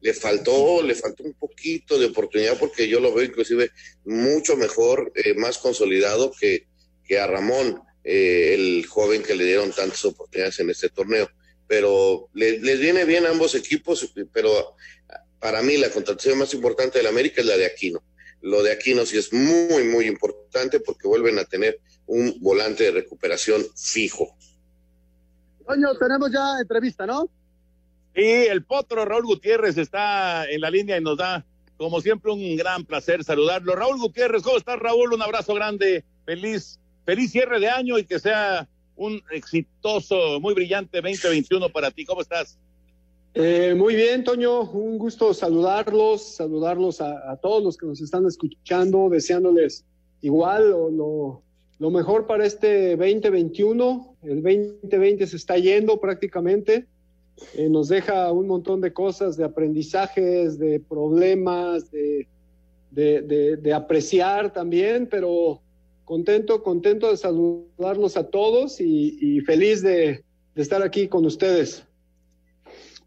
le 0.00 0.14
faltó, 0.14 0.82
le 0.82 0.94
faltó 0.94 1.24
un 1.24 1.34
poquito 1.34 1.98
de 1.98 2.06
oportunidad 2.06 2.58
porque 2.58 2.88
yo 2.88 3.00
lo 3.00 3.12
veo 3.12 3.24
inclusive 3.24 3.70
mucho 4.04 4.56
mejor, 4.56 5.12
eh, 5.14 5.34
más 5.34 5.58
consolidado 5.58 6.32
que, 6.38 6.66
que 7.04 7.18
a 7.18 7.26
Ramón, 7.26 7.82
eh, 8.02 8.54
el 8.54 8.86
joven 8.86 9.22
que 9.22 9.34
le 9.34 9.44
dieron 9.44 9.70
tantas 9.70 10.04
oportunidades 10.04 10.58
en 10.60 10.70
este 10.70 10.88
torneo. 10.88 11.30
Pero 11.68 12.30
le, 12.34 12.58
les 12.60 12.80
viene 12.80 13.04
bien 13.04 13.26
a 13.26 13.30
ambos 13.30 13.54
equipos, 13.54 14.12
pero 14.32 14.74
para 15.38 15.60
mí 15.62 15.76
la 15.76 15.90
contratación 15.90 16.38
más 16.38 16.54
importante 16.54 16.98
del 16.98 17.06
América 17.08 17.42
es 17.42 17.46
la 17.46 17.56
de 17.56 17.66
Aquino. 17.66 18.02
Lo 18.40 18.62
de 18.62 18.72
Aquino 18.72 19.06
sí 19.06 19.18
es 19.18 19.32
muy, 19.32 19.84
muy 19.84 20.06
importante 20.06 20.80
porque 20.80 21.06
vuelven 21.06 21.38
a 21.38 21.44
tener 21.44 21.78
un 22.06 22.36
volante 22.40 22.84
de 22.84 22.90
recuperación 22.90 23.62
fijo. 23.76 24.36
Coño, 25.64 25.94
tenemos 25.98 26.30
ya 26.32 26.58
entrevista, 26.60 27.06
¿no? 27.06 27.28
Y 28.14 28.22
el 28.22 28.64
potro 28.64 29.04
Raúl 29.04 29.24
Gutiérrez 29.24 29.78
está 29.78 30.44
en 30.50 30.60
la 30.60 30.70
línea 30.70 30.98
y 30.98 31.00
nos 31.00 31.16
da, 31.16 31.44
como 31.76 32.00
siempre, 32.00 32.30
un 32.30 32.56
gran 32.56 32.84
placer 32.84 33.24
saludarlo. 33.24 33.74
Raúl 33.74 33.98
Gutiérrez, 33.98 34.42
¿cómo 34.42 34.58
estás, 34.58 34.78
Raúl? 34.78 35.14
Un 35.14 35.22
abrazo 35.22 35.54
grande, 35.54 36.04
feliz, 36.26 36.78
feliz 37.06 37.30
cierre 37.30 37.58
de 37.60 37.68
año 37.68 37.98
y 37.98 38.04
que 38.04 38.18
sea 38.18 38.68
un 38.96 39.22
exitoso, 39.30 40.40
muy 40.40 40.54
brillante 40.54 41.00
2021 41.00 41.70
para 41.70 41.90
ti. 41.90 42.04
¿Cómo 42.04 42.20
estás? 42.20 42.58
Eh, 43.34 43.74
muy 43.74 43.94
bien, 43.94 44.24
Toño, 44.24 44.60
un 44.60 44.98
gusto 44.98 45.32
saludarlos, 45.32 46.34
saludarlos 46.34 47.00
a, 47.00 47.32
a, 47.32 47.36
todos 47.38 47.64
los 47.64 47.78
que 47.78 47.86
nos 47.86 48.02
están 48.02 48.26
escuchando, 48.26 49.08
deseándoles 49.08 49.86
igual 50.20 50.70
lo, 50.70 50.90
lo, 50.90 51.42
lo 51.78 51.90
mejor 51.90 52.26
para 52.26 52.46
este 52.46 52.96
2021. 52.96 54.16
El 54.22 54.42
2020 54.42 55.26
se 55.26 55.36
está 55.36 55.56
yendo 55.58 56.00
prácticamente. 56.00 56.86
Eh, 57.54 57.68
nos 57.68 57.88
deja 57.88 58.30
un 58.32 58.46
montón 58.46 58.80
de 58.80 58.92
cosas, 58.92 59.36
de 59.36 59.44
aprendizajes, 59.44 60.58
de 60.58 60.80
problemas, 60.80 61.90
de, 61.90 62.28
de, 62.90 63.22
de, 63.22 63.56
de, 63.56 63.72
apreciar 63.72 64.52
también, 64.52 65.08
pero 65.10 65.60
contento, 66.04 66.62
contento 66.62 67.10
de 67.10 67.16
saludarlos 67.16 68.16
a 68.16 68.28
todos 68.28 68.80
y, 68.80 69.40
feliz 69.40 69.82
de, 69.82 70.22
estar 70.54 70.82
aquí 70.82 71.08
con 71.08 71.24
ustedes. 71.24 71.84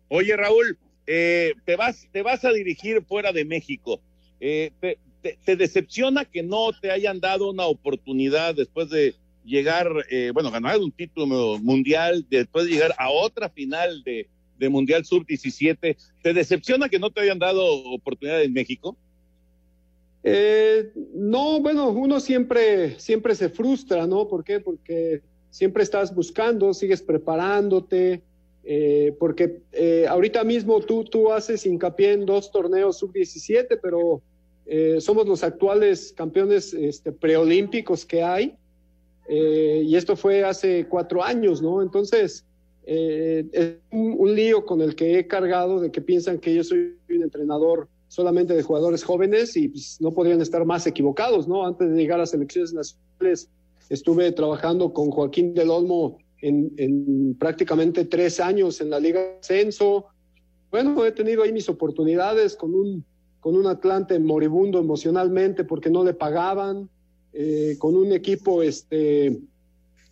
Oye, 0.07 0.35
Raúl, 0.35 0.77
eh, 1.05 1.53
te, 1.65 1.75
vas, 1.75 2.07
te 2.11 2.23
vas 2.23 2.43
a 2.45 2.51
dirigir 2.51 3.03
fuera 3.03 3.31
de 3.31 3.45
México. 3.45 4.01
Eh, 4.39 4.71
te, 5.33 5.55
decepciona 5.55 6.25
que 6.25 6.43
no 6.43 6.71
te 6.79 6.91
hayan 6.91 7.19
dado 7.19 7.49
una 7.49 7.65
oportunidad 7.65 8.55
después 8.55 8.89
de 8.89 9.15
llegar, 9.43 9.87
eh, 10.09 10.31
bueno, 10.33 10.51
ganar 10.51 10.79
un 10.79 10.91
título 10.91 11.57
mundial, 11.59 12.25
después 12.29 12.65
de 12.65 12.71
llegar 12.71 12.93
a 12.97 13.09
otra 13.09 13.49
final 13.49 14.03
de, 14.03 14.27
de 14.57 14.69
Mundial 14.69 15.05
Sub-17? 15.05 15.97
¿Te 16.21 16.33
decepciona 16.33 16.89
que 16.89 16.99
no 16.99 17.11
te 17.11 17.21
hayan 17.21 17.39
dado 17.39 17.65
oportunidad 17.91 18.41
en 18.41 18.53
México? 18.53 18.95
Eh, 20.23 20.91
no, 21.13 21.59
bueno, 21.59 21.89
uno 21.89 22.19
siempre, 22.19 22.99
siempre 22.99 23.35
se 23.35 23.49
frustra, 23.49 24.07
¿no? 24.07 24.27
¿Por 24.27 24.43
qué? 24.43 24.59
Porque 24.59 25.21
siempre 25.51 25.83
estás 25.83 26.13
buscando, 26.13 26.73
sigues 26.73 27.01
preparándote, 27.01 28.23
eh, 28.63 29.15
porque 29.19 29.61
eh, 29.71 30.05
ahorita 30.09 30.43
mismo 30.43 30.81
tú, 30.81 31.03
tú 31.03 31.31
haces 31.31 31.65
hincapié 31.65 32.13
en 32.13 32.25
dos 32.25 32.51
torneos 32.51 32.97
sub-17, 32.97 33.79
pero 33.81 34.21
eh, 34.65 34.99
somos 34.99 35.27
los 35.27 35.43
actuales 35.43 36.13
campeones 36.15 36.73
este, 36.73 37.11
preolímpicos 37.11 38.05
que 38.05 38.23
hay, 38.23 38.55
eh, 39.27 39.83
y 39.85 39.95
esto 39.95 40.15
fue 40.15 40.43
hace 40.43 40.87
cuatro 40.87 41.23
años, 41.23 41.61
¿no? 41.61 41.81
Entonces, 41.81 42.45
eh, 42.85 43.45
es 43.51 43.75
un, 43.91 44.15
un, 44.17 44.35
lío 44.35 44.65
con 44.65 44.81
el 44.81 44.95
que 44.95 45.17
he 45.17 45.27
cargado 45.27 45.79
de 45.79 45.91
que 45.91 46.01
piensan 46.01 46.39
que 46.39 46.53
yo 46.53 46.63
soy 46.63 46.95
un 47.09 47.23
entrenador 47.23 47.87
solamente 48.07 48.53
de 48.53 48.61
jugadores 48.61 49.03
jóvenes 49.03 49.57
y 49.57 49.69
pues, 49.69 49.97
no 49.99 50.11
podrían 50.11 50.41
estar 50.41 50.63
más 50.65 50.85
equivocados, 50.85 51.47
¿no? 51.47 51.65
Antes 51.65 51.89
de 51.89 51.95
llegar 51.95 52.19
a 52.19 52.25
selecciones 52.25 52.73
nacionales, 52.73 53.49
estuve 53.89 54.31
trabajando 54.31 54.93
con 54.93 55.09
Joaquín 55.09 55.53
del 55.53 55.69
Olmo 55.69 56.17
en, 56.41 56.71
en 56.77 57.35
prácticamente 57.35 58.05
tres 58.05 58.39
años 58.39 58.79
en 58.81 58.91
la 58.91 58.99
Liga 58.99 59.21
Ascenso. 59.39 60.05
Bueno, 60.69 61.03
he 61.05 61.11
tenido 61.11 61.43
ahí 61.43 61.51
mis 61.51 61.69
oportunidades 61.69 62.55
con 62.55 62.75
un, 62.75 63.05
con 63.45 63.55
un 63.55 63.67
Atlante 63.67 64.17
moribundo 64.17 64.79
emocionalmente 64.79 65.65
porque 65.65 65.91
no 65.91 66.03
le 66.03 66.15
pagaban, 66.15 66.89
eh, 67.31 67.75
con 67.77 67.95
un 67.95 68.11
equipo 68.11 68.63
este, 68.63 69.37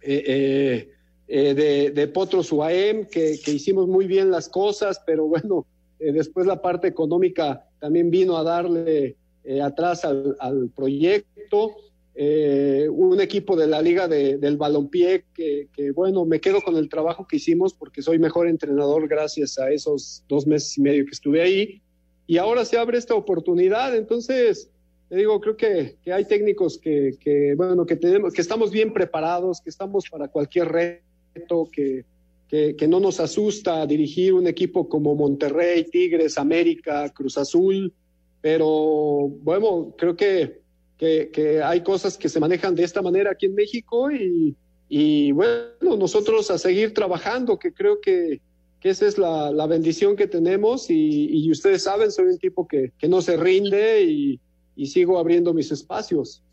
eh, 0.04 0.92
eh, 1.28 1.92
de, 1.96 2.08
Potros 2.10 2.52
UAM 2.52 3.06
que, 3.06 3.40
que, 3.44 3.52
hicimos 3.54 3.88
muy 3.88 4.06
bien 4.06 4.30
las 4.30 4.48
cosas, 4.50 5.02
pero 5.04 5.26
bueno, 5.26 5.66
después 5.98 6.46
la 6.46 6.62
parte 6.62 6.88
económica 6.88 7.68
también 7.80 8.12
vino 8.12 8.38
a 8.38 8.44
darle 8.44 9.16
atrás 9.64 10.06
al, 10.06 10.70
proyecto. 10.76 11.72
Un 12.16 13.20
equipo 13.20 13.56
de 13.56 13.66
la 13.66 13.82
liga 13.82 14.08
de, 14.08 14.38
del 14.38 14.58
balompié 14.58 15.26
que, 15.34 15.68
bueno, 15.96 16.24
me 16.26 16.40
quedo 16.40 16.62
con 16.62 16.76
el 16.76 16.88
trabajo 16.88 17.26
que 17.28 17.38
hicimos 17.38 17.74
porque 17.74 18.04
soy 18.04 18.20
mejor 18.20 18.48
entrenador 18.48 19.08
gracias 19.08 19.58
a 19.58 19.72
esos 19.72 20.24
dos 20.30 20.46
meses 20.46 20.78
y 20.78 20.82
medio 20.82 21.06
que 21.06 21.14
estuve 21.14 21.42
ahí. 21.42 21.82
Y 22.26 22.38
ahora 22.38 22.66
se 22.66 22.78
abre 22.78 22.98
esta 22.98 23.16
oportunidad, 23.16 23.96
entonces, 23.96 24.70
te 25.10 25.18
digo, 25.18 25.40
creo 25.42 25.58
que, 25.58 25.98
que 26.04 26.14
hay 26.14 26.26
técnicos 26.26 26.78
que, 26.78 27.18
que, 27.20 27.54
bueno, 27.56 27.86
que 27.86 27.96
tenemos, 27.96 28.34
que 28.34 28.42
estamos 28.42 28.72
bien 28.72 28.94
preparados, 28.94 29.62
que 29.62 29.70
estamos 29.70 30.10
para 30.10 30.30
cualquier 30.30 30.70
reto, 30.70 31.70
que, 31.72 32.06
que, 32.48 32.76
que 32.76 32.88
no 32.88 33.00
nos 33.00 33.20
asusta 33.20 33.86
dirigir 33.86 34.34
un 34.34 34.48
equipo 34.48 34.88
como 34.88 35.16
Monterrey, 35.16 35.84
Tigres, 35.84 36.38
América, 36.38 37.10
Cruz 37.10 37.38
Azul, 37.38 37.94
pero 38.42 39.30
bueno, 39.42 39.94
creo 39.98 40.16
que, 40.16 40.62
que, 40.98 41.62
hay 41.64 41.82
cosas 41.82 42.18
que 42.18 42.30
se 42.30 42.40
manejan 42.40 42.76
de 42.76 42.84
esta 42.84 43.02
manera 43.02 43.32
aquí 43.32 43.48
en 43.48 43.56
México 43.56 44.12
y, 44.12 44.56
y 44.90 45.32
bueno, 45.32 45.98
nosotros 45.98 46.52
a 46.52 46.58
seguir 46.58 46.94
trabajando, 46.94 47.58
que 47.58 47.74
creo 47.74 48.00
que, 48.02 48.42
que 48.84 48.90
esa 48.90 49.08
es 49.08 49.18
la, 49.18 49.50
la, 49.50 49.66
bendición 49.66 50.18
que 50.18 50.28
tenemos 50.28 50.90
y, 50.90 51.30
y, 51.32 51.50
ustedes 51.50 51.84
saben, 51.84 52.12
soy 52.12 52.26
un 52.26 52.38
tipo 52.38 52.68
que, 52.68 52.92
que 53.00 53.08
no 53.08 53.22
se 53.22 53.38
rinde 53.38 54.04
y, 54.04 54.42
y, 54.76 54.88
sigo 54.88 55.18
abriendo 55.18 55.54
mis 55.54 55.72
espacios. 55.72 56.44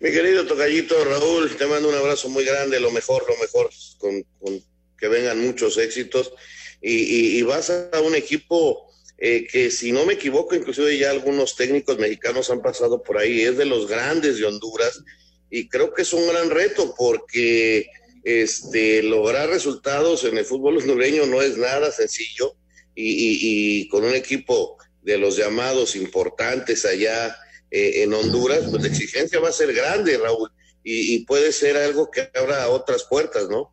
Mi 0.00 0.10
querido 0.10 0.46
Tocayito 0.46 1.04
Raúl, 1.04 1.54
te 1.54 1.66
mando 1.66 1.90
un 1.90 1.96
abrazo 1.96 2.30
muy 2.30 2.46
grande, 2.46 2.80
lo 2.80 2.90
mejor, 2.90 3.26
lo 3.28 3.36
mejor, 3.36 3.68
con, 3.98 4.22
con 4.40 4.58
que 4.98 5.08
vengan 5.08 5.38
muchos 5.38 5.76
éxitos 5.76 6.32
y, 6.80 7.42
vas 7.42 7.68
a 7.68 8.00
un 8.00 8.14
equipo 8.14 8.90
eh, 9.18 9.46
que 9.46 9.70
si 9.70 9.92
no 9.92 10.06
me 10.06 10.14
equivoco, 10.14 10.54
inclusive 10.54 10.96
ya 10.96 11.10
algunos 11.10 11.56
técnicos 11.56 11.98
mexicanos 11.98 12.48
han 12.48 12.62
pasado 12.62 13.02
por 13.02 13.18
ahí, 13.18 13.42
es 13.42 13.58
de 13.58 13.66
los 13.66 13.86
grandes 13.86 14.38
de 14.38 14.46
Honduras 14.46 15.04
y 15.50 15.68
creo 15.68 15.92
que 15.92 16.02
es 16.02 16.12
un 16.14 16.26
gran 16.26 16.48
reto 16.48 16.94
porque 16.96 17.86
este, 18.24 19.02
lograr 19.02 19.48
resultados 19.50 20.24
en 20.24 20.38
el 20.38 20.44
fútbol 20.44 20.78
hondureño 20.78 21.26
no 21.26 21.42
es 21.42 21.56
nada 21.58 21.90
sencillo 21.92 22.54
y, 22.94 23.86
con 23.88 24.04
un 24.04 24.14
equipo 24.14 24.78
de 25.02 25.18
los 25.18 25.36
llamados 25.36 25.96
importantes 25.96 26.84
allá 26.84 27.36
eh, 27.70 28.02
en 28.02 28.14
Honduras, 28.14 28.66
pues 28.70 28.82
la 28.82 28.88
exigencia 28.88 29.40
va 29.40 29.48
a 29.48 29.52
ser 29.52 29.74
grande, 29.74 30.16
Raúl, 30.16 30.50
y, 30.82 31.14
y 31.14 31.24
puede 31.26 31.52
ser 31.52 31.76
algo 31.76 32.10
que 32.10 32.28
abra 32.34 32.68
otras 32.68 33.04
puertas, 33.04 33.48
¿no? 33.48 33.72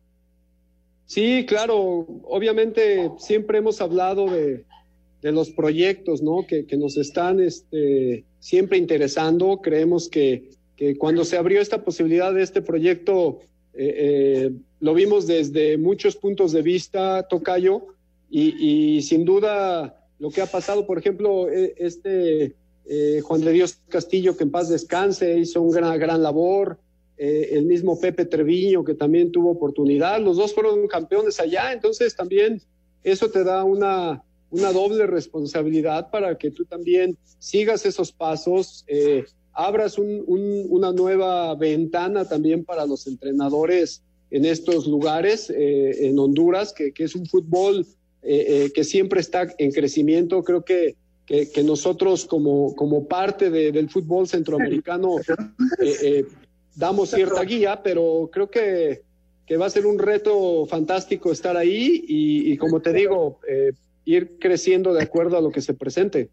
Sí, 1.06 1.44
claro, 1.46 2.06
obviamente 2.24 3.10
siempre 3.18 3.58
hemos 3.58 3.80
hablado 3.80 4.30
de, 4.30 4.64
de 5.22 5.32
los 5.32 5.50
proyectos, 5.50 6.20
¿no? 6.20 6.46
Que, 6.46 6.66
que, 6.66 6.76
nos 6.76 6.96
están 6.96 7.40
este, 7.40 8.24
siempre 8.40 8.76
interesando. 8.76 9.60
Creemos 9.62 10.08
que, 10.08 10.50
que, 10.76 10.96
cuando 10.98 11.24
se 11.24 11.36
abrió 11.36 11.60
esta 11.60 11.84
posibilidad 11.84 12.34
de 12.34 12.42
este 12.42 12.60
proyecto, 12.60 13.40
eh, 13.74 13.94
eh, 13.96 14.50
lo 14.80 14.94
vimos 14.94 15.26
desde 15.26 15.78
muchos 15.78 16.16
puntos 16.16 16.52
de 16.52 16.62
vista, 16.62 17.26
Tocayo, 17.28 17.86
y, 18.30 18.96
y, 18.96 19.02
sin 19.02 19.24
duda 19.24 20.06
lo 20.18 20.30
que 20.30 20.42
ha 20.42 20.46
pasado, 20.46 20.86
por 20.86 20.98
ejemplo, 20.98 21.50
e, 21.50 21.74
este 21.76 22.54
eh, 22.86 23.20
Juan 23.22 23.42
de 23.42 23.52
Dios 23.52 23.78
Castillo, 23.88 24.36
que 24.36 24.44
en 24.44 24.50
paz 24.50 24.68
descanse, 24.68 25.38
hizo 25.38 25.62
una 25.62 25.80
gran, 25.80 25.98
gran 25.98 26.22
labor. 26.22 26.78
El 27.18 27.66
mismo 27.66 28.00
Pepe 28.00 28.24
Treviño, 28.24 28.82
que 28.82 28.94
también 28.94 29.30
tuvo 29.30 29.52
oportunidad, 29.52 30.20
los 30.20 30.38
dos 30.38 30.52
fueron 30.54 30.88
campeones 30.88 31.38
allá, 31.38 31.72
entonces 31.72 32.16
también 32.16 32.60
eso 33.04 33.30
te 33.30 33.44
da 33.44 33.62
una, 33.62 34.24
una 34.50 34.72
doble 34.72 35.06
responsabilidad 35.06 36.10
para 36.10 36.36
que 36.36 36.50
tú 36.50 36.64
también 36.64 37.16
sigas 37.38 37.86
esos 37.86 38.10
pasos, 38.10 38.84
abras 39.52 39.98
un, 39.98 40.24
una 40.26 40.92
nueva 40.92 41.54
ventana 41.54 42.28
también 42.28 42.64
para 42.64 42.86
los 42.86 43.06
entrenadores 43.06 44.02
en 44.30 44.44
estos 44.44 44.86
lugares, 44.86 45.50
eh, 45.50 46.08
en 46.08 46.18
Honduras, 46.18 46.72
que, 46.72 46.92
que, 46.92 47.04
es 47.04 47.14
un 47.14 47.26
fútbol 47.26 47.86
que 48.22 48.84
siempre 48.84 49.20
está 49.20 49.48
en 49.58 49.72
crecimiento. 49.72 50.44
Creo 50.44 50.64
que, 50.64 50.94
que, 51.26 51.50
que 51.50 51.64
nosotros 51.64 52.24
como, 52.24 52.74
como 52.76 53.08
parte 53.08 53.50
de, 53.50 53.72
del 53.72 53.90
fútbol 53.90 54.28
centroamericano 54.28 55.16
damos 56.74 57.10
cierta 57.10 57.42
guía, 57.42 57.80
pero 57.82 58.30
creo 58.32 58.50
que, 58.50 59.02
que, 59.46 59.56
va 59.56 59.66
a 59.66 59.70
ser 59.70 59.86
un 59.86 59.98
reto 59.98 60.66
fantástico 60.66 61.32
estar 61.32 61.56
ahí 61.56 62.04
y, 62.06 62.56
como 62.56 62.80
te 62.80 62.92
digo, 62.92 63.40
eh, 63.48 63.72
ir 64.04 64.38
creciendo 64.38 64.92
de 64.92 65.02
acuerdo 65.02 65.36
a 65.36 65.40
lo 65.40 65.50
que 65.50 65.60
se 65.60 65.74
presente. 65.74 66.30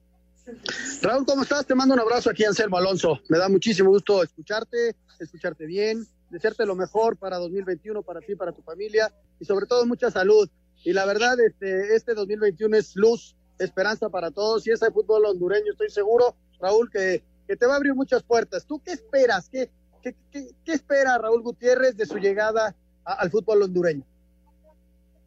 Raúl, 1.01 1.25
¿cómo 1.25 1.43
estás? 1.43 1.65
Te 1.65 1.75
mando 1.75 1.93
un 1.93 1.99
abrazo 1.99 2.29
aquí, 2.29 2.45
Anselmo 2.45 2.77
Alonso. 2.77 3.19
Me 3.29 3.37
da 3.37 3.49
muchísimo 3.49 3.89
gusto 3.89 4.23
escucharte, 4.23 4.95
escucharte 5.19 5.65
bien, 5.65 6.05
desearte 6.29 6.65
lo 6.65 6.75
mejor 6.75 7.17
para 7.17 7.37
2021, 7.37 8.01
para 8.03 8.21
ti, 8.21 8.35
para 8.35 8.51
tu 8.51 8.61
familia 8.61 9.13
y 9.39 9.45
sobre 9.45 9.65
todo 9.65 9.85
mucha 9.85 10.11
salud. 10.11 10.49
Y 10.83 10.93
la 10.93 11.05
verdad, 11.05 11.39
este, 11.39 11.95
este 11.95 12.13
2021 12.13 12.77
es 12.77 12.95
luz, 12.95 13.35
esperanza 13.57 14.09
para 14.09 14.31
todos 14.31 14.65
y 14.67 14.71
ese 14.71 14.91
fútbol 14.91 15.25
hondureño, 15.25 15.71
estoy 15.71 15.89
seguro, 15.89 16.35
Raúl, 16.59 16.89
que, 16.89 17.23
que 17.47 17.55
te 17.55 17.65
va 17.65 17.73
a 17.73 17.77
abrir 17.77 17.95
muchas 17.95 18.23
puertas. 18.23 18.65
¿Tú 18.65 18.81
qué 18.83 18.91
esperas? 18.91 19.49
¿Qué, 19.49 19.69
¿Qué, 20.01 20.53
espera 20.65 21.17
Raúl 21.17 21.41
Gutiérrez 21.41 21.95
de 21.97 22.05
su 22.05 22.17
llegada 22.17 22.75
al 23.03 23.29
fútbol 23.29 23.63
hondureño? 23.63 24.03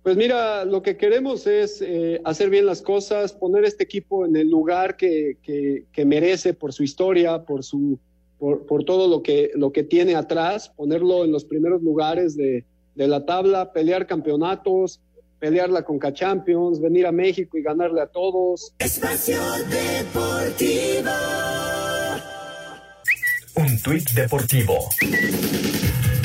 Pues 0.02 0.16
mira, 0.16 0.64
lo 0.64 0.82
que 0.82 0.96
queremos 0.96 1.46
es 1.46 1.80
eh, 1.80 2.20
hacer 2.24 2.50
bien 2.50 2.66
las 2.66 2.82
cosas, 2.82 3.32
poner 3.32 3.64
este 3.64 3.84
equipo 3.84 4.26
en 4.26 4.34
el 4.34 4.50
lugar 4.50 4.96
que, 4.96 5.36
que, 5.42 6.04
merece 6.04 6.54
por 6.54 6.72
su 6.72 6.82
historia, 6.82 7.44
por 7.44 7.62
su 7.62 7.98
por, 8.38 8.66
por, 8.66 8.84
todo 8.84 9.06
lo 9.06 9.22
que, 9.22 9.52
lo 9.54 9.70
que 9.70 9.84
tiene 9.84 10.16
atrás, 10.16 10.68
ponerlo 10.68 11.24
en 11.24 11.30
los 11.30 11.44
primeros 11.44 11.80
lugares 11.82 12.36
de, 12.36 12.64
de 12.96 13.06
la 13.06 13.24
tabla, 13.24 13.72
pelear 13.72 14.08
campeonatos, 14.08 15.00
pelear 15.38 15.70
la 15.70 15.84
Conca 15.84 16.12
Champions, 16.12 16.80
venir 16.80 17.06
a 17.06 17.12
México 17.12 17.56
y 17.56 17.62
ganarle 17.62 18.00
a 18.00 18.06
todos. 18.06 18.74
Espacio 18.78 19.40
Deportivo. 19.70 21.10
Un 23.54 23.82
tuit 23.82 24.10
deportivo. 24.10 24.88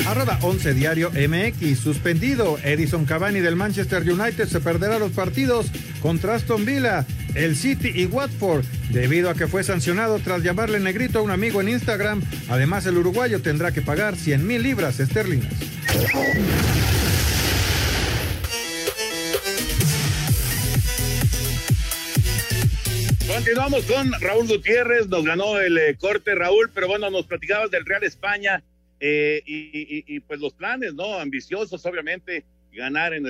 Arroba 0.07 0.39
11 0.41 0.73
Diario 0.73 1.11
MX, 1.11 1.77
suspendido. 1.77 2.57
Edison 2.63 3.03
Cavani 3.03 3.41
del 3.41 3.57
Manchester 3.57 4.09
United 4.09 4.47
se 4.47 4.61
perderá 4.61 4.99
los 4.99 5.11
partidos 5.11 5.65
contra 6.01 6.35
Aston 6.35 6.63
Villa, 6.63 7.05
el 7.35 7.57
City 7.57 7.91
y 7.93 8.05
Watford, 8.05 8.63
debido 8.89 9.29
a 9.29 9.33
que 9.33 9.47
fue 9.47 9.65
sancionado 9.65 10.19
tras 10.19 10.43
llamarle 10.43 10.79
negrito 10.79 11.19
a 11.19 11.23
un 11.23 11.31
amigo 11.31 11.59
en 11.59 11.67
Instagram. 11.67 12.21
Además, 12.47 12.85
el 12.85 12.97
uruguayo 12.97 13.41
tendrá 13.41 13.73
que 13.73 13.81
pagar 13.81 14.15
100 14.15 14.47
mil 14.47 14.63
libras 14.63 14.97
esterlinas. 15.01 15.53
Continuamos 23.27 23.83
con 23.83 24.13
Raúl 24.21 24.47
Gutiérrez, 24.47 25.09
nos 25.09 25.25
ganó 25.25 25.59
el 25.59 25.77
eh, 25.77 25.97
corte 25.99 26.33
Raúl, 26.33 26.71
pero 26.73 26.87
bueno, 26.87 27.09
nos 27.09 27.25
platicabas 27.25 27.69
del 27.71 27.85
Real 27.85 28.05
España 28.05 28.63
eh, 28.99 29.41
y, 29.45 30.19
pues 30.21 30.39
los 30.39 30.53
planes, 30.53 30.93
¿no? 30.93 31.19
Ambiciosos, 31.19 31.85
obviamente, 31.85 32.45
ganar 32.71 33.13
en, 33.13 33.25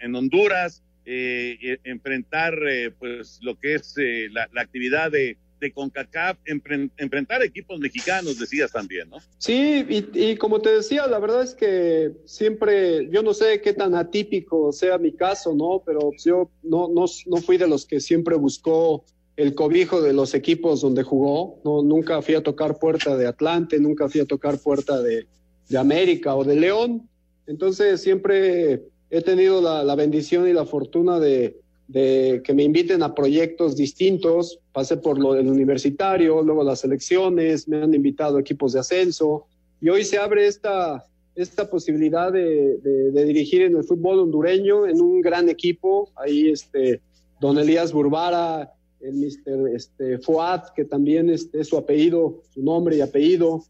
en, 0.00 0.14
Honduras, 0.14 0.82
eh, 1.04 1.78
enfrentar 1.84 2.58
pues 2.98 3.38
lo 3.42 3.58
que 3.58 3.74
es 3.74 3.94
la, 4.30 4.48
actividad 4.60 5.10
de, 5.10 5.36
de 5.60 5.72
CONCACAF, 5.72 6.38
enfrentar 6.44 7.42
equipos 7.42 7.78
mexicanos, 7.80 8.38
decías 8.38 8.72
también, 8.72 9.10
¿no? 9.10 9.18
Sí, 9.38 9.84
y, 9.88 10.36
como 10.36 10.60
te 10.60 10.70
decía, 10.70 11.06
la 11.06 11.18
verdad 11.18 11.42
es 11.42 11.54
que 11.54 12.12
siempre, 12.24 13.08
yo 13.10 13.22
no 13.22 13.34
sé 13.34 13.60
qué 13.60 13.72
tan 13.72 13.94
atípico 13.94 14.72
sea 14.72 14.98
mi 14.98 15.12
caso, 15.12 15.54
¿no? 15.54 15.82
Pero 15.84 16.10
yo 16.24 16.50
no, 16.62 16.88
no, 16.88 17.06
no 17.26 17.36
fui 17.38 17.56
de 17.56 17.68
los 17.68 17.86
que 17.86 18.00
siempre 18.00 18.36
buscó 18.36 19.04
el 19.38 19.54
cobijo 19.54 20.02
de 20.02 20.12
los 20.12 20.34
equipos 20.34 20.80
donde 20.80 21.04
jugó. 21.04 21.60
No, 21.64 21.80
nunca 21.80 22.20
fui 22.22 22.34
a 22.34 22.42
tocar 22.42 22.76
puerta 22.80 23.16
de 23.16 23.28
Atlante, 23.28 23.78
nunca 23.78 24.08
fui 24.08 24.20
a 24.20 24.24
tocar 24.24 24.58
puerta 24.58 25.00
de, 25.00 25.28
de 25.68 25.78
América 25.78 26.34
o 26.34 26.42
de 26.42 26.56
León. 26.56 27.08
Entonces 27.46 28.00
siempre 28.00 28.82
he 29.10 29.22
tenido 29.22 29.62
la, 29.62 29.84
la 29.84 29.94
bendición 29.94 30.48
y 30.48 30.52
la 30.52 30.66
fortuna 30.66 31.20
de, 31.20 31.56
de, 31.86 32.42
que 32.42 32.52
me 32.52 32.64
inviten 32.64 33.00
a 33.04 33.14
proyectos 33.14 33.76
distintos. 33.76 34.58
Pasé 34.72 34.96
por 34.96 35.20
lo 35.20 35.34
del 35.34 35.46
universitario, 35.46 36.42
luego 36.42 36.64
las 36.64 36.82
elecciones, 36.82 37.68
me 37.68 37.80
han 37.80 37.94
invitado 37.94 38.38
a 38.38 38.40
equipos 38.40 38.72
de 38.72 38.80
ascenso 38.80 39.46
y 39.80 39.88
hoy 39.88 40.04
se 40.04 40.18
abre 40.18 40.48
esta, 40.48 41.04
esta 41.36 41.70
posibilidad 41.70 42.32
de, 42.32 42.78
de, 42.78 43.12
de 43.12 43.24
dirigir 43.24 43.62
en 43.62 43.76
el 43.76 43.84
fútbol 43.84 44.18
hondureño 44.18 44.84
en 44.84 45.00
un 45.00 45.20
gran 45.20 45.48
equipo. 45.48 46.10
Ahí 46.16 46.50
este, 46.50 47.00
don 47.40 47.56
Elías 47.56 47.92
Burbara, 47.92 48.72
el 49.00 49.14
Mr. 49.14 49.74
Este, 49.74 50.18
Fuad, 50.18 50.62
que 50.74 50.84
también 50.84 51.30
este, 51.30 51.60
es 51.60 51.68
su 51.68 51.76
apellido, 51.76 52.42
su 52.52 52.62
nombre 52.62 52.96
y 52.96 53.00
apellido. 53.00 53.64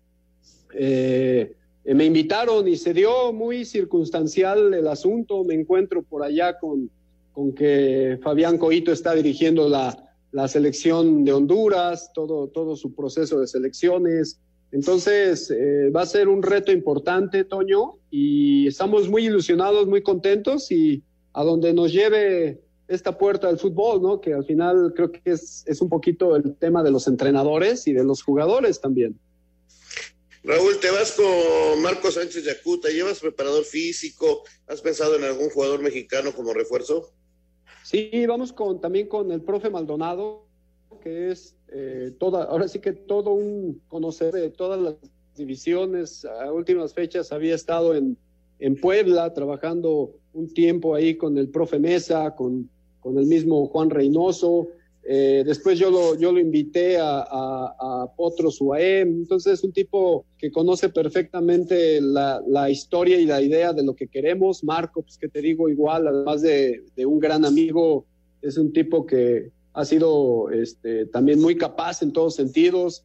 Eh, 0.74 1.55
me 1.85 2.05
invitaron 2.05 2.68
y 2.68 2.76
se 2.76 2.93
dio 2.93 3.33
muy 3.33 3.64
circunstancial 3.64 4.74
el 4.74 4.89
asunto. 4.89 5.45
Me 5.45 5.55
encuentro 5.55 6.03
por 6.03 6.22
allá 6.22 6.59
con, 6.59 6.91
con 7.33 7.55
que 7.55 8.18
Fabián 8.22 8.59
Coito 8.59 8.93
está 8.93 9.14
dirigiendo 9.14 9.68
la, 9.68 10.09
la 10.33 10.49
selección 10.49 11.24
de 11.24 11.33
Honduras, 11.33 12.12
todo, 12.12 12.49
todo 12.49 12.76
su 12.76 12.95
proceso 12.95 13.41
de 13.41 13.47
selecciones. 13.47 14.39
Entonces, 14.70 15.51
eh, 15.51 15.91
va 15.91 16.03
a 16.03 16.07
ser 16.07 16.29
un 16.29 16.43
reto 16.43 16.72
importante, 16.72 17.45
Toño, 17.45 17.95
y 18.11 18.66
estamos 18.66 19.09
muy 19.09 19.26
ilusionados, 19.26 19.87
muy 19.87 20.03
contentos 20.03 20.70
y 20.70 21.03
a 21.33 21.43
donde 21.43 21.72
nos 21.72 21.93
lleve 21.93 22.61
esta 22.89 23.16
puerta 23.16 23.47
del 23.47 23.59
fútbol, 23.59 24.01
¿no? 24.03 24.20
Que 24.20 24.32
al 24.32 24.45
final 24.45 24.93
creo 24.97 25.12
que 25.12 25.20
es, 25.24 25.62
es 25.66 25.80
un 25.80 25.91
poquito 25.91 26.34
el 26.34 26.57
tema 26.57 26.82
de 26.82 26.91
los 26.91 27.07
entrenadores 27.07 27.86
y 27.86 27.93
de 27.93 28.03
los 28.03 28.22
jugadores 28.22 28.80
también. 28.80 29.18
Raúl, 30.43 30.78
te 30.80 30.91
vas 30.91 31.12
con 31.12 31.82
Marco 31.82 32.11
Sánchez 32.11 32.45
Yacuta, 32.45 32.89
¿llevas 32.89 33.20
preparador 33.20 33.64
físico? 33.64 34.45
¿Has 34.66 34.80
pensado 34.80 35.16
en 35.16 35.24
algún 35.24 35.51
jugador 35.51 35.82
mexicano 35.82 36.32
como 36.32 36.55
refuerzo? 36.55 37.12
Sí, 37.84 38.24
vamos 38.26 38.53
con 38.53 38.80
también 38.80 39.09
con 39.09 39.30
el 39.30 39.43
profe 39.43 39.68
Maldonado, 39.68 40.47
que 41.03 41.30
es 41.30 41.55
eh, 41.70 42.12
toda, 42.18 42.45
ahora 42.45 42.68
sí 42.68 42.78
que 42.78 42.93
todo 42.93 43.32
un 43.32 43.82
conocer 43.89 44.32
de 44.32 44.49
todas 44.49 44.80
las 44.80 44.95
divisiones. 45.36 46.24
A 46.24 46.51
últimas 46.53 46.95
fechas 46.95 47.30
había 47.32 47.55
estado 47.55 47.95
en, 47.95 48.16
en 48.59 48.80
Puebla 48.80 49.34
trabajando 49.34 50.14
un 50.32 50.53
tiempo 50.55 50.95
ahí 50.95 51.16
con 51.16 51.36
el 51.36 51.51
profe 51.51 51.78
Mesa, 51.78 52.34
con, 52.34 52.70
con 53.01 53.18
el 53.18 53.26
mismo 53.26 53.66
Juan 53.68 53.90
Reynoso. 53.90 54.68
Eh, 55.11 55.42
después 55.46 55.78
yo 55.78 55.90
lo, 55.90 56.18
yo 56.18 56.32
lo 56.32 56.38
invité 56.38 56.99
a, 56.99 57.20
a, 57.20 57.74
a 57.80 58.12
Potros 58.14 58.61
UAM. 58.61 59.09
Entonces 59.09 59.55
es 59.55 59.64
un 59.64 59.72
tipo 59.72 60.26
que 60.36 60.51
conoce 60.51 60.90
perfectamente 60.90 62.01
la, 62.01 62.42
la, 62.46 62.68
historia 62.68 63.18
y 63.18 63.24
la 63.24 63.40
idea 63.40 63.72
de 63.72 63.82
lo 63.82 63.94
que 63.94 64.09
queremos. 64.09 64.62
Marco, 64.62 65.03
pues 65.03 65.16
que 65.16 65.28
te 65.28 65.40
digo 65.40 65.68
igual, 65.68 66.07
además 66.07 66.42
de, 66.42 66.84
de 66.94 67.07
un 67.07 67.18
gran 67.20 67.44
amigo, 67.44 68.05
es 68.42 68.59
un 68.59 68.72
tipo 68.72 69.07
que 69.07 69.51
ha 69.72 69.84
sido 69.84 70.51
este, 70.51 71.07
también 71.07 71.40
muy 71.40 71.57
capaz 71.57 72.03
en 72.03 72.12
todos 72.12 72.34
sentidos. 72.34 73.05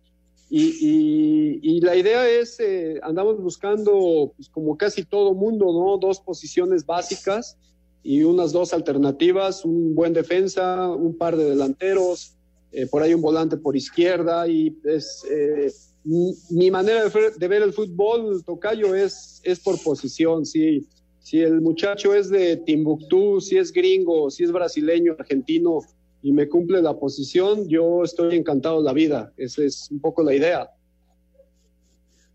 Y, 0.49 0.77
y, 0.81 1.59
y 1.63 1.81
la 1.81 1.95
idea 1.95 2.27
es, 2.29 2.59
eh, 2.59 2.99
andamos 3.01 3.41
buscando, 3.41 4.33
pues, 4.35 4.49
como 4.49 4.77
casi 4.77 5.03
todo 5.03 5.33
mundo, 5.33 5.65
¿no? 5.71 5.97
Dos 5.97 6.19
posiciones 6.19 6.85
básicas 6.85 7.57
y 8.03 8.23
unas 8.23 8.51
dos 8.51 8.73
alternativas, 8.73 9.63
un 9.63 9.95
buen 9.95 10.13
defensa, 10.13 10.89
un 10.89 11.17
par 11.17 11.37
de 11.37 11.45
delanteros, 11.45 12.35
eh, 12.71 12.85
por 12.87 13.01
ahí 13.01 13.13
un 13.13 13.21
volante 13.21 13.55
por 13.55 13.77
izquierda 13.77 14.47
y 14.47 14.77
es 14.83 15.23
eh, 15.31 15.71
mi 16.03 16.69
manera 16.69 17.05
de 17.05 17.47
ver, 17.47 17.61
el 17.61 17.71
fútbol, 17.71 18.43
Tocayo, 18.43 18.93
es, 18.93 19.39
es 19.43 19.59
por 19.59 19.81
posición, 19.81 20.45
si, 20.45 20.85
si 21.19 21.39
el 21.39 21.61
muchacho 21.61 22.13
es 22.13 22.29
de 22.29 22.57
Timbuktu, 22.57 23.39
si 23.39 23.57
es 23.57 23.71
gringo, 23.71 24.29
si 24.29 24.43
es 24.43 24.51
brasileño, 24.51 25.15
argentino 25.17 25.79
y 26.21 26.33
me 26.33 26.49
cumple 26.49 26.81
la 26.81 26.97
posición, 26.97 27.69
yo 27.69 28.03
estoy 28.03 28.35
encantado 28.35 28.79
de 28.79 28.83
la 28.83 28.93
vida, 28.93 29.31
esa 29.37 29.63
es 29.63 29.89
un 29.91 30.01
poco 30.01 30.23
la 30.23 30.33
idea. 30.33 30.69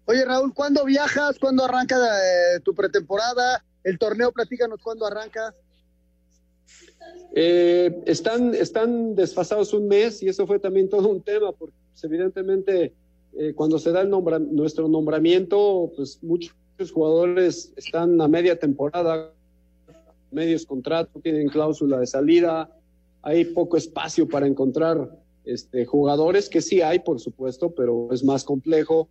Oye 0.06 0.24
Raúl, 0.24 0.54
¿cuándo 0.54 0.86
viajas? 0.86 1.38
¿Cuándo 1.38 1.64
arranca 1.64 1.96
eh, 1.96 2.60
tu 2.64 2.74
pretemporada? 2.74 3.62
El 3.84 3.98
torneo, 3.98 4.32
platícanos 4.32 4.80
cuándo 4.82 5.06
arranca. 5.06 5.54
Eh, 7.34 8.02
están, 8.06 8.54
están 8.54 9.14
desfasados 9.14 9.72
un 9.72 9.88
mes 9.88 10.22
y 10.22 10.28
eso 10.28 10.46
fue 10.46 10.58
también 10.58 10.88
todo 10.88 11.08
un 11.08 11.22
tema, 11.22 11.52
porque 11.52 11.76
pues, 11.90 12.04
evidentemente 12.04 12.92
eh, 13.36 13.52
cuando 13.54 13.78
se 13.78 13.92
da 13.92 14.00
el 14.00 14.10
nombra 14.10 14.38
nuestro 14.38 14.88
nombramiento, 14.88 15.92
pues 15.94 16.22
muchos 16.22 16.52
jugadores 16.92 17.72
están 17.76 18.20
a 18.20 18.28
media 18.28 18.58
temporada, 18.58 19.32
medios 20.30 20.66
contratos, 20.66 21.22
tienen 21.22 21.48
cláusula 21.48 22.00
de 22.00 22.06
salida, 22.06 22.70
hay 23.22 23.44
poco 23.46 23.76
espacio 23.76 24.28
para 24.28 24.46
encontrar 24.46 25.10
este, 25.44 25.86
jugadores, 25.86 26.48
que 26.48 26.60
sí 26.60 26.82
hay, 26.82 26.98
por 26.98 27.20
supuesto, 27.20 27.70
pero 27.70 28.08
es 28.12 28.22
más 28.24 28.44
complejo. 28.44 29.08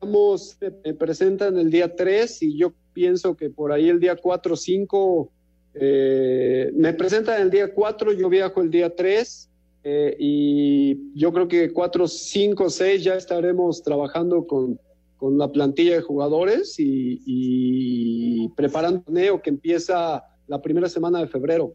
Vamos, 0.00 0.56
me 0.84 0.94
presentan 0.94 1.58
el 1.58 1.70
día 1.70 1.94
3 1.94 2.42
y 2.42 2.56
yo 2.56 2.72
pienso 3.00 3.34
que 3.34 3.48
por 3.48 3.72
ahí 3.72 3.88
el 3.88 3.98
día 3.98 4.14
4 4.14 4.52
o 4.52 4.56
5 4.58 5.32
eh, 5.72 6.70
me 6.74 6.92
presentan 6.92 7.40
el 7.40 7.50
día 7.50 7.72
4, 7.72 8.12
yo 8.12 8.28
viajo 8.28 8.60
el 8.60 8.70
día 8.70 8.94
3 8.94 9.48
eh, 9.84 10.16
y 10.18 11.18
yo 11.18 11.32
creo 11.32 11.48
que 11.48 11.72
4, 11.72 12.06
5, 12.06 12.68
6 12.68 13.02
ya 13.02 13.14
estaremos 13.14 13.82
trabajando 13.82 14.46
con, 14.46 14.78
con 15.16 15.38
la 15.38 15.50
plantilla 15.50 15.94
de 15.94 16.02
jugadores 16.02 16.78
y, 16.78 17.22
y 17.24 18.48
preparando 18.50 19.00
torneo 19.00 19.40
que 19.40 19.48
empieza 19.48 20.22
la 20.46 20.60
primera 20.60 20.90
semana 20.90 21.20
de 21.20 21.28
febrero. 21.28 21.72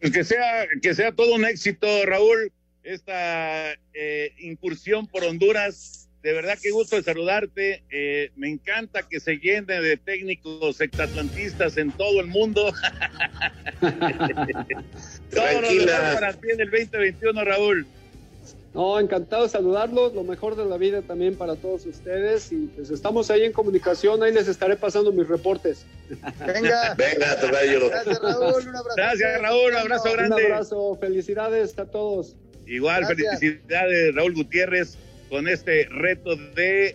Pues 0.00 0.12
que 0.12 0.24
sea, 0.24 0.66
que 0.82 0.94
sea 0.94 1.12
todo 1.12 1.32
un 1.36 1.44
éxito, 1.44 1.86
Raúl, 2.06 2.50
esta 2.82 3.70
eh, 3.92 4.32
incursión 4.40 5.06
por 5.06 5.22
Honduras 5.22 6.03
de 6.24 6.32
verdad 6.32 6.58
qué 6.60 6.70
gusto 6.70 6.96
de 6.96 7.02
saludarte. 7.02 7.84
Eh, 7.90 8.30
me 8.34 8.48
encanta 8.48 9.02
que 9.02 9.20
se 9.20 9.36
llene 9.36 9.78
de 9.82 9.98
técnicos 9.98 10.80
hectatlantistas 10.80 11.76
en 11.76 11.92
todo 11.92 12.18
el 12.18 12.28
mundo. 12.28 12.72
todo 13.80 15.60
lo 15.60 15.86
para 16.14 16.32
ti 16.32 16.48
en 16.50 16.62
el 16.62 16.70
2021, 16.70 17.44
Raúl. 17.44 17.86
No, 18.72 18.98
encantado 18.98 19.42
de 19.42 19.50
saludarlos, 19.50 20.14
lo 20.14 20.24
mejor 20.24 20.56
de 20.56 20.64
la 20.64 20.78
vida 20.78 21.02
también 21.02 21.36
para 21.36 21.56
todos 21.56 21.84
ustedes 21.84 22.50
y 22.50 22.68
pues 22.74 22.88
estamos 22.90 23.30
ahí 23.30 23.44
en 23.44 23.52
comunicación, 23.52 24.22
ahí 24.22 24.32
les 24.32 24.48
estaré 24.48 24.76
pasando 24.76 25.12
mis 25.12 25.28
reportes. 25.28 25.84
Venga. 26.44 26.94
Venga, 26.98 27.38
tocayo. 27.38 27.90
Gracias 27.90 28.18
Raúl, 28.20 28.62
un 28.66 28.76
abrazo. 28.76 28.96
Gracias 28.96 29.42
Raúl, 29.42 29.70
un 29.72 29.76
abrazo 29.76 30.12
grande. 30.12 30.46
Un 30.46 30.52
abrazo, 30.52 30.98
felicidades 30.98 31.78
a 31.78 31.84
todos. 31.84 32.34
Igual, 32.66 33.04
Gracias. 33.04 33.38
felicidades 33.38 34.14
Raúl 34.14 34.34
Gutiérrez 34.34 34.96
con 35.34 35.48
este 35.48 35.88
reto 35.90 36.36
de 36.36 36.94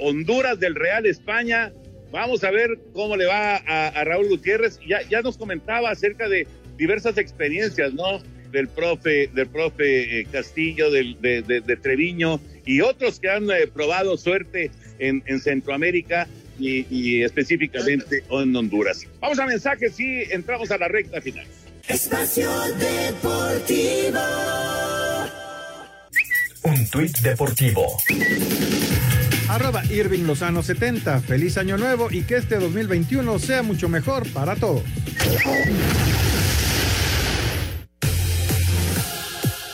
Honduras 0.00 0.58
del 0.58 0.74
Real 0.74 1.06
España. 1.06 1.72
Vamos 2.10 2.42
a 2.42 2.50
ver 2.50 2.80
cómo 2.92 3.16
le 3.16 3.26
va 3.26 3.58
a, 3.58 4.02
Raúl 4.02 4.26
Gutiérrez. 4.26 4.80
Ya, 4.88 5.02
ya 5.08 5.22
nos 5.22 5.38
comentaba 5.38 5.92
acerca 5.92 6.28
de 6.28 6.48
diversas 6.76 7.16
experiencias, 7.16 7.94
¿no? 7.94 8.20
Del 8.50 8.66
profe, 8.66 9.30
del 9.32 9.46
profe 9.46 10.18
eh, 10.18 10.26
Castillo, 10.32 10.90
del, 10.90 11.16
de, 11.20 11.78
Treviño 11.80 12.40
y 12.64 12.80
otros 12.80 13.20
que 13.20 13.30
han 13.30 13.48
eh, 13.52 13.68
probado 13.72 14.16
suerte 14.16 14.72
en, 14.98 15.22
en 15.26 15.38
Centroamérica 15.38 16.26
y, 16.58 16.86
y, 16.90 17.22
específicamente 17.22 18.24
en 18.28 18.56
Honduras. 18.56 19.06
Vamos 19.20 19.38
a 19.38 19.46
mensajes 19.46 20.00
y 20.00 20.22
entramos 20.32 20.72
a 20.72 20.78
la 20.78 20.88
recta 20.88 21.20
final. 21.20 21.46
Espacio 21.86 22.50
Deportivo. 22.80 24.18
Un 26.66 26.84
tuit 26.90 27.20
deportivo. 27.20 27.96
Arroba 29.48 29.84
Irving 29.84 30.24
Lozano 30.24 30.64
70. 30.64 31.20
Feliz 31.20 31.58
año 31.58 31.78
nuevo 31.78 32.08
y 32.10 32.22
que 32.22 32.34
este 32.34 32.56
2021 32.56 33.38
sea 33.38 33.62
mucho 33.62 33.88
mejor 33.88 34.28
para 34.32 34.56
todos. 34.56 34.82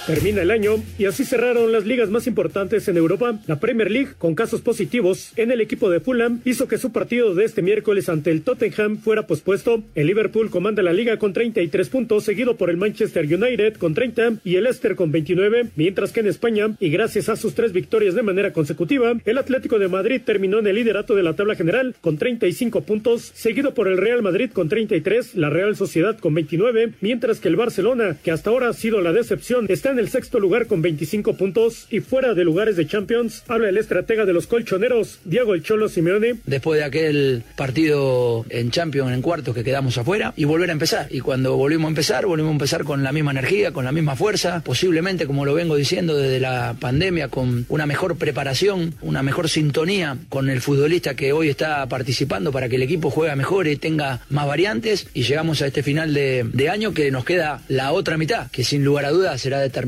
Termina 0.06 0.42
el 0.42 0.50
año 0.50 0.82
y 0.98 1.04
así 1.04 1.24
cerraron 1.24 1.70
las 1.70 1.86
ligas 1.86 2.10
más 2.10 2.26
importantes 2.26 2.88
en 2.88 2.96
Europa. 2.96 3.38
La 3.46 3.60
Premier 3.60 3.88
League, 3.88 4.14
con 4.18 4.34
casos 4.34 4.60
positivos 4.60 5.32
en 5.36 5.52
el 5.52 5.60
equipo 5.60 5.90
de 5.90 6.00
Fulham, 6.00 6.40
hizo 6.44 6.66
que 6.66 6.76
su 6.76 6.90
partido 6.90 7.36
de 7.36 7.44
este 7.44 7.62
miércoles 7.62 8.08
ante 8.08 8.32
el 8.32 8.42
Tottenham 8.42 8.98
fuera 8.98 9.28
pospuesto. 9.28 9.84
El 9.94 10.08
Liverpool 10.08 10.50
comanda 10.50 10.82
la 10.82 10.92
liga 10.92 11.18
con 11.18 11.32
33 11.32 11.88
puntos, 11.88 12.24
seguido 12.24 12.56
por 12.56 12.68
el 12.68 12.78
Manchester 12.78 13.26
United 13.26 13.76
con 13.76 13.94
30 13.94 14.40
y 14.42 14.56
el 14.56 14.64
Leicester 14.64 14.96
con 14.96 15.12
29, 15.12 15.68
mientras 15.76 16.10
que 16.10 16.18
en 16.18 16.26
España, 16.26 16.74
y 16.80 16.90
gracias 16.90 17.28
a 17.28 17.36
sus 17.36 17.54
tres 17.54 17.72
victorias 17.72 18.16
de 18.16 18.22
manera 18.22 18.52
consecutiva, 18.52 19.14
el 19.24 19.38
Atlético 19.38 19.78
de 19.78 19.86
Madrid 19.86 20.20
terminó 20.24 20.58
en 20.58 20.66
el 20.66 20.74
liderato 20.74 21.14
de 21.14 21.22
la 21.22 21.34
tabla 21.34 21.54
general 21.54 21.94
con 22.00 22.18
35 22.18 22.80
puntos, 22.80 23.30
seguido 23.34 23.72
por 23.72 23.86
el 23.86 23.98
Real 23.98 24.20
Madrid 24.20 24.50
con 24.52 24.68
33, 24.68 25.36
la 25.36 25.48
Real 25.48 25.76
Sociedad 25.76 26.18
con 26.18 26.34
29, 26.34 26.94
mientras 27.00 27.38
que 27.38 27.46
el 27.46 27.54
Barcelona, 27.54 28.16
que 28.24 28.32
hasta 28.32 28.50
ahora 28.50 28.68
ha 28.68 28.72
sido 28.72 29.00
la 29.00 29.12
decepción, 29.12 29.66
está 29.68 29.91
en 29.92 29.98
el 29.98 30.08
sexto 30.08 30.40
lugar 30.40 30.66
con 30.66 30.80
25 30.80 31.36
puntos 31.36 31.86
y 31.90 32.00
fuera 32.00 32.32
de 32.34 32.44
lugares 32.44 32.76
de 32.76 32.86
Champions, 32.86 33.44
habla 33.46 33.68
el 33.68 33.76
estratega 33.76 34.24
de 34.24 34.32
los 34.32 34.46
colchoneros, 34.46 35.18
Diego 35.24 35.54
El 35.54 35.62
Cholo 35.62 35.88
Simeone. 35.88 36.36
Después 36.46 36.80
de 36.80 36.84
aquel 36.84 37.44
partido 37.56 38.46
en 38.48 38.70
Champions 38.70 39.12
en 39.12 39.20
cuartos 39.20 39.54
que 39.54 39.62
quedamos 39.62 39.98
afuera 39.98 40.32
y 40.36 40.44
volver 40.44 40.70
a 40.70 40.72
empezar. 40.72 41.08
Y 41.10 41.20
cuando 41.20 41.56
volvimos 41.56 41.86
a 41.86 41.88
empezar, 41.90 42.26
volvimos 42.26 42.50
a 42.50 42.54
empezar 42.54 42.84
con 42.84 43.02
la 43.02 43.12
misma 43.12 43.32
energía, 43.32 43.72
con 43.72 43.84
la 43.84 43.92
misma 43.92 44.16
fuerza, 44.16 44.62
posiblemente, 44.64 45.26
como 45.26 45.44
lo 45.44 45.52
vengo 45.52 45.76
diciendo 45.76 46.16
desde 46.16 46.40
la 46.40 46.74
pandemia, 46.80 47.28
con 47.28 47.66
una 47.68 47.84
mejor 47.84 48.16
preparación, 48.16 48.94
una 49.02 49.22
mejor 49.22 49.50
sintonía 49.50 50.16
con 50.30 50.48
el 50.48 50.62
futbolista 50.62 51.14
que 51.14 51.34
hoy 51.34 51.50
está 51.50 51.86
participando 51.86 52.50
para 52.50 52.70
que 52.70 52.76
el 52.76 52.82
equipo 52.82 53.10
juegue 53.10 53.36
mejor 53.36 53.66
y 53.66 53.76
tenga 53.76 54.20
más 54.30 54.46
variantes. 54.46 55.06
Y 55.12 55.24
llegamos 55.24 55.60
a 55.60 55.66
este 55.66 55.82
final 55.82 56.14
de, 56.14 56.48
de 56.50 56.70
año 56.70 56.94
que 56.94 57.10
nos 57.10 57.26
queda 57.26 57.60
la 57.68 57.92
otra 57.92 58.16
mitad, 58.16 58.50
que 58.50 58.64
sin 58.64 58.84
lugar 58.84 59.04
a 59.04 59.10
dudas 59.10 59.38
será 59.38 59.60
determinante 59.60 59.81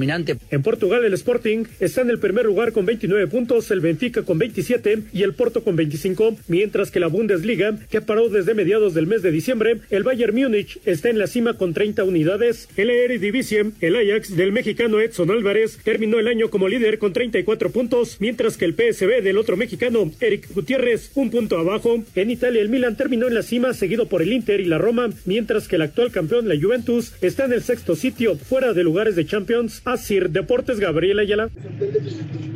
en 0.51 0.63
Portugal, 0.63 1.05
el 1.05 1.15
Sporting 1.15 1.65
está 1.79 2.01
en 2.01 2.11
el 2.11 2.19
primer 2.19 2.47
lugar 2.47 2.73
con 2.73 2.85
29 2.85 3.29
puntos, 3.29 3.71
el 3.71 3.81
Benfica 3.81 4.23
con 4.23 4.39
27 4.39 5.05
y 5.13 5.23
el 5.23 5.35
Porto 5.35 5.63
con 5.63 5.77
25, 5.77 6.37
mientras 6.49 6.91
que 6.91 6.99
la 6.99 7.07
Bundesliga, 7.07 7.79
que 7.89 8.01
paró 8.01 8.29
desde 8.29 8.55
mediados 8.55 8.95
del 8.95 9.07
mes 9.07 9.23
de 9.23 9.31
diciembre, 9.31 9.79
el 9.91 10.03
Bayern 10.03 10.35
Múnich 10.35 10.81
está 10.85 11.11
en 11.11 11.19
la 11.19 11.29
cima 11.29 11.55
con 11.55 11.75
30 11.75 12.03
unidades. 12.03 12.69
El 12.77 12.91
Eredivisie, 12.91 13.73
el 13.81 13.97
Ajax 13.97 14.37
del 14.37 14.51
mexicano 14.51 15.01
Edson 15.01 15.31
Álvarez, 15.31 15.79
terminó 15.85 16.19
el 16.19 16.27
año 16.27 16.51
como 16.51 16.69
líder 16.69 16.99
con 16.99 17.13
34 17.13 17.71
puntos, 17.71 18.17
mientras 18.19 18.57
que 18.57 18.65
el 18.65 18.75
PSV 18.75 19.23
del 19.23 19.39
otro 19.39 19.57
mexicano, 19.57 20.11
Eric 20.21 20.53
Gutiérrez, 20.53 21.13
un 21.15 21.31
punto 21.31 21.57
abajo. 21.57 22.03
En 22.17 22.31
Italia, 22.31 22.61
el 22.61 22.69
Milan 22.69 22.97
terminó 22.97 23.29
en 23.29 23.35
la 23.35 23.43
cima, 23.43 23.75
seguido 23.75 24.09
por 24.09 24.23
el 24.23 24.33
Inter 24.33 24.61
y 24.61 24.65
la 24.65 24.79
Roma, 24.79 25.11
mientras 25.25 25.69
que 25.69 25.77
el 25.77 25.83
actual 25.83 26.11
campeón, 26.11 26.49
la 26.49 26.61
Juventus, 26.61 27.13
está 27.21 27.45
en 27.45 27.53
el 27.53 27.63
sexto 27.63 27.95
sitio, 27.95 28.37
fuera 28.37 28.73
de 28.73 28.83
lugares 28.83 29.15
de 29.15 29.25
Champions. 29.25 29.83
Asir 29.85 30.31
Deportes, 30.31 30.81
Gabriel 30.81 31.19
Ayala. 31.19 31.51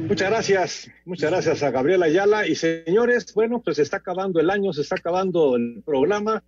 Muchas 0.09 0.31
gracias, 0.31 0.91
muchas 1.05 1.31
gracias 1.31 1.62
a 1.62 1.70
Gabriel 1.70 2.03
Ayala. 2.03 2.47
Y 2.47 2.55
señores, 2.55 3.33
bueno, 3.35 3.61
pues 3.62 3.76
se 3.76 3.83
está 3.83 3.99
acabando 3.99 4.41
el 4.41 4.51
año, 4.51 4.72
se 4.72 4.83
está 4.83 4.97
acabando 4.97 5.57
el 5.57 5.83
programa 5.85 6.43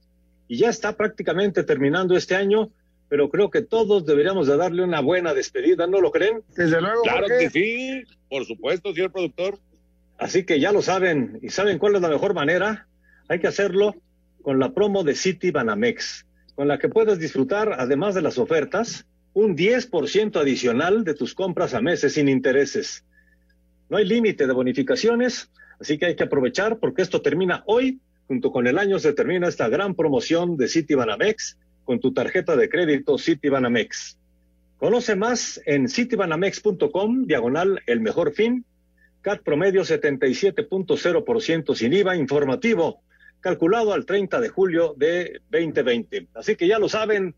y 0.49 0.57
ya 0.57 0.71
está 0.71 0.97
prácticamente 0.97 1.63
terminando 1.65 2.17
este 2.17 2.35
año. 2.35 2.71
pero 3.11 3.29
creo 3.29 3.51
que 3.51 3.61
todos 3.61 4.07
deberíamos 4.07 4.47
de 4.47 4.57
darle 4.57 4.85
una 4.85 5.01
buena 5.01 5.35
despedida, 5.35 5.89
¿no 5.89 6.01
lo 6.01 6.13
creen? 6.13 6.43
Desde 6.57 6.81
luego. 6.81 7.03
Claro 7.03 7.27
que 7.27 7.51
sí, 7.51 8.05
por 8.29 8.47
supuesto, 8.47 8.95
señor 8.95 9.11
productor. 9.11 9.59
Así 10.17 10.45
que 10.45 10.61
ya 10.61 10.71
lo 10.71 10.81
saben, 10.81 11.41
y 11.43 11.49
saben 11.49 11.79
cuál 11.79 11.97
es 11.97 12.03
la 12.03 12.09
mejor 12.09 12.35
manera. 12.35 12.87
Hay 13.29 13.41
que 13.41 13.49
hacerlo 13.49 13.97
con 14.43 14.61
la 14.61 14.73
promo 14.73 15.03
de 15.03 15.17
City 15.17 15.51
Banamex, 15.51 16.25
con 16.55 16.69
la 16.69 16.79
que 16.79 16.89
puedes 16.89 17.19
disfrutar, 17.19 17.75
además 17.79 18.15
de 18.15 18.23
las 18.23 18.39
ofertas, 18.39 19.07
un 19.41 19.57
10% 19.57 20.39
adicional 20.39 21.03
de 21.03 21.15
tus 21.15 21.35
compras 21.35 21.73
a 21.73 21.81
meses 21.81 22.13
sin 22.13 22.29
intereses. 22.29 23.07
No 23.89 23.97
hay 23.97 24.05
límite 24.05 24.47
de 24.47 24.53
bonificaciones, 24.53 25.51
así 25.81 25.97
que 25.97 26.07
hay 26.07 26.15
que 26.15 26.25
aprovechar 26.25 26.79
porque 26.79 27.01
esto 27.01 27.23
termina 27.23 27.63
hoy. 27.67 28.01
Junto 28.29 28.53
con 28.53 28.67
el 28.67 28.79
año 28.79 28.99
se 28.99 29.15
termina 29.15 29.49
esta 29.49 29.69
gran 29.69 29.95
promoción 29.95 30.59
de 30.59 30.69
City 30.69 30.95
Banamex 30.95 31.57
con 31.85 32.01
tu 32.01 32.13
tarjeta 32.13 32.55
de 32.55 32.69
crédito 32.69 33.17
City 33.17 33.49
Banamex. 33.49 34.19
Conoce 34.77 35.17
más 35.17 35.61
en 35.65 35.89
citibanamex.com, 35.89 37.27
diagonal 37.27 37.81
el 37.87 38.01
mejor 38.01 38.33
fin, 38.33 38.67
CAT 39.23 39.43
promedio 39.43 39.83
77.0% 39.83 41.75
sin 41.75 41.93
IVA 41.95 42.17
informativo, 42.17 43.01
calculado 43.41 43.95
al 43.95 44.05
30 44.05 44.39
de 44.39 44.49
julio 44.51 44.95
de 44.99 45.41
2020. 45.51 46.29
Así 46.35 46.57
que 46.57 46.69
ya 46.69 46.79
lo 46.79 46.91
saben, 46.91 47.35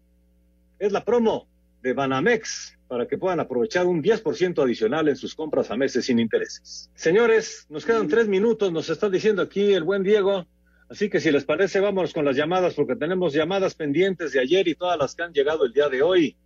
es 0.80 0.90
la 0.90 1.04
promo 1.04 1.46
de 1.82 1.92
Banamex 1.92 2.78
para 2.88 3.06
que 3.06 3.18
puedan 3.18 3.40
aprovechar 3.40 3.86
un 3.86 4.02
10% 4.02 4.62
adicional 4.62 5.08
en 5.08 5.16
sus 5.16 5.34
compras 5.34 5.70
a 5.70 5.76
meses 5.76 6.04
sin 6.06 6.18
intereses. 6.18 6.90
Señores, 6.94 7.66
nos 7.68 7.84
quedan 7.84 8.08
tres 8.08 8.28
minutos, 8.28 8.72
nos 8.72 8.88
está 8.90 9.08
diciendo 9.08 9.42
aquí 9.42 9.72
el 9.72 9.82
buen 9.82 10.02
Diego. 10.02 10.46
Así 10.88 11.08
que 11.08 11.20
si 11.20 11.30
les 11.30 11.44
parece, 11.44 11.80
vámonos 11.80 12.12
con 12.12 12.24
las 12.24 12.36
llamadas, 12.36 12.74
porque 12.74 12.96
tenemos 12.96 13.32
llamadas 13.32 13.74
pendientes 13.74 14.32
de 14.32 14.40
ayer 14.40 14.68
y 14.68 14.74
todas 14.74 14.98
las 14.98 15.14
que 15.14 15.22
han 15.22 15.32
llegado 15.32 15.64
el 15.64 15.72
día 15.72 15.88
de 15.88 16.02
hoy. 16.02 16.36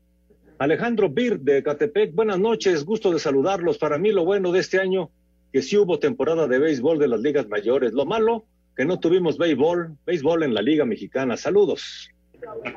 Alejandro 0.58 1.10
Bir 1.10 1.40
de 1.40 1.62
Catepec, 1.62 2.14
buenas 2.14 2.38
noches, 2.38 2.84
gusto 2.84 3.10
de 3.10 3.18
saludarlos. 3.18 3.76
Para 3.76 3.98
mí 3.98 4.12
lo 4.12 4.24
bueno 4.24 4.52
de 4.52 4.60
este 4.60 4.78
año, 4.78 5.10
que 5.52 5.62
sí 5.62 5.76
hubo 5.76 5.98
temporada 5.98 6.46
de 6.46 6.60
béisbol 6.60 6.98
de 6.98 7.08
las 7.08 7.20
ligas 7.20 7.48
mayores. 7.48 7.92
Lo 7.92 8.06
malo, 8.06 8.46
que 8.76 8.84
no 8.84 9.00
tuvimos 9.00 9.36
béisbol, 9.36 9.96
béisbol 10.06 10.44
en 10.44 10.54
la 10.54 10.62
Liga 10.62 10.84
Mexicana. 10.84 11.36
Saludos. 11.36 12.10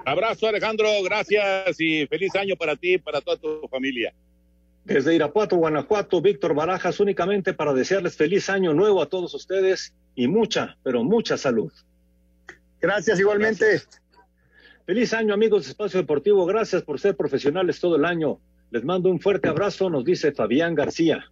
Abrazo 0.06 0.48
Alejandro, 0.48 0.90
gracias 1.04 1.80
y 1.80 2.08
feliz 2.08 2.36
año 2.36 2.56
para 2.56 2.76
ti 2.76 2.94
y 2.94 2.98
para 2.98 3.22
toda 3.22 3.38
tu 3.38 3.68
familia. 3.68 4.14
Desde 4.86 5.14
Irapuato, 5.14 5.58
Guanajuato, 5.58 6.22
Víctor 6.22 6.56
Barajas, 6.56 7.00
únicamente 7.00 7.54
para 7.54 7.74
desearles 7.74 8.16
feliz 8.16 8.50
año 8.50 8.74
nuevo 8.74 9.02
a 9.02 9.08
todos 9.08 9.34
ustedes 9.34 9.94
y 10.16 10.28
mucha, 10.28 10.78
pero 10.84 11.04
mucha 11.04 11.38
salud. 11.38 11.72
Gracias 12.82 13.20
igualmente. 13.20 13.82
Feliz 14.86 15.14
año 15.14 15.34
amigos 15.34 15.66
de 15.66 15.72
Espacio 15.72 16.00
Deportivo, 16.00 16.46
gracias 16.46 16.82
por 16.82 17.00
ser 17.00 17.16
profesionales 17.16 17.80
todo 17.80 17.98
el 17.98 18.06
año. 18.06 18.40
Les 18.72 18.84
mando 18.84 19.10
un 19.10 19.20
fuerte 19.20 19.48
abrazo, 19.48 19.90
nos 19.90 20.04
dice 20.06 20.32
Fabián 20.32 20.74
García. 20.74 21.30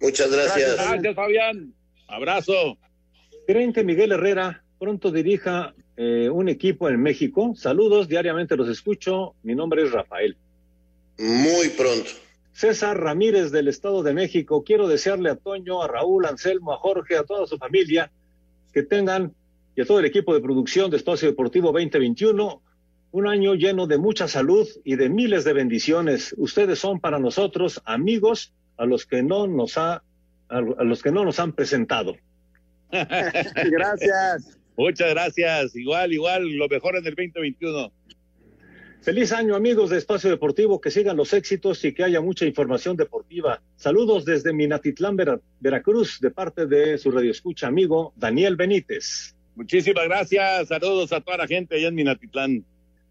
Muchas 0.00 0.30
gracias. 0.30 0.76
Gracias, 0.76 1.14
Fabián. 1.14 1.72
Abrazo. 2.06 2.78
¿Creen 3.46 3.72
que 3.72 3.84
Miguel 3.84 4.12
Herrera 4.12 4.62
pronto 4.78 5.10
dirija 5.10 5.74
eh, 6.00 6.30
un 6.30 6.48
equipo 6.48 6.88
en 6.88 7.02
México? 7.02 7.54
Saludos, 7.56 8.06
diariamente 8.06 8.56
los 8.56 8.68
escucho. 8.68 9.34
Mi 9.42 9.56
nombre 9.56 9.82
es 9.82 9.90
Rafael. 9.90 10.36
Muy 11.18 11.70
pronto. 11.70 12.08
César 12.52 13.00
Ramírez 13.00 13.50
del 13.50 13.66
Estado 13.66 14.04
de 14.04 14.14
México. 14.14 14.62
Quiero 14.62 14.86
desearle 14.86 15.30
a 15.30 15.34
Toño, 15.34 15.82
a 15.82 15.88
Raúl, 15.88 16.24
a 16.24 16.28
Anselmo, 16.28 16.72
a 16.72 16.76
Jorge, 16.76 17.16
a 17.16 17.24
toda 17.24 17.48
su 17.48 17.58
familia 17.58 18.12
que 18.72 18.84
tengan 18.84 19.34
y 19.74 19.80
a 19.80 19.86
todo 19.86 19.98
el 19.98 20.04
equipo 20.04 20.32
de 20.34 20.40
producción 20.40 20.88
de 20.88 20.98
Espacio 20.98 21.28
Deportivo 21.28 21.72
2021 21.72 22.62
un 23.10 23.26
año 23.26 23.54
lleno 23.54 23.88
de 23.88 23.98
mucha 23.98 24.28
salud 24.28 24.68
y 24.84 24.94
de 24.94 25.08
miles 25.08 25.42
de 25.42 25.52
bendiciones. 25.52 26.32
Ustedes 26.38 26.78
son 26.78 27.00
para 27.00 27.18
nosotros 27.18 27.82
amigos 27.84 28.52
a 28.76 28.86
los 28.86 29.04
que 29.04 29.24
no 29.24 29.48
nos 29.48 29.76
ha 29.78 30.04
a 30.48 30.60
los 30.60 31.02
que 31.02 31.10
no 31.10 31.24
nos 31.24 31.40
han 31.40 31.52
presentado. 31.54 32.14
Gracias. 32.90 34.58
Muchas 34.78 35.10
gracias. 35.10 35.74
Igual, 35.74 36.12
igual, 36.12 36.48
lo 36.56 36.68
mejor 36.68 36.94
en 36.96 37.04
el 37.04 37.14
2021. 37.16 37.92
Feliz 39.02 39.32
año 39.32 39.56
amigos 39.56 39.90
de 39.90 39.98
Espacio 39.98 40.30
Deportivo, 40.30 40.80
que 40.80 40.92
sigan 40.92 41.16
los 41.16 41.32
éxitos 41.32 41.84
y 41.84 41.92
que 41.92 42.04
haya 42.04 42.20
mucha 42.20 42.46
información 42.46 42.96
deportiva. 42.96 43.60
Saludos 43.76 44.24
desde 44.24 44.52
Minatitlán, 44.52 45.16
Vera- 45.16 45.40
Veracruz, 45.60 46.20
de 46.20 46.30
parte 46.30 46.66
de 46.66 46.96
su 46.96 47.10
radioescucha 47.10 47.66
amigo 47.66 48.12
Daniel 48.16 48.54
Benítez. 48.54 49.34
Muchísimas 49.56 50.04
gracias. 50.04 50.68
Saludos 50.68 51.12
a 51.12 51.20
toda 51.20 51.38
la 51.38 51.46
gente 51.48 51.74
allá 51.74 51.88
en 51.88 51.94
Minatitlán. 51.96 52.64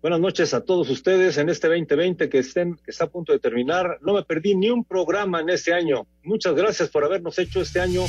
Buenas 0.07 0.21
noches 0.21 0.53
a 0.53 0.61
todos 0.61 0.89
ustedes 0.89 1.37
en 1.37 1.49
este 1.49 1.67
2020 1.67 2.29
que, 2.29 2.37
estén, 2.37 2.75
que 2.75 2.91
está 2.91 3.03
a 3.03 3.09
punto 3.09 3.33
de 3.33 3.39
terminar. 3.39 3.99
No 4.01 4.13
me 4.13 4.23
perdí 4.23 4.55
ni 4.55 4.69
un 4.69 4.85
programa 4.85 5.41
en 5.41 5.49
este 5.49 5.73
año. 5.73 6.07
Muchas 6.23 6.55
gracias 6.55 6.87
por 6.87 7.03
habernos 7.03 7.37
hecho 7.39 7.59
este 7.59 7.81
año 7.81 8.03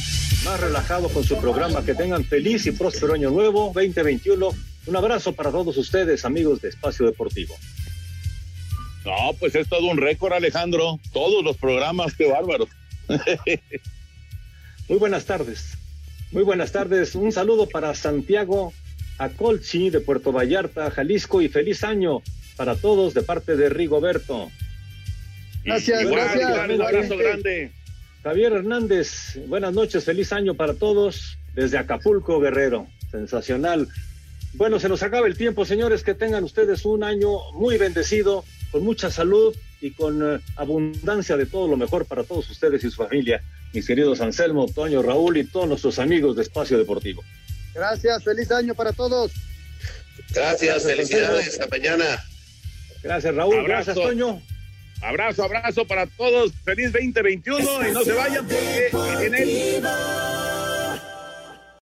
más 0.45 0.61
relajado 0.61 1.09
con 1.09 1.25
su 1.25 1.37
programa. 1.39 1.85
Que 1.85 1.97
tengan 1.97 2.23
feliz 2.25 2.67
y 2.67 2.71
próspero 2.71 3.15
año 3.15 3.33
nuevo 3.33 3.73
2021. 3.75 4.49
Un 4.87 4.97
abrazo 4.97 5.33
para 5.33 5.51
todos 5.51 5.77
ustedes, 5.77 6.25
amigos 6.25 6.61
de 6.61 6.69
Espacio 6.69 7.05
Deportivo. 7.05 7.57
No, 9.05 9.33
pues 9.37 9.57
es 9.57 9.69
todo 9.69 9.89
un 9.91 9.97
récord, 9.97 10.35
Alejandro. 10.35 11.01
Todos 11.13 11.43
los 11.43 11.57
programas, 11.57 12.15
qué 12.15 12.31
bárbaro. 12.31 12.69
Muy 14.89 14.99
buenas 14.99 15.25
tardes. 15.25 15.77
Muy 16.31 16.45
buenas 16.45 16.71
tardes. 16.71 17.17
Un 17.17 17.33
saludo 17.33 17.69
para 17.69 17.93
Santiago 17.97 18.73
Acolchi 19.19 19.91
de 19.91 20.01
Puerto 20.01 20.33
Vallarta, 20.33 20.91
Jalisco 20.91 21.43
y 21.43 21.49
feliz 21.49 21.85
año 21.85 22.23
para 22.57 22.77
todos 22.77 23.15
de 23.15 23.23
parte 23.23 23.57
de 23.57 23.69
Rigoberto. 23.69 24.51
Gracias, 25.65 26.03
Igual, 26.03 26.21
gracias. 26.21 26.51
igual, 26.51 26.71
un 26.71 26.83
abrazo 26.83 27.17
grande. 27.17 27.73
Javier 28.23 28.53
Hernández, 28.53 29.39
buenas 29.47 29.73
noches, 29.75 30.05
feliz 30.05 30.33
año 30.33 30.55
para 30.55 30.75
todos 30.75 31.39
desde 31.55 31.79
Acapulco, 31.79 32.41
Guerrero. 32.41 32.87
Sensacional. 33.11 33.89
Bueno, 34.55 34.81
se 34.81 34.89
nos 34.89 35.03
acaba 35.03 35.27
el 35.27 35.37
tiempo, 35.37 35.65
señores, 35.65 36.03
que 36.03 36.15
tengan 36.15 36.45
ustedes 36.45 36.85
un 36.85 37.05
año 37.05 37.53
muy 37.53 37.79
bendecido, 37.79 38.45
con 38.71 38.83
mucha 38.83 39.11
salud 39.11 39.55
y 39.81 39.93
con 39.93 40.21
eh, 40.23 40.41
abundancia 40.57 41.37
de 41.37 41.47
todo 41.47 41.69
lo 41.69 41.77
mejor 41.77 42.07
para 42.07 42.25
todos 42.25 42.51
ustedes 42.51 42.83
y 42.85 42.91
su 42.91 42.97
familia. 42.97 43.43
Mis 43.73 43.87
queridos 43.87 44.21
Anselmo, 44.21 44.67
Toño, 44.67 45.03
Raúl 45.03 45.37
y 45.37 45.45
todos 45.45 45.69
nuestros 45.69 45.99
amigos 45.99 46.37
de 46.37 46.43
Espacio 46.43 46.79
Deportivo. 46.79 47.23
Gracias, 47.79 48.25
feliz 48.25 48.51
año 48.51 48.75
para 48.75 48.93
todos. 48.93 49.31
Gracias, 50.31 50.83
felicidades. 50.83 51.49
Hasta 51.49 51.69
mañana. 51.69 52.25
Gracias, 53.05 53.35
Raúl. 53.35 53.61
Abrazo. 53.61 53.93
Gracias, 53.93 53.97
Toño. 53.97 54.43
Abrazo, 55.01 55.45
abrazo 55.45 55.87
para 55.87 56.07
todos. 56.07 56.53
Feliz 56.65 56.93
2021 56.93 57.89
y 57.89 57.93
no 57.93 58.03
se 58.03 58.13
vayan 58.13 58.49
porque 58.91 59.27
en 59.27 59.35
el 59.35 59.49
Deportivo. 59.49 60.68